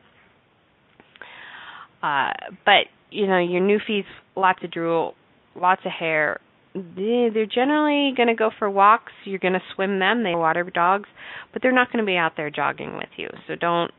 Uh, 2.02 2.32
but 2.64 2.86
you 3.10 3.26
know, 3.26 3.38
your 3.38 3.60
Newfies, 3.60 4.04
lots 4.36 4.62
of 4.64 4.70
drool, 4.70 5.14
lots 5.54 5.82
of 5.84 5.92
hair. 5.92 6.40
They, 6.74 7.28
they're 7.32 7.44
generally 7.46 8.14
going 8.16 8.28
to 8.28 8.34
go 8.34 8.50
for 8.58 8.70
walks. 8.70 9.12
You're 9.24 9.38
going 9.38 9.54
to 9.54 9.62
swim 9.74 9.98
them. 9.98 10.22
They 10.22 10.30
are 10.30 10.38
water 10.38 10.64
dogs, 10.64 11.08
but 11.52 11.60
they're 11.60 11.72
not 11.72 11.92
going 11.92 12.02
to 12.02 12.06
be 12.06 12.16
out 12.16 12.32
there 12.36 12.50
jogging 12.50 12.96
with 12.96 13.10
you. 13.16 13.28
So 13.46 13.54
don't 13.56 13.90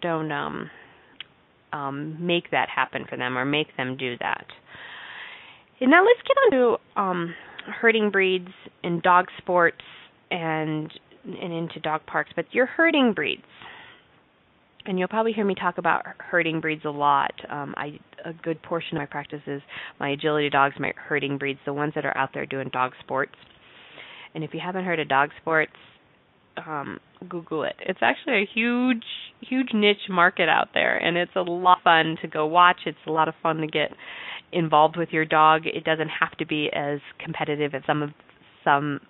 don't 0.00 0.32
um 0.32 0.70
um 1.72 2.26
make 2.26 2.50
that 2.50 2.68
happen 2.74 3.04
for 3.08 3.16
them 3.16 3.36
or 3.36 3.44
make 3.44 3.76
them 3.76 3.96
do 3.96 4.16
that. 4.18 4.46
And 5.80 5.90
now 5.90 6.02
let's 6.04 6.20
get 6.22 6.36
on 6.44 6.50
to 6.52 7.00
um 7.00 7.34
herding 7.80 8.10
breeds 8.10 8.48
and 8.82 9.02
dog 9.02 9.26
sports 9.38 9.82
and 10.30 10.92
and 11.24 11.52
into 11.52 11.80
dog 11.80 12.04
parks, 12.06 12.30
but 12.34 12.46
your 12.52 12.66
herding 12.66 13.12
breeds 13.14 13.42
and 14.86 14.98
you'll 14.98 15.08
probably 15.08 15.32
hear 15.32 15.44
me 15.44 15.54
talk 15.54 15.78
about 15.78 16.02
herding 16.18 16.60
breeds 16.60 16.84
a 16.84 16.90
lot. 16.90 17.32
Um, 17.48 17.74
I 17.76 17.98
a 18.24 18.32
good 18.32 18.62
portion 18.62 18.96
of 18.96 19.02
my 19.02 19.06
practice 19.06 19.42
is 19.46 19.60
my 20.00 20.10
agility 20.10 20.50
dogs, 20.50 20.74
my 20.78 20.92
herding 20.96 21.38
breeds, 21.38 21.60
the 21.66 21.72
ones 21.72 21.92
that 21.94 22.04
are 22.04 22.16
out 22.16 22.30
there 22.32 22.46
doing 22.46 22.70
dog 22.72 22.92
sports. 23.02 23.34
And 24.34 24.42
if 24.42 24.54
you 24.54 24.60
haven't 24.64 24.84
heard 24.84 24.98
of 24.98 25.08
dog 25.08 25.30
sports, 25.40 25.72
um, 26.56 26.98
Google 27.28 27.64
it. 27.64 27.74
It's 27.80 28.00
actually 28.02 28.42
a 28.42 28.48
huge, 28.52 29.04
huge 29.40 29.68
niche 29.74 30.08
market 30.08 30.48
out 30.48 30.68
there, 30.74 30.96
and 30.96 31.16
it's 31.16 31.34
a 31.36 31.42
lot 31.42 31.78
of 31.78 31.82
fun 31.82 32.16
to 32.22 32.28
go 32.28 32.46
watch. 32.46 32.80
It's 32.86 32.98
a 33.06 33.10
lot 33.10 33.28
of 33.28 33.34
fun 33.42 33.58
to 33.58 33.66
get 33.66 33.90
involved 34.52 34.96
with 34.96 35.10
your 35.10 35.24
dog. 35.24 35.66
It 35.66 35.84
doesn't 35.84 36.10
have 36.20 36.36
to 36.38 36.46
be 36.46 36.70
as 36.72 37.00
competitive 37.22 37.74
as 37.74 37.82
some 37.86 38.02
of 38.02 38.10
some 38.62 39.00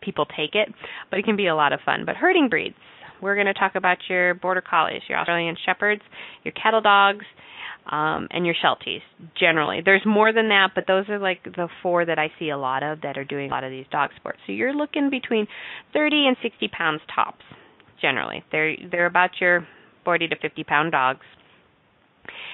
people 0.00 0.26
take 0.26 0.54
it, 0.54 0.68
but 1.10 1.18
it 1.18 1.24
can 1.24 1.36
be 1.36 1.46
a 1.46 1.54
lot 1.54 1.72
of 1.72 1.80
fun. 1.84 2.04
But 2.04 2.16
herding 2.16 2.48
breeds, 2.48 2.76
we're 3.20 3.34
going 3.34 3.46
to 3.46 3.54
talk 3.54 3.74
about 3.74 3.98
your 4.08 4.34
border 4.34 4.62
collies, 4.62 5.02
your 5.08 5.18
Australian 5.18 5.56
shepherds, 5.64 6.02
your 6.44 6.52
cattle 6.52 6.80
dogs, 6.80 7.24
um, 7.90 8.28
and 8.30 8.46
your 8.46 8.54
shelties. 8.54 9.00
Generally, 9.38 9.82
there's 9.84 10.04
more 10.06 10.32
than 10.32 10.48
that, 10.48 10.70
but 10.74 10.84
those 10.86 11.08
are 11.08 11.18
like 11.18 11.44
the 11.44 11.68
four 11.82 12.04
that 12.04 12.18
I 12.18 12.28
see 12.38 12.50
a 12.50 12.56
lot 12.56 12.82
of 12.82 13.02
that 13.02 13.18
are 13.18 13.24
doing 13.24 13.50
a 13.50 13.54
lot 13.54 13.64
of 13.64 13.70
these 13.70 13.86
dog 13.90 14.10
sports. 14.16 14.38
So 14.46 14.52
you're 14.52 14.74
looking 14.74 15.10
between 15.10 15.46
30 15.92 16.26
and 16.28 16.36
60 16.42 16.68
pounds 16.68 17.00
tops. 17.14 17.44
Generally, 18.00 18.44
they're 18.52 18.76
they're 18.90 19.06
about 19.06 19.30
your 19.40 19.66
40 20.04 20.28
to 20.28 20.36
50 20.40 20.64
pound 20.64 20.92
dogs, 20.92 21.24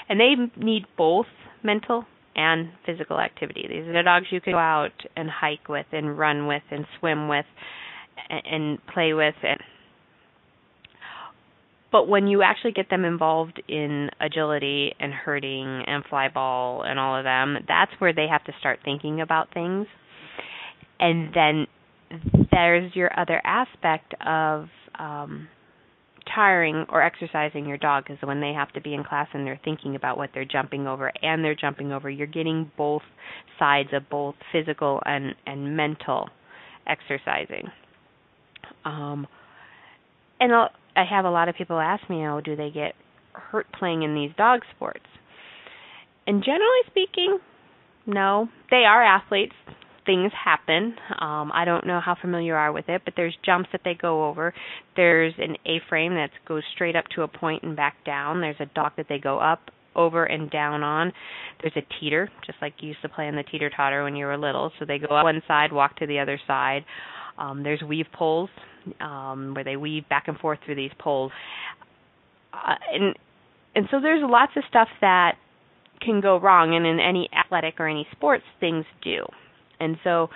and 0.09 0.21
they 0.21 0.35
need 0.57 0.85
both 0.97 1.27
mental 1.63 2.05
and 2.37 2.71
physical 2.87 3.19
activity. 3.19 3.67
These 3.69 3.89
are 3.89 3.93
the 3.93 4.03
dogs 4.03 4.27
you 4.31 4.41
can 4.41 4.53
go 4.53 4.59
out 4.59 4.93
and 5.17 5.29
hike 5.29 5.69
with, 5.69 5.87
and 5.93 6.17
run 6.19 6.47
with, 6.47 6.63
and 6.71 6.87
swim 6.99 7.29
with, 7.29 7.47
and, 8.29 8.43
and 8.47 8.87
play 8.87 9.13
with, 9.13 9.35
and 9.43 9.61
but 11.93 12.09
when 12.09 12.27
you 12.27 12.43
actually 12.43 12.73
get 12.73 12.89
them 12.91 13.05
involved 13.05 13.63
in 13.69 14.11
agility 14.21 14.95
and 15.01 15.13
herding 15.13 15.83
and 15.87 16.05
fly 16.09 16.29
ball 16.29 16.83
and 16.83 16.99
all 16.99 17.17
of 17.17 17.25
them, 17.25 17.57
that's 17.67 17.91
where 17.99 18.13
they 18.13 18.27
have 18.31 18.45
to 18.45 18.53
start 18.61 18.81
thinking 18.85 19.21
about 19.21 19.53
things. 19.53 19.87
And 21.01 21.33
then 21.35 21.67
there's 22.53 22.95
your 22.95 23.11
other 23.19 23.41
aspect 23.45 24.15
of 24.25 24.69
um, 24.99 25.49
tiring 26.35 26.87
or 26.89 27.03
exercising 27.03 27.67
your 27.67 27.79
dog 27.79 28.05
is 28.11 28.19
when 28.23 28.41
they 28.41 28.53
have 28.53 28.73
to 28.73 28.81
be 28.81 28.95
in 28.95 29.05
class 29.05 29.29
and 29.33 29.47
they're 29.47 29.61
thinking 29.65 29.97
about 29.97 30.17
what 30.17 30.31
they're 30.35 30.45
jumping 30.45 30.87
over 30.87 31.13
and 31.23 31.45
they're 31.45 31.55
jumping 31.55 31.93
over. 31.93 32.11
You're 32.11 32.27
getting 32.27 32.71
both 32.77 33.03
sides 33.59 33.91
of 33.93 34.09
both 34.11 34.35
physical 34.53 35.01
and 35.05 35.35
and 35.47 35.77
mental 35.77 36.29
exercising. 36.87 37.69
Um, 38.85 39.27
and 40.39 40.53
I 40.97 41.05
have 41.05 41.25
a 41.25 41.31
lot 41.31 41.49
of 41.49 41.55
people 41.55 41.79
ask 41.79 42.09
me, 42.11 42.27
"Oh, 42.27 42.41
do 42.41 42.57
they 42.57 42.71
get 42.71 42.95
hurt 43.33 43.67
playing 43.73 44.03
in 44.03 44.15
these 44.15 44.33
dog 44.37 44.63
sports?" 44.75 45.07
And 46.27 46.45
generally 46.45 46.83
speaking, 46.87 47.39
no. 48.07 48.49
They 48.71 48.85
are 48.85 49.03
athletes. 49.03 49.55
Things 50.07 50.33
happen. 50.33 50.97
Um, 51.21 51.53
I 51.55 51.65
don't 51.65 51.87
know 51.87 52.01
how 52.01 52.17
familiar 52.21 52.49
you 52.49 52.55
are 52.55 52.73
with 52.73 52.89
it, 52.89 53.03
but 53.05 53.15
there's 53.17 53.37
jumps 53.45 53.69
that 53.73 53.83
they 53.85 53.95
go 53.95 54.27
over. 54.29 54.53
There's 54.97 55.35
an 55.39 55.57
A-frame 55.67 56.15
that 56.15 56.31
goes 56.49 56.63
straight 56.75 56.97
up 56.97 57.05
to 57.15 57.23
a 57.23 57.29
point 57.29 57.63
and 57.63 57.77
back 57.77 57.97
down. 58.05 58.41
There's 58.41 58.61
a 58.61 58.67
dock 58.67 58.97
that 58.97 59.07
they 59.09 59.19
go 59.19 59.39
up, 59.39 59.71
over, 59.95 60.25
and 60.25 60.51
down 60.51 60.83
on. 60.83 61.13
There's 61.61 61.77
a 61.77 62.01
teeter, 62.01 62.31
just 62.47 62.59
like 62.63 62.75
you 62.81 62.89
used 62.89 63.03
to 63.03 63.09
play 63.09 63.29
on 63.29 63.37
the 63.37 63.43
teeter 63.43 63.71
totter 63.71 64.03
when 64.03 64.17
you 64.17 64.27
were 64.27 64.39
little. 64.39 64.73
So 64.79 64.85
they 64.85 64.99
go 64.99 65.15
up 65.15 65.25
one 65.25 65.43
side, 65.47 65.73
walk 65.73 65.97
to 65.97 66.07
the 66.07 66.19
other 66.19 66.41
side. 66.47 66.85
Um, 67.41 67.63
there's 67.63 67.81
weave 67.83 68.07
poles 68.13 68.51
um, 69.01 69.55
where 69.55 69.65
they 69.65 69.77
weave 69.77 70.09
back 70.09 70.29
and 70.29 70.39
forth 70.39 70.59
through 70.65 70.77
these 70.77 70.91
poles, 70.99 71.33
uh, 72.53 72.75
and 72.93 73.17
and 73.75 73.87
so 73.91 74.01
there's 74.01 74.23
lots 74.23 74.53
of 74.57 74.63
stuff 74.69 74.89
that 75.01 75.37
can 76.01 76.21
go 76.21 76.39
wrong, 76.39 76.75
and 76.75 76.87
in 76.87 77.01
any 77.01 77.29
athletic 77.33 77.81
or 77.81 77.89
any 77.89 78.07
sports, 78.13 78.45
things 78.61 78.85
do, 79.03 79.25
and 79.81 79.97
so 80.05 80.29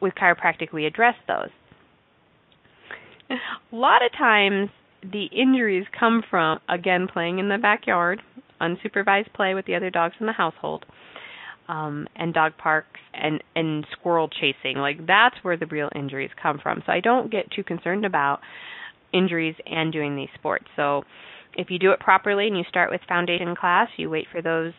with 0.00 0.14
chiropractic 0.14 0.72
we 0.72 0.86
address 0.86 1.14
those. 1.26 1.50
A 3.30 3.76
lot 3.76 4.02
of 4.04 4.10
times 4.12 4.70
the 5.02 5.26
injuries 5.26 5.84
come 5.98 6.22
from 6.30 6.60
again 6.68 7.08
playing 7.12 7.38
in 7.40 7.50
the 7.50 7.58
backyard, 7.58 8.22
unsupervised 8.60 9.34
play 9.34 9.54
with 9.54 9.66
the 9.66 9.74
other 9.74 9.90
dogs 9.90 10.14
in 10.18 10.26
the 10.26 10.32
household 10.32 10.86
um, 11.68 12.08
and 12.16 12.32
dog 12.32 12.52
parks 12.56 13.00
and 13.14 13.42
and 13.54 13.86
squirrel 13.92 14.28
chasing. 14.28 14.78
Like 14.78 15.06
that's 15.06 15.36
where 15.42 15.56
the 15.56 15.66
real 15.66 15.90
injuries 15.94 16.30
come 16.42 16.58
from. 16.62 16.82
So 16.86 16.92
I 16.92 17.00
don't 17.00 17.30
get 17.30 17.50
too 17.50 17.62
concerned 17.62 18.04
about 18.04 18.40
injuries 19.12 19.54
and 19.66 19.92
doing 19.92 20.16
these 20.16 20.28
sports. 20.34 20.64
So 20.76 21.02
if 21.56 21.70
you 21.70 21.78
do 21.78 21.92
it 21.92 22.00
properly 22.00 22.46
and 22.46 22.56
you 22.56 22.64
start 22.68 22.90
with 22.90 23.00
foundation 23.08 23.54
class, 23.54 23.88
you 23.96 24.10
wait 24.10 24.26
for 24.32 24.42
those 24.42 24.72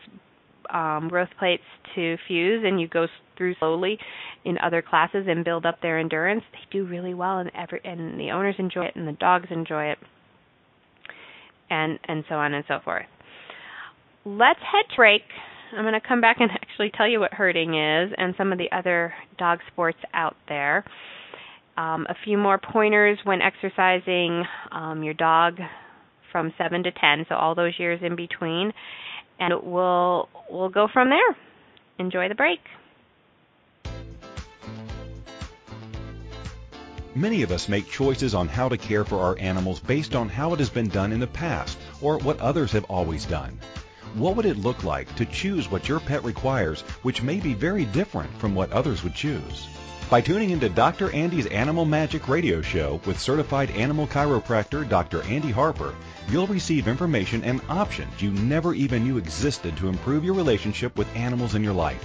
um, 0.72 1.08
growth 1.08 1.28
plates 1.38 1.62
to 1.94 2.16
fuse 2.28 2.62
and 2.64 2.80
you 2.80 2.88
go 2.88 3.06
through 3.36 3.54
slowly 3.58 3.98
in 4.44 4.56
other 4.58 4.82
classes 4.82 5.26
and 5.28 5.44
build 5.44 5.66
up 5.66 5.80
their 5.82 5.98
endurance. 5.98 6.42
They 6.52 6.78
do 6.78 6.86
really 6.86 7.14
well 7.14 7.38
and 7.38 7.50
every 7.54 7.80
and 7.84 8.18
the 8.18 8.30
owners 8.30 8.56
enjoy 8.58 8.86
it 8.86 8.96
and 8.96 9.06
the 9.06 9.12
dogs 9.12 9.48
enjoy 9.50 9.90
it 9.90 9.98
and 11.70 11.98
and 12.04 12.24
so 12.28 12.36
on 12.36 12.54
and 12.54 12.64
so 12.66 12.78
forth. 12.84 13.06
Let's 14.24 14.60
head 14.60 14.94
break 14.96 15.22
I'm 15.72 15.84
going 15.84 15.94
to 15.94 16.06
come 16.06 16.20
back 16.20 16.38
and 16.40 16.50
actually 16.80 16.96
tell 16.96 17.08
you 17.08 17.20
what 17.20 17.34
herding 17.34 17.74
is 17.74 18.12
and 18.16 18.34
some 18.38 18.52
of 18.52 18.58
the 18.58 18.70
other 18.72 19.12
dog 19.38 19.58
sports 19.70 19.98
out 20.14 20.36
there. 20.48 20.84
Um, 21.76 22.06
a 22.08 22.14
few 22.24 22.38
more 22.38 22.58
pointers 22.58 23.18
when 23.24 23.40
exercising 23.42 24.44
um, 24.72 25.02
your 25.02 25.14
dog 25.14 25.58
from 26.32 26.52
seven 26.56 26.82
to 26.84 26.90
ten, 26.92 27.26
so 27.28 27.34
all 27.34 27.54
those 27.54 27.74
years 27.78 28.00
in 28.02 28.16
between, 28.16 28.72
and 29.38 29.54
we'll 29.62 30.28
we'll 30.50 30.68
go 30.68 30.88
from 30.92 31.10
there. 31.10 31.36
Enjoy 31.98 32.28
the 32.28 32.34
break. 32.34 32.60
Many 37.14 37.42
of 37.42 37.50
us 37.50 37.68
make 37.68 37.88
choices 37.88 38.34
on 38.34 38.48
how 38.48 38.68
to 38.68 38.76
care 38.76 39.04
for 39.04 39.20
our 39.20 39.36
animals 39.38 39.80
based 39.80 40.14
on 40.14 40.28
how 40.28 40.54
it 40.54 40.60
has 40.60 40.70
been 40.70 40.88
done 40.88 41.12
in 41.12 41.20
the 41.20 41.26
past 41.26 41.78
or 42.00 42.18
what 42.18 42.38
others 42.40 42.72
have 42.72 42.84
always 42.84 43.26
done. 43.26 43.58
What 44.14 44.34
would 44.34 44.46
it 44.46 44.56
look 44.56 44.82
like 44.82 45.14
to 45.16 45.24
choose 45.24 45.70
what 45.70 45.88
your 45.88 46.00
pet 46.00 46.24
requires, 46.24 46.80
which 47.02 47.22
may 47.22 47.38
be 47.38 47.54
very 47.54 47.84
different 47.84 48.36
from 48.38 48.56
what 48.56 48.72
others 48.72 49.04
would 49.04 49.14
choose? 49.14 49.68
By 50.10 50.20
tuning 50.20 50.50
into 50.50 50.68
Dr. 50.68 51.12
Andy's 51.12 51.46
Animal 51.46 51.84
Magic 51.84 52.26
radio 52.26 52.60
show 52.60 53.00
with 53.06 53.20
certified 53.20 53.70
animal 53.70 54.08
chiropractor 54.08 54.88
Dr. 54.88 55.22
Andy 55.22 55.52
Harper, 55.52 55.94
you'll 56.28 56.48
receive 56.48 56.88
information 56.88 57.44
and 57.44 57.60
options 57.68 58.20
you 58.20 58.32
never 58.32 58.74
even 58.74 59.04
knew 59.04 59.16
existed 59.16 59.76
to 59.76 59.88
improve 59.88 60.24
your 60.24 60.34
relationship 60.34 60.98
with 60.98 61.14
animals 61.14 61.54
in 61.54 61.62
your 61.62 61.74
life. 61.74 62.04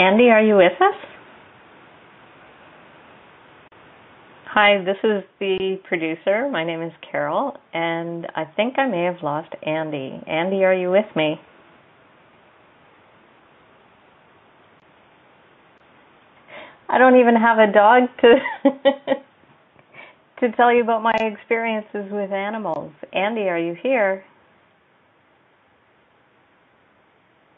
Andy, 0.00 0.30
are 0.30 0.42
you 0.42 0.56
with 0.56 0.80
us? 0.80 0.94
Hi, 4.46 4.82
this 4.82 4.96
is 5.04 5.22
the 5.38 5.78
producer. 5.86 6.48
My 6.50 6.64
name 6.64 6.80
is 6.80 6.92
Carol, 7.12 7.52
and 7.74 8.26
I 8.34 8.44
think 8.56 8.78
I 8.78 8.86
may 8.88 9.04
have 9.04 9.22
lost 9.22 9.50
Andy. 9.62 10.18
Andy, 10.26 10.64
are 10.64 10.72
you 10.72 10.90
with 10.90 11.04
me? 11.14 11.34
I 16.88 16.96
don't 16.96 17.20
even 17.20 17.34
have 17.36 17.58
a 17.58 17.70
dog 17.70 18.08
to 18.22 18.36
to 20.40 20.56
tell 20.56 20.72
you 20.72 20.82
about 20.82 21.02
my 21.02 21.14
experiences 21.20 22.10
with 22.10 22.32
animals. 22.32 22.94
Andy, 23.12 23.50
are 23.50 23.58
you 23.58 23.76
here? 23.82 24.24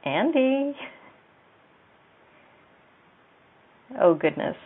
Andy. 0.05 0.75
Oh, 4.01 4.15
goodness. 4.15 4.57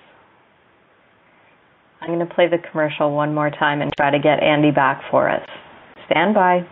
I'm 2.01 2.09
going 2.09 2.27
to 2.27 2.35
play 2.35 2.49
the 2.49 2.59
commercial 2.71 3.15
one 3.15 3.35
more 3.35 3.51
time 3.51 3.83
and 3.83 3.91
try 3.97 4.11
to 4.11 4.19
get 4.19 4.43
Andy 4.43 4.71
back 4.71 5.03
for 5.11 5.29
us. 5.29 5.47
Stand 6.07 6.35
by. 6.35 6.67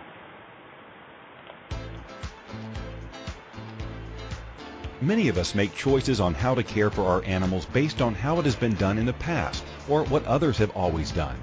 Many 5.00 5.28
of 5.28 5.36
us 5.36 5.54
make 5.54 5.74
choices 5.74 6.20
on 6.20 6.34
how 6.34 6.54
to 6.54 6.62
care 6.62 6.88
for 6.88 7.02
our 7.02 7.22
animals 7.24 7.66
based 7.66 8.00
on 8.00 8.14
how 8.14 8.38
it 8.38 8.44
has 8.44 8.56
been 8.56 8.74
done 8.74 8.96
in 8.96 9.06
the 9.06 9.12
past 9.14 9.64
or 9.88 10.04
what 10.04 10.24
others 10.24 10.56
have 10.58 10.70
always 10.70 11.10
done. 11.10 11.36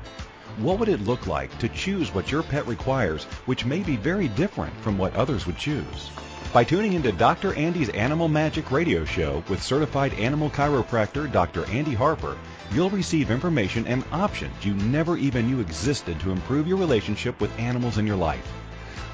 What 0.58 0.80
would 0.80 0.90
it 0.90 1.02
look 1.02 1.28
like 1.28 1.58
to 1.60 1.70
choose 1.70 2.14
what 2.14 2.32
your 2.32 2.44
pet 2.44 2.66
requires, 2.66 3.26
which 3.46 3.66
may 3.66 3.82
be 3.82 3.98
very 3.98 4.30
different 4.30 4.76
from 4.82 4.98
what 4.98 5.16
others 5.16 5.46
would 5.46 5.58
choose? 5.58 6.10
By 6.54 6.66
tuning 6.66 6.92
into 6.92 7.14
Dr. 7.14 7.54
Andy's 7.54 7.88
Animal 7.88 8.28
Magic 8.28 8.72
radio 8.72 9.06
show 9.06 9.42
with 9.48 9.64
certified 9.64 10.14
animal 10.16 10.50
chiropractor 10.50 11.32
Dr. 11.32 11.66
Andy 11.68 11.94
Harper, 11.94 12.38
you'll 12.74 12.90
receive 12.90 13.32
information 13.32 13.88
and 13.88 14.04
options 14.12 14.66
you 14.66 14.74
never 14.74 15.16
even 15.16 15.48
knew 15.48 15.62
existed 15.62 16.20
to 16.20 16.32
improve 16.32 16.68
your 16.68 16.76
relationship 16.76 17.40
with 17.40 17.58
animals 17.58 18.00
in 18.00 18.06
your 18.06 18.18
life. 18.18 18.52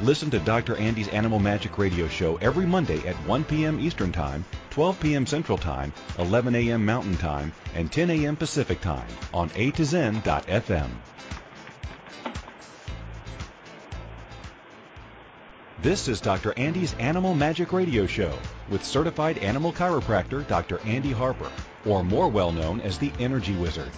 Listen 0.01 0.31
to 0.31 0.39
Dr. 0.39 0.77
Andy's 0.77 1.09
Animal 1.09 1.37
Magic 1.37 1.77
radio 1.77 2.07
show 2.07 2.37
every 2.37 2.65
Monday 2.65 3.07
at 3.07 3.15
1 3.27 3.43
p.m. 3.43 3.79
Eastern 3.79 4.11
Time, 4.11 4.43
12 4.71 4.99
p.m. 4.99 5.27
Central 5.27 5.59
Time, 5.59 5.93
11 6.17 6.55
a.m. 6.55 6.83
Mountain 6.83 7.17
Time, 7.17 7.53
and 7.75 7.91
10 7.91 8.09
a.m. 8.09 8.35
Pacific 8.35 8.81
Time 8.81 9.07
on 9.31 9.51
a 9.53 9.69
to 9.71 9.85
zen.fm. 9.85 10.89
This 15.87 16.09
is 16.09 16.19
Dr. 16.19 16.51
Andy's 16.57 16.93
Animal 16.95 17.33
Magic 17.33 17.71
Radio 17.71 18.05
Show 18.05 18.37
with 18.67 18.83
certified 18.83 19.37
animal 19.37 19.71
chiropractor 19.71 20.45
Dr. 20.45 20.81
Andy 20.85 21.13
Harper, 21.13 21.49
or 21.85 22.03
more 22.03 22.27
well 22.27 22.51
known 22.51 22.81
as 22.81 22.97
the 22.97 23.13
Energy 23.21 23.55
Wizard. 23.55 23.89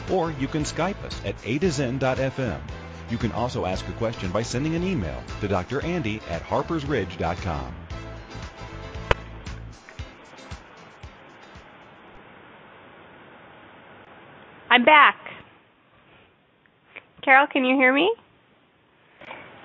Or 0.10 0.32
you 0.32 0.48
can 0.48 0.64
Skype 0.64 1.04
us 1.04 1.20
at 1.26 1.36
a 1.44 1.60
to 1.60 1.70
zen.fm. 1.70 2.62
You 3.10 3.18
can 3.18 3.32
also 3.34 3.66
ask 3.66 3.88
a 3.88 3.94
question 3.94 4.32
by 4.32 4.42
sending 4.42 4.76
an 4.76 4.84
email 4.84 5.22
to 5.42 5.48
Dr. 5.48 5.84
Andy 5.84 6.22
at 6.30 6.42
harpersridge.com. 6.44 7.74
I'm 14.70 14.86
back. 14.86 15.16
Carol, 17.24 17.48
can 17.52 17.64
you 17.64 17.76
hear 17.76 17.94
me? 17.94 18.12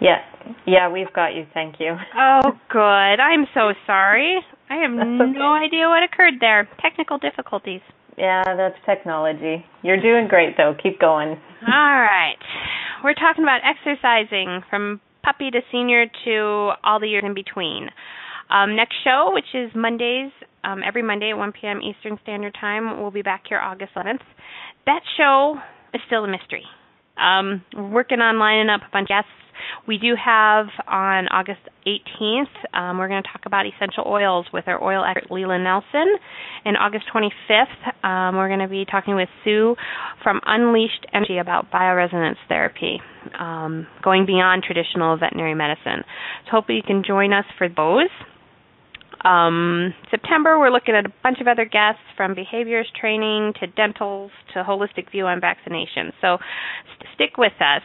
Yeah, 0.00 0.18
yeah, 0.66 0.88
we've 0.88 1.12
got 1.12 1.34
you. 1.34 1.46
Thank 1.54 1.76
you. 1.80 1.96
Oh, 2.16 2.52
good. 2.70 2.78
I'm 2.78 3.46
so 3.54 3.72
sorry. 3.86 4.38
I 4.70 4.76
have 4.76 4.90
That's 4.94 5.08
no 5.08 5.54
okay. 5.56 5.64
idea 5.64 5.88
what 5.88 6.02
occurred 6.02 6.34
there. 6.40 6.68
Technical 6.80 7.18
difficulties. 7.18 7.80
Yeah, 8.18 8.42
that's 8.44 8.74
technology. 8.84 9.64
You're 9.82 10.00
doing 10.00 10.26
great, 10.28 10.56
though. 10.56 10.74
Keep 10.82 11.00
going. 11.00 11.30
All 11.30 12.00
right. 12.02 12.36
We're 13.04 13.14
talking 13.14 13.44
about 13.44 13.60
exercising 13.62 14.62
from 14.68 15.00
puppy 15.22 15.50
to 15.50 15.60
senior 15.70 16.06
to 16.24 16.70
all 16.82 16.98
the 17.00 17.06
years 17.06 17.22
in 17.24 17.34
between. 17.34 17.88
Um, 18.50 18.74
next 18.76 18.96
show, 19.04 19.30
which 19.32 19.54
is 19.54 19.70
Mondays, 19.74 20.32
um, 20.64 20.80
every 20.86 21.02
Monday 21.02 21.30
at 21.30 21.38
1 21.38 21.52
p.m. 21.52 21.80
Eastern 21.80 22.18
Standard 22.22 22.56
Time, 22.60 23.00
we'll 23.00 23.10
be 23.10 23.22
back 23.22 23.44
here 23.48 23.58
August 23.58 23.92
11th. 23.94 24.20
That 24.86 25.00
show 25.16 25.56
is 25.94 26.00
still 26.06 26.24
a 26.24 26.28
mystery. 26.28 26.64
Um, 27.18 27.62
we're 27.74 27.88
working 27.88 28.20
on 28.20 28.38
lining 28.38 28.68
up 28.68 28.80
a 28.80 28.90
bunch 28.92 29.06
of 29.06 29.08
guests. 29.08 29.30
We 29.86 29.98
do 29.98 30.14
have 30.22 30.66
on 30.86 31.28
August 31.28 31.60
18th, 31.86 32.46
um, 32.74 32.98
we're 32.98 33.08
going 33.08 33.22
to 33.22 33.28
talk 33.28 33.42
about 33.46 33.64
essential 33.66 34.04
oils 34.06 34.46
with 34.52 34.68
our 34.68 34.82
oil 34.82 35.04
expert 35.04 35.32
Leland 35.32 35.64
Nelson. 35.64 36.16
And 36.64 36.76
August 36.76 37.06
25th, 37.14 38.04
um, 38.04 38.36
we're 38.36 38.48
going 38.48 38.60
to 38.60 38.68
be 38.68 38.84
talking 38.84 39.14
with 39.14 39.28
Sue 39.44 39.74
from 40.22 40.40
Unleashed 40.46 41.06
Energy 41.12 41.38
about 41.38 41.70
bioresonance 41.70 42.36
therapy, 42.48 43.00
um, 43.38 43.86
going 44.02 44.26
beyond 44.26 44.62
traditional 44.62 45.16
veterinary 45.16 45.54
medicine. 45.54 46.04
So 46.46 46.50
hopefully 46.52 46.76
you 46.76 46.82
can 46.82 47.02
join 47.06 47.32
us 47.32 47.44
for 47.56 47.68
those. 47.68 48.10
Um, 49.24 49.94
September, 50.10 50.58
we're 50.58 50.70
looking 50.70 50.94
at 50.94 51.04
a 51.04 51.12
bunch 51.22 51.40
of 51.40 51.48
other 51.48 51.64
guests 51.64 52.02
from 52.16 52.34
behaviors 52.34 52.86
training 52.98 53.52
to 53.60 53.66
dentals 53.66 54.30
to 54.54 54.62
holistic 54.62 55.10
view 55.10 55.26
on 55.26 55.40
vaccinations. 55.40 56.12
So 56.20 56.38
st- 56.94 57.08
stick 57.14 57.36
with 57.36 57.54
us. 57.60 57.82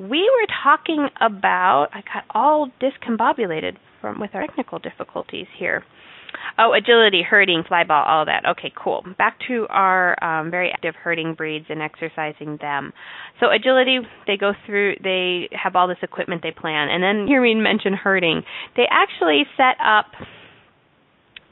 We 0.00 0.20
were 0.20 0.46
talking 0.62 1.08
about, 1.20 1.88
I 1.92 2.02
got 2.02 2.24
all 2.30 2.70
discombobulated 2.80 3.76
from 4.00 4.20
with 4.20 4.30
our 4.34 4.46
technical 4.46 4.78
difficulties 4.78 5.46
here. 5.58 5.84
Oh, 6.58 6.72
agility, 6.72 7.22
herding, 7.22 7.64
flyball, 7.68 8.06
all 8.06 8.26
that. 8.26 8.44
Okay, 8.46 8.72
cool. 8.76 9.02
Back 9.16 9.38
to 9.48 9.66
our 9.70 10.22
um, 10.22 10.50
very 10.50 10.70
active 10.70 10.94
herding 10.94 11.34
breeds 11.34 11.66
and 11.68 11.80
exercising 11.80 12.58
them. 12.60 12.92
So 13.40 13.50
agility, 13.50 14.00
they 14.26 14.36
go 14.36 14.52
through, 14.66 14.96
they 15.02 15.48
have 15.52 15.74
all 15.74 15.88
this 15.88 15.98
equipment 16.02 16.42
they 16.42 16.50
plan, 16.50 16.88
and 16.90 17.02
then 17.02 17.26
hear 17.26 17.40
me 17.42 17.54
mention 17.54 17.94
herding. 17.94 18.42
They 18.76 18.86
actually 18.90 19.44
set 19.56 19.76
up 19.84 20.06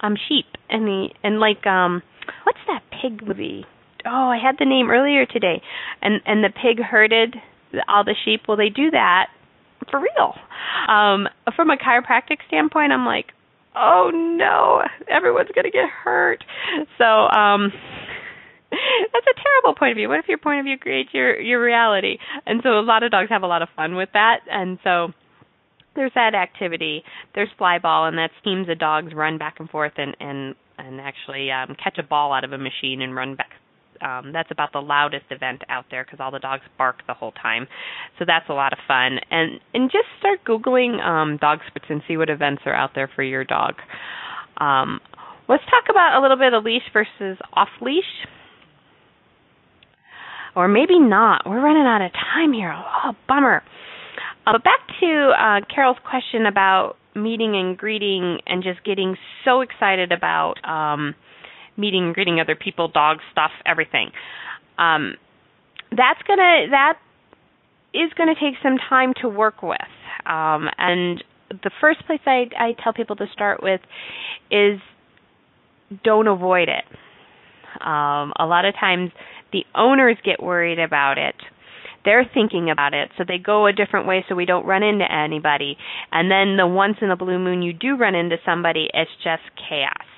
um 0.00 0.14
sheep 0.28 0.44
and 0.68 0.86
the 0.86 1.08
and 1.24 1.40
like 1.40 1.66
um 1.66 2.02
what's 2.44 2.58
that 2.66 2.82
pig 3.00 3.26
movie? 3.26 3.64
Oh, 4.04 4.28
I 4.28 4.36
had 4.36 4.56
the 4.58 4.66
name 4.66 4.90
earlier 4.90 5.24
today, 5.24 5.62
and 6.02 6.20
and 6.26 6.44
the 6.44 6.50
pig 6.50 6.84
herded 6.84 7.36
all 7.88 8.04
the 8.04 8.14
sheep. 8.24 8.42
Well, 8.48 8.56
they 8.56 8.68
do 8.68 8.90
that 8.90 9.26
for 9.90 10.00
real. 10.00 10.34
Um, 10.88 11.28
from 11.54 11.70
a 11.70 11.76
chiropractic 11.76 12.38
standpoint, 12.48 12.92
I'm 12.92 13.06
like, 13.06 13.32
oh 13.76 14.10
no, 14.12 14.82
everyone's 15.08 15.50
gonna 15.54 15.70
get 15.70 15.88
hurt. 15.88 16.42
So 16.98 17.04
um 17.04 17.72
that's 19.12 19.26
a 19.26 19.42
terrible 19.42 19.78
point 19.78 19.92
of 19.92 19.96
view. 19.96 20.08
What 20.08 20.18
if 20.18 20.28
your 20.28 20.38
point 20.38 20.60
of 20.60 20.64
view 20.64 20.78
creates 20.78 21.10
your 21.12 21.38
your 21.40 21.62
reality? 21.62 22.18
And 22.46 22.60
so 22.62 22.78
a 22.78 22.80
lot 22.80 23.02
of 23.02 23.10
dogs 23.10 23.28
have 23.30 23.42
a 23.42 23.46
lot 23.46 23.62
of 23.62 23.68
fun 23.76 23.94
with 23.94 24.08
that. 24.14 24.40
And 24.50 24.78
so 24.82 25.12
there's 25.94 26.12
that 26.14 26.34
activity. 26.34 27.04
There's 27.34 27.48
fly 27.58 27.78
ball, 27.78 28.06
and 28.06 28.18
that's 28.18 28.32
teams 28.44 28.68
of 28.68 28.78
dogs 28.78 29.14
run 29.14 29.38
back 29.38 29.56
and 29.60 29.68
forth 29.68 29.92
and 29.96 30.16
and 30.20 30.54
and 30.78 31.00
actually 31.00 31.50
um, 31.50 31.76
catch 31.82 31.98
a 31.98 32.02
ball 32.02 32.32
out 32.32 32.44
of 32.44 32.52
a 32.52 32.58
machine 32.58 33.02
and 33.02 33.14
run 33.14 33.34
back. 33.34 33.50
Um, 34.00 34.32
that's 34.32 34.50
about 34.50 34.72
the 34.72 34.80
loudest 34.80 35.26
event 35.30 35.62
out 35.68 35.86
there 35.90 36.04
because 36.04 36.20
all 36.20 36.30
the 36.30 36.38
dogs 36.38 36.62
bark 36.78 37.06
the 37.06 37.14
whole 37.14 37.32
time. 37.32 37.66
So 38.18 38.24
that's 38.26 38.48
a 38.48 38.52
lot 38.52 38.72
of 38.72 38.78
fun. 38.86 39.18
And 39.30 39.60
and 39.74 39.90
just 39.90 40.06
start 40.18 40.40
googling 40.46 41.00
um, 41.00 41.38
dog 41.38 41.60
sports 41.66 41.86
and 41.88 42.02
see 42.08 42.16
what 42.16 42.30
events 42.30 42.62
are 42.66 42.74
out 42.74 42.90
there 42.94 43.10
for 43.14 43.22
your 43.22 43.44
dog. 43.44 43.74
Um, 44.58 45.00
let's 45.48 45.64
talk 45.64 45.84
about 45.90 46.18
a 46.18 46.20
little 46.22 46.38
bit 46.38 46.52
of 46.52 46.64
leash 46.64 46.82
versus 46.92 47.38
off 47.52 47.68
leash. 47.80 48.04
Or 50.54 50.68
maybe 50.68 50.98
not. 50.98 51.42
We're 51.44 51.60
running 51.60 51.86
out 51.86 52.00
of 52.00 52.12
time 52.12 52.54
here. 52.54 52.74
Oh, 52.74 53.12
bummer. 53.28 53.62
Uh, 54.46 54.52
but 54.52 54.64
back 54.64 54.80
to 55.00 55.32
uh, 55.38 55.60
Carol's 55.74 55.98
question 56.08 56.46
about 56.46 56.96
meeting 57.14 57.56
and 57.56 57.76
greeting 57.76 58.38
and 58.46 58.62
just 58.62 58.84
getting 58.84 59.16
so 59.44 59.60
excited 59.60 60.12
about 60.12 60.54
um, 60.64 61.14
meeting 61.76 62.04
and 62.04 62.14
greeting 62.14 62.40
other 62.40 62.54
people, 62.56 62.88
dogs, 62.88 63.22
stuff, 63.32 63.50
everything. 63.64 64.10
Um, 64.78 65.14
that's 65.90 66.20
gonna 66.26 66.66
that 66.70 66.98
is 67.94 68.12
gonna 68.16 68.34
take 68.34 68.54
some 68.62 68.76
time 68.88 69.14
to 69.22 69.28
work 69.28 69.62
with. 69.62 69.80
Um, 70.26 70.68
and 70.78 71.22
the 71.50 71.70
first 71.80 72.04
place 72.06 72.20
I, 72.26 72.46
I 72.58 72.72
tell 72.82 72.92
people 72.92 73.16
to 73.16 73.26
start 73.32 73.62
with 73.62 73.80
is 74.50 74.80
don't 76.02 76.26
avoid 76.26 76.68
it. 76.68 76.84
Um, 77.80 78.32
a 78.38 78.46
lot 78.46 78.64
of 78.64 78.74
times 78.74 79.10
the 79.52 79.64
owners 79.74 80.16
get 80.24 80.42
worried 80.42 80.78
about 80.78 81.18
it. 81.18 81.36
They're 82.04 82.28
thinking 82.32 82.70
about 82.70 82.94
it, 82.94 83.10
so 83.18 83.24
they 83.26 83.38
go 83.38 83.66
a 83.66 83.72
different 83.72 84.06
way 84.06 84.24
so 84.28 84.34
we 84.34 84.44
don't 84.44 84.64
run 84.64 84.82
into 84.82 85.04
anybody. 85.12 85.76
And 86.12 86.30
then 86.30 86.56
the 86.56 86.66
once 86.66 86.96
in 87.02 87.10
a 87.10 87.16
blue 87.16 87.38
moon 87.38 87.62
you 87.62 87.72
do 87.72 87.96
run 87.96 88.14
into 88.14 88.36
somebody, 88.44 88.88
it's 88.94 89.10
just 89.22 89.42
chaos. 89.68 90.15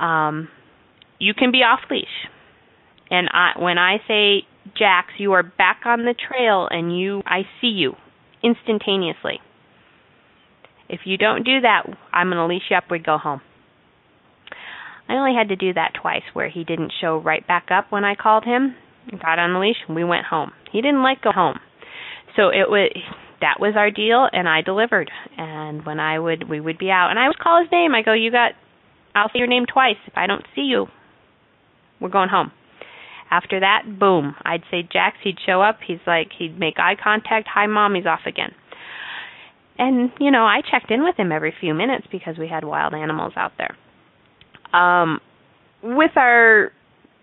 um, 0.02 0.50
you 1.20 1.34
can 1.34 1.52
be 1.52 1.60
off 1.60 1.80
leash. 1.90 2.06
And 3.10 3.30
I, 3.32 3.52
when 3.60 3.78
I 3.78 3.98
say 4.08 4.48
Jax, 4.78 5.10
you 5.18 5.34
are 5.34 5.44
back 5.44 5.82
on 5.86 6.00
the 6.00 6.16
trail, 6.16 6.68
and 6.70 6.98
you, 6.98 7.22
I 7.26 7.42
see 7.60 7.68
you 7.68 7.94
instantaneously. 8.44 9.40
If 10.90 11.02
you 11.06 11.18
don't 11.18 11.44
do 11.44 11.62
that, 11.62 11.84
I'm 12.12 12.28
going 12.28 12.38
to 12.38 12.46
leash 12.46 12.64
you 12.70 12.78
up. 12.78 12.86
We 12.90 13.00
go 13.00 13.18
home. 13.18 13.42
I 15.08 15.14
only 15.14 15.36
had 15.38 15.50
to 15.50 15.56
do 15.56 15.74
that 15.74 15.94
twice, 16.02 16.24
where 16.34 16.50
he 16.50 16.64
didn't 16.64 16.94
show 17.00 17.18
right 17.18 17.46
back 17.46 17.68
up 17.70 17.92
when 17.92 18.04
I 18.04 18.16
called 18.16 18.46
him. 18.46 18.76
Got 19.22 19.40
on 19.40 19.54
the 19.54 19.60
leash, 19.60 19.78
and 19.88 19.96
we 19.96 20.04
went 20.04 20.26
home. 20.26 20.52
He 20.72 20.82
didn't 20.82 21.04
like 21.04 21.22
go 21.22 21.32
home, 21.32 21.60
so 22.36 22.50
it 22.50 22.70
was 22.70 22.92
that 23.42 23.60
was 23.60 23.74
our 23.76 23.92
deal, 23.92 24.28
and 24.32 24.48
I 24.48 24.62
delivered. 24.62 25.10
And 25.38 25.86
when 25.86 26.00
I 26.00 26.20
would, 26.20 26.48
we 26.50 26.60
would 26.60 26.78
be 26.78 26.92
out, 26.92 27.10
and 27.10 27.20
I 27.20 27.28
would 27.28 27.40
call 27.40 27.62
his 27.62 27.72
name. 27.72 27.94
I 27.96 28.02
go, 28.04 28.14
"You 28.14 28.32
got 28.32 28.52
I'll 29.16 29.28
say 29.30 29.40
your 29.40 29.48
name 29.48 29.66
twice. 29.72 29.98
If 30.08 30.14
I 30.16 30.28
don't 30.28 30.46
see 30.56 30.62
you, 30.62 30.88
we're 32.00 32.10
going 32.10 32.30
home. 32.30 32.52
After 33.30 33.62
that, 33.62 33.84
boom, 33.98 34.36
I'd 34.44 34.64
say 34.70 34.84
Jax, 34.84 35.18
he'd 35.24 35.38
show 35.46 35.62
up, 35.62 35.80
he's 35.86 36.00
like 36.06 36.28
he'd 36.38 36.60
make 36.60 36.80
eye 36.80 36.96
contact, 37.02 37.48
hi 37.54 37.66
mom, 37.66 37.96
he's 37.96 38.06
off 38.06 38.22
again. 38.26 38.52
And, 39.78 40.12
you 40.20 40.32
know, 40.32 40.44
I 40.44 40.62
checked 40.70 40.92
in 40.92 41.04
with 41.04 41.16
him 41.16 41.32
every 41.32 41.54
few 41.60 41.74
minutes 41.74 42.06
because 42.12 42.38
we 42.38 42.48
had 42.50 42.66
wild 42.66 42.94
animals 42.94 43.34
out 43.38 43.54
there. 43.58 43.78
Um 44.74 45.20
with 45.82 46.12
our 46.18 46.72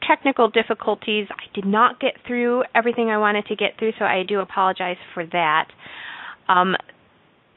technical 0.09 0.49
difficulties, 0.49 1.27
I 1.31 1.55
did 1.55 1.67
not 1.67 2.01
get 2.01 2.15
through 2.27 2.65
everything 2.75 3.11
I 3.11 3.19
wanted 3.19 3.47
to 3.47 3.57
get 3.57 3.79
through, 3.79 3.93
so 3.99 4.05
I 4.05 4.23
do 4.27 4.41
apologize 4.41 4.97
for 5.15 5.25
that. 5.27 5.69
Um, 6.49 6.75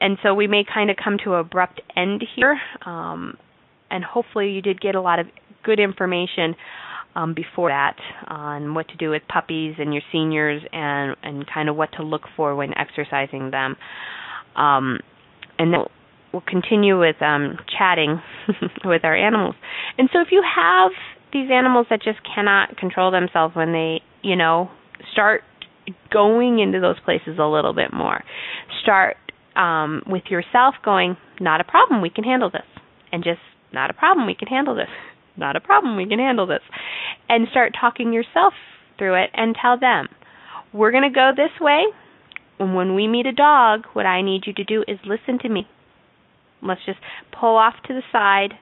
and 0.00 0.18
so 0.22 0.34
we 0.34 0.46
may 0.46 0.64
kind 0.64 0.90
of 0.90 0.96
come 1.02 1.16
to 1.24 1.34
an 1.34 1.40
abrupt 1.40 1.80
end 1.96 2.24
here. 2.36 2.60
Um, 2.84 3.36
and 3.90 4.04
hopefully 4.04 4.50
you 4.50 4.60
did 4.60 4.80
get 4.80 4.94
a 4.94 5.00
lot 5.00 5.18
of 5.18 5.26
good 5.62 5.80
information 5.80 6.54
um, 7.14 7.34
before 7.34 7.70
that 7.70 7.96
on 8.26 8.74
what 8.74 8.88
to 8.88 8.96
do 8.96 9.10
with 9.10 9.22
puppies 9.28 9.76
and 9.78 9.92
your 9.92 10.02
seniors 10.10 10.62
and 10.72 11.14
and 11.22 11.46
kind 11.46 11.68
of 11.68 11.76
what 11.76 11.90
to 11.98 12.02
look 12.02 12.22
for 12.36 12.56
when 12.56 12.76
exercising 12.76 13.50
them. 13.50 13.76
Um, 14.56 14.98
and 15.58 15.72
then 15.72 15.80
we'll 16.32 16.42
continue 16.46 16.98
with 16.98 17.20
um, 17.20 17.58
chatting 17.78 18.20
with 18.84 19.04
our 19.04 19.14
animals. 19.14 19.54
And 19.98 20.08
so 20.12 20.20
if 20.20 20.28
you 20.30 20.42
have 20.42 20.90
these 21.32 21.50
animals 21.52 21.86
that 21.90 22.02
just 22.02 22.18
cannot 22.34 22.76
control 22.76 23.10
themselves 23.10 23.54
when 23.54 23.72
they, 23.72 24.00
you 24.22 24.36
know, 24.36 24.70
start 25.12 25.42
going 26.12 26.58
into 26.58 26.80
those 26.80 27.00
places 27.04 27.38
a 27.38 27.46
little 27.46 27.72
bit 27.72 27.92
more. 27.92 28.22
Start 28.82 29.16
um, 29.56 30.02
with 30.06 30.24
yourself 30.30 30.74
going, 30.84 31.16
not 31.40 31.60
a 31.60 31.64
problem, 31.64 32.00
we 32.00 32.10
can 32.10 32.24
handle 32.24 32.50
this. 32.50 32.66
And 33.10 33.24
just 33.24 33.40
not 33.72 33.90
a 33.90 33.94
problem, 33.94 34.26
we 34.26 34.34
can 34.34 34.48
handle 34.48 34.74
this. 34.74 34.88
Not 35.36 35.56
a 35.56 35.60
problem, 35.60 35.96
we 35.96 36.06
can 36.06 36.18
handle 36.18 36.46
this. 36.46 36.62
And 37.28 37.48
start 37.50 37.72
talking 37.78 38.12
yourself 38.12 38.52
through 38.98 39.22
it 39.22 39.30
and 39.34 39.56
tell 39.60 39.78
them, 39.78 40.08
we're 40.72 40.90
going 40.90 41.10
to 41.10 41.14
go 41.14 41.32
this 41.34 41.60
way. 41.60 41.84
And 42.58 42.74
when 42.74 42.94
we 42.94 43.08
meet 43.08 43.26
a 43.26 43.32
dog, 43.32 43.86
what 43.92 44.06
I 44.06 44.22
need 44.22 44.42
you 44.46 44.52
to 44.54 44.64
do 44.64 44.84
is 44.86 44.98
listen 45.04 45.38
to 45.40 45.48
me. 45.48 45.66
Let's 46.62 46.84
just 46.86 46.98
pull 47.38 47.56
off 47.56 47.74
to 47.88 47.94
the 47.94 48.02
side 48.12 48.54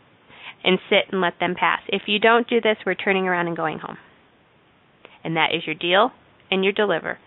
and 0.64 0.78
sit 0.88 1.12
and 1.12 1.20
let 1.20 1.38
them 1.40 1.54
pass. 1.58 1.80
If 1.88 2.02
you 2.06 2.18
don't 2.18 2.48
do 2.48 2.60
this, 2.60 2.76
we're 2.84 2.94
turning 2.94 3.26
around 3.26 3.46
and 3.46 3.56
going 3.56 3.78
home. 3.78 3.98
And 5.24 5.36
that 5.36 5.54
is 5.54 5.62
your 5.66 5.74
deal 5.74 6.10
and 6.50 6.64
your 6.64 6.72
deliver. 6.72 7.18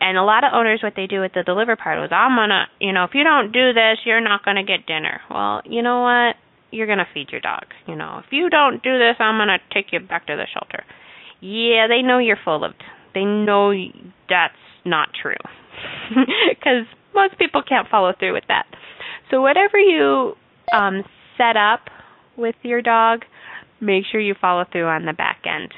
And 0.00 0.18
a 0.18 0.24
lot 0.24 0.44
of 0.44 0.52
owners, 0.52 0.80
what 0.82 0.94
they 0.96 1.06
do 1.06 1.20
with 1.20 1.32
the 1.34 1.42
deliver 1.42 1.76
part 1.76 1.98
was, 1.98 2.10
I'm 2.12 2.36
gonna, 2.36 2.66
you 2.80 2.92
know, 2.92 3.04
if 3.04 3.10
you 3.14 3.24
don't 3.24 3.52
do 3.52 3.72
this, 3.72 3.98
you're 4.04 4.20
not 4.20 4.44
gonna 4.44 4.64
get 4.64 4.86
dinner. 4.86 5.20
Well, 5.30 5.62
you 5.64 5.82
know 5.82 6.02
what? 6.02 6.36
you're 6.74 6.86
going 6.86 6.98
to 6.98 7.06
feed 7.14 7.28
your 7.30 7.40
dog. 7.40 7.64
You 7.86 7.94
know, 7.94 8.20
if 8.24 8.26
you 8.30 8.50
don't 8.50 8.82
do 8.82 8.98
this, 8.98 9.16
I'm 9.20 9.38
going 9.38 9.48
to 9.48 9.58
take 9.72 9.92
you 9.92 10.00
back 10.00 10.26
to 10.26 10.36
the 10.36 10.46
shelter. 10.52 10.84
Yeah, 11.40 11.86
they 11.88 12.02
know 12.02 12.18
you're 12.18 12.38
full 12.44 12.64
of. 12.64 12.72
They 13.14 13.24
know 13.24 13.72
that's 14.28 14.54
not 14.84 15.08
true. 15.20 15.34
Because 16.48 16.86
most 17.14 17.38
people 17.38 17.62
can't 17.66 17.88
follow 17.88 18.12
through 18.18 18.32
with 18.32 18.44
that. 18.48 18.66
So 19.30 19.40
whatever 19.42 19.78
you 19.78 20.34
um, 20.72 21.02
set 21.36 21.56
up 21.56 21.80
with 22.36 22.56
your 22.62 22.82
dog, 22.82 23.20
make 23.80 24.04
sure 24.10 24.20
you 24.20 24.34
follow 24.40 24.64
through 24.70 24.86
on 24.86 25.04
the 25.06 25.12
back 25.12 25.42
end. 25.44 25.72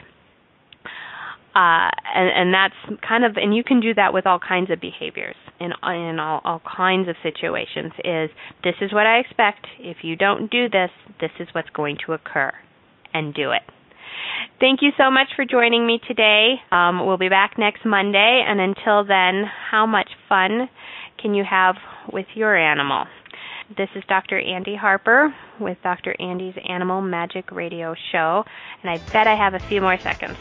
Uh, 1.54 1.88
and, 2.14 2.30
and 2.34 2.54
that's 2.54 3.00
kind 3.06 3.24
of, 3.24 3.36
and 3.36 3.56
you 3.56 3.64
can 3.64 3.80
do 3.80 3.94
that 3.94 4.12
with 4.12 4.26
all 4.26 4.38
kinds 4.38 4.70
of 4.70 4.78
behaviors 4.78 5.36
in 5.58 5.72
in 5.84 6.18
all, 6.20 6.42
all 6.44 6.60
kinds 6.76 7.08
of 7.08 7.16
situations. 7.22 7.92
Is 8.04 8.30
this 8.62 8.74
is 8.82 8.92
what 8.92 9.06
I 9.06 9.20
expect? 9.20 9.66
If 9.78 9.98
you 10.02 10.16
don't 10.16 10.50
do 10.50 10.68
this, 10.68 10.90
this 11.18 11.30
is 11.40 11.48
what's 11.52 11.70
going 11.70 11.96
to 12.04 12.12
occur, 12.12 12.52
and 13.14 13.32
do 13.32 13.52
it. 13.52 13.62
Thank 14.60 14.80
you 14.82 14.90
so 14.98 15.10
much 15.10 15.28
for 15.34 15.46
joining 15.46 15.86
me 15.86 15.98
today. 16.06 16.56
Um, 16.70 17.06
we'll 17.06 17.16
be 17.16 17.30
back 17.30 17.54
next 17.58 17.86
Monday, 17.86 18.44
and 18.46 18.60
until 18.60 19.06
then, 19.06 19.44
how 19.70 19.86
much 19.86 20.10
fun 20.28 20.68
can 21.20 21.34
you 21.34 21.44
have 21.48 21.76
with 22.12 22.26
your 22.34 22.54
animal? 22.56 23.06
This 23.74 23.88
is 23.96 24.04
Dr. 24.08 24.38
Andy 24.38 24.76
Harper 24.76 25.34
with 25.58 25.76
Dr. 25.82 26.14
Andy's 26.20 26.54
Animal 26.68 27.00
Magic 27.00 27.50
Radio 27.50 27.96
Show, 28.12 28.44
and 28.82 28.90
I 28.90 28.98
bet 29.12 29.26
I 29.26 29.34
have 29.34 29.54
a 29.54 29.58
few 29.58 29.80
more 29.80 29.98
seconds. 29.98 30.36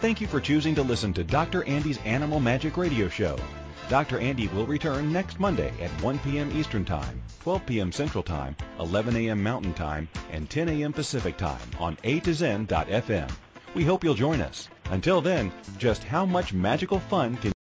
Thank 0.00 0.20
you 0.20 0.28
for 0.28 0.40
choosing 0.40 0.76
to 0.76 0.82
listen 0.82 1.12
to 1.14 1.24
Dr. 1.24 1.64
Andy's 1.64 1.98
Animal 2.04 2.38
Magic 2.38 2.76
Radio 2.76 3.08
Show. 3.08 3.36
Dr. 3.88 4.20
Andy 4.20 4.46
will 4.48 4.66
return 4.66 5.12
next 5.12 5.40
Monday 5.40 5.72
at 5.82 5.90
1 6.02 6.20
p.m. 6.20 6.52
Eastern 6.56 6.84
Time, 6.84 7.20
12 7.40 7.66
p.m. 7.66 7.90
Central 7.90 8.22
Time, 8.22 8.54
11 8.78 9.16
a.m. 9.16 9.42
Mountain 9.42 9.74
Time, 9.74 10.08
and 10.30 10.48
10 10.48 10.68
a.m. 10.68 10.92
Pacific 10.92 11.36
Time 11.36 11.58
on 11.80 11.96
A 12.04 12.20
to 12.20 12.32
Zen.fm. 12.32 13.28
We 13.74 13.84
hope 13.84 14.04
you'll 14.04 14.14
join 14.14 14.40
us. 14.40 14.68
Until 14.90 15.20
then, 15.20 15.50
just 15.78 16.04
how 16.04 16.24
much 16.24 16.52
magical 16.52 17.00
fun 17.00 17.36
can 17.38 17.52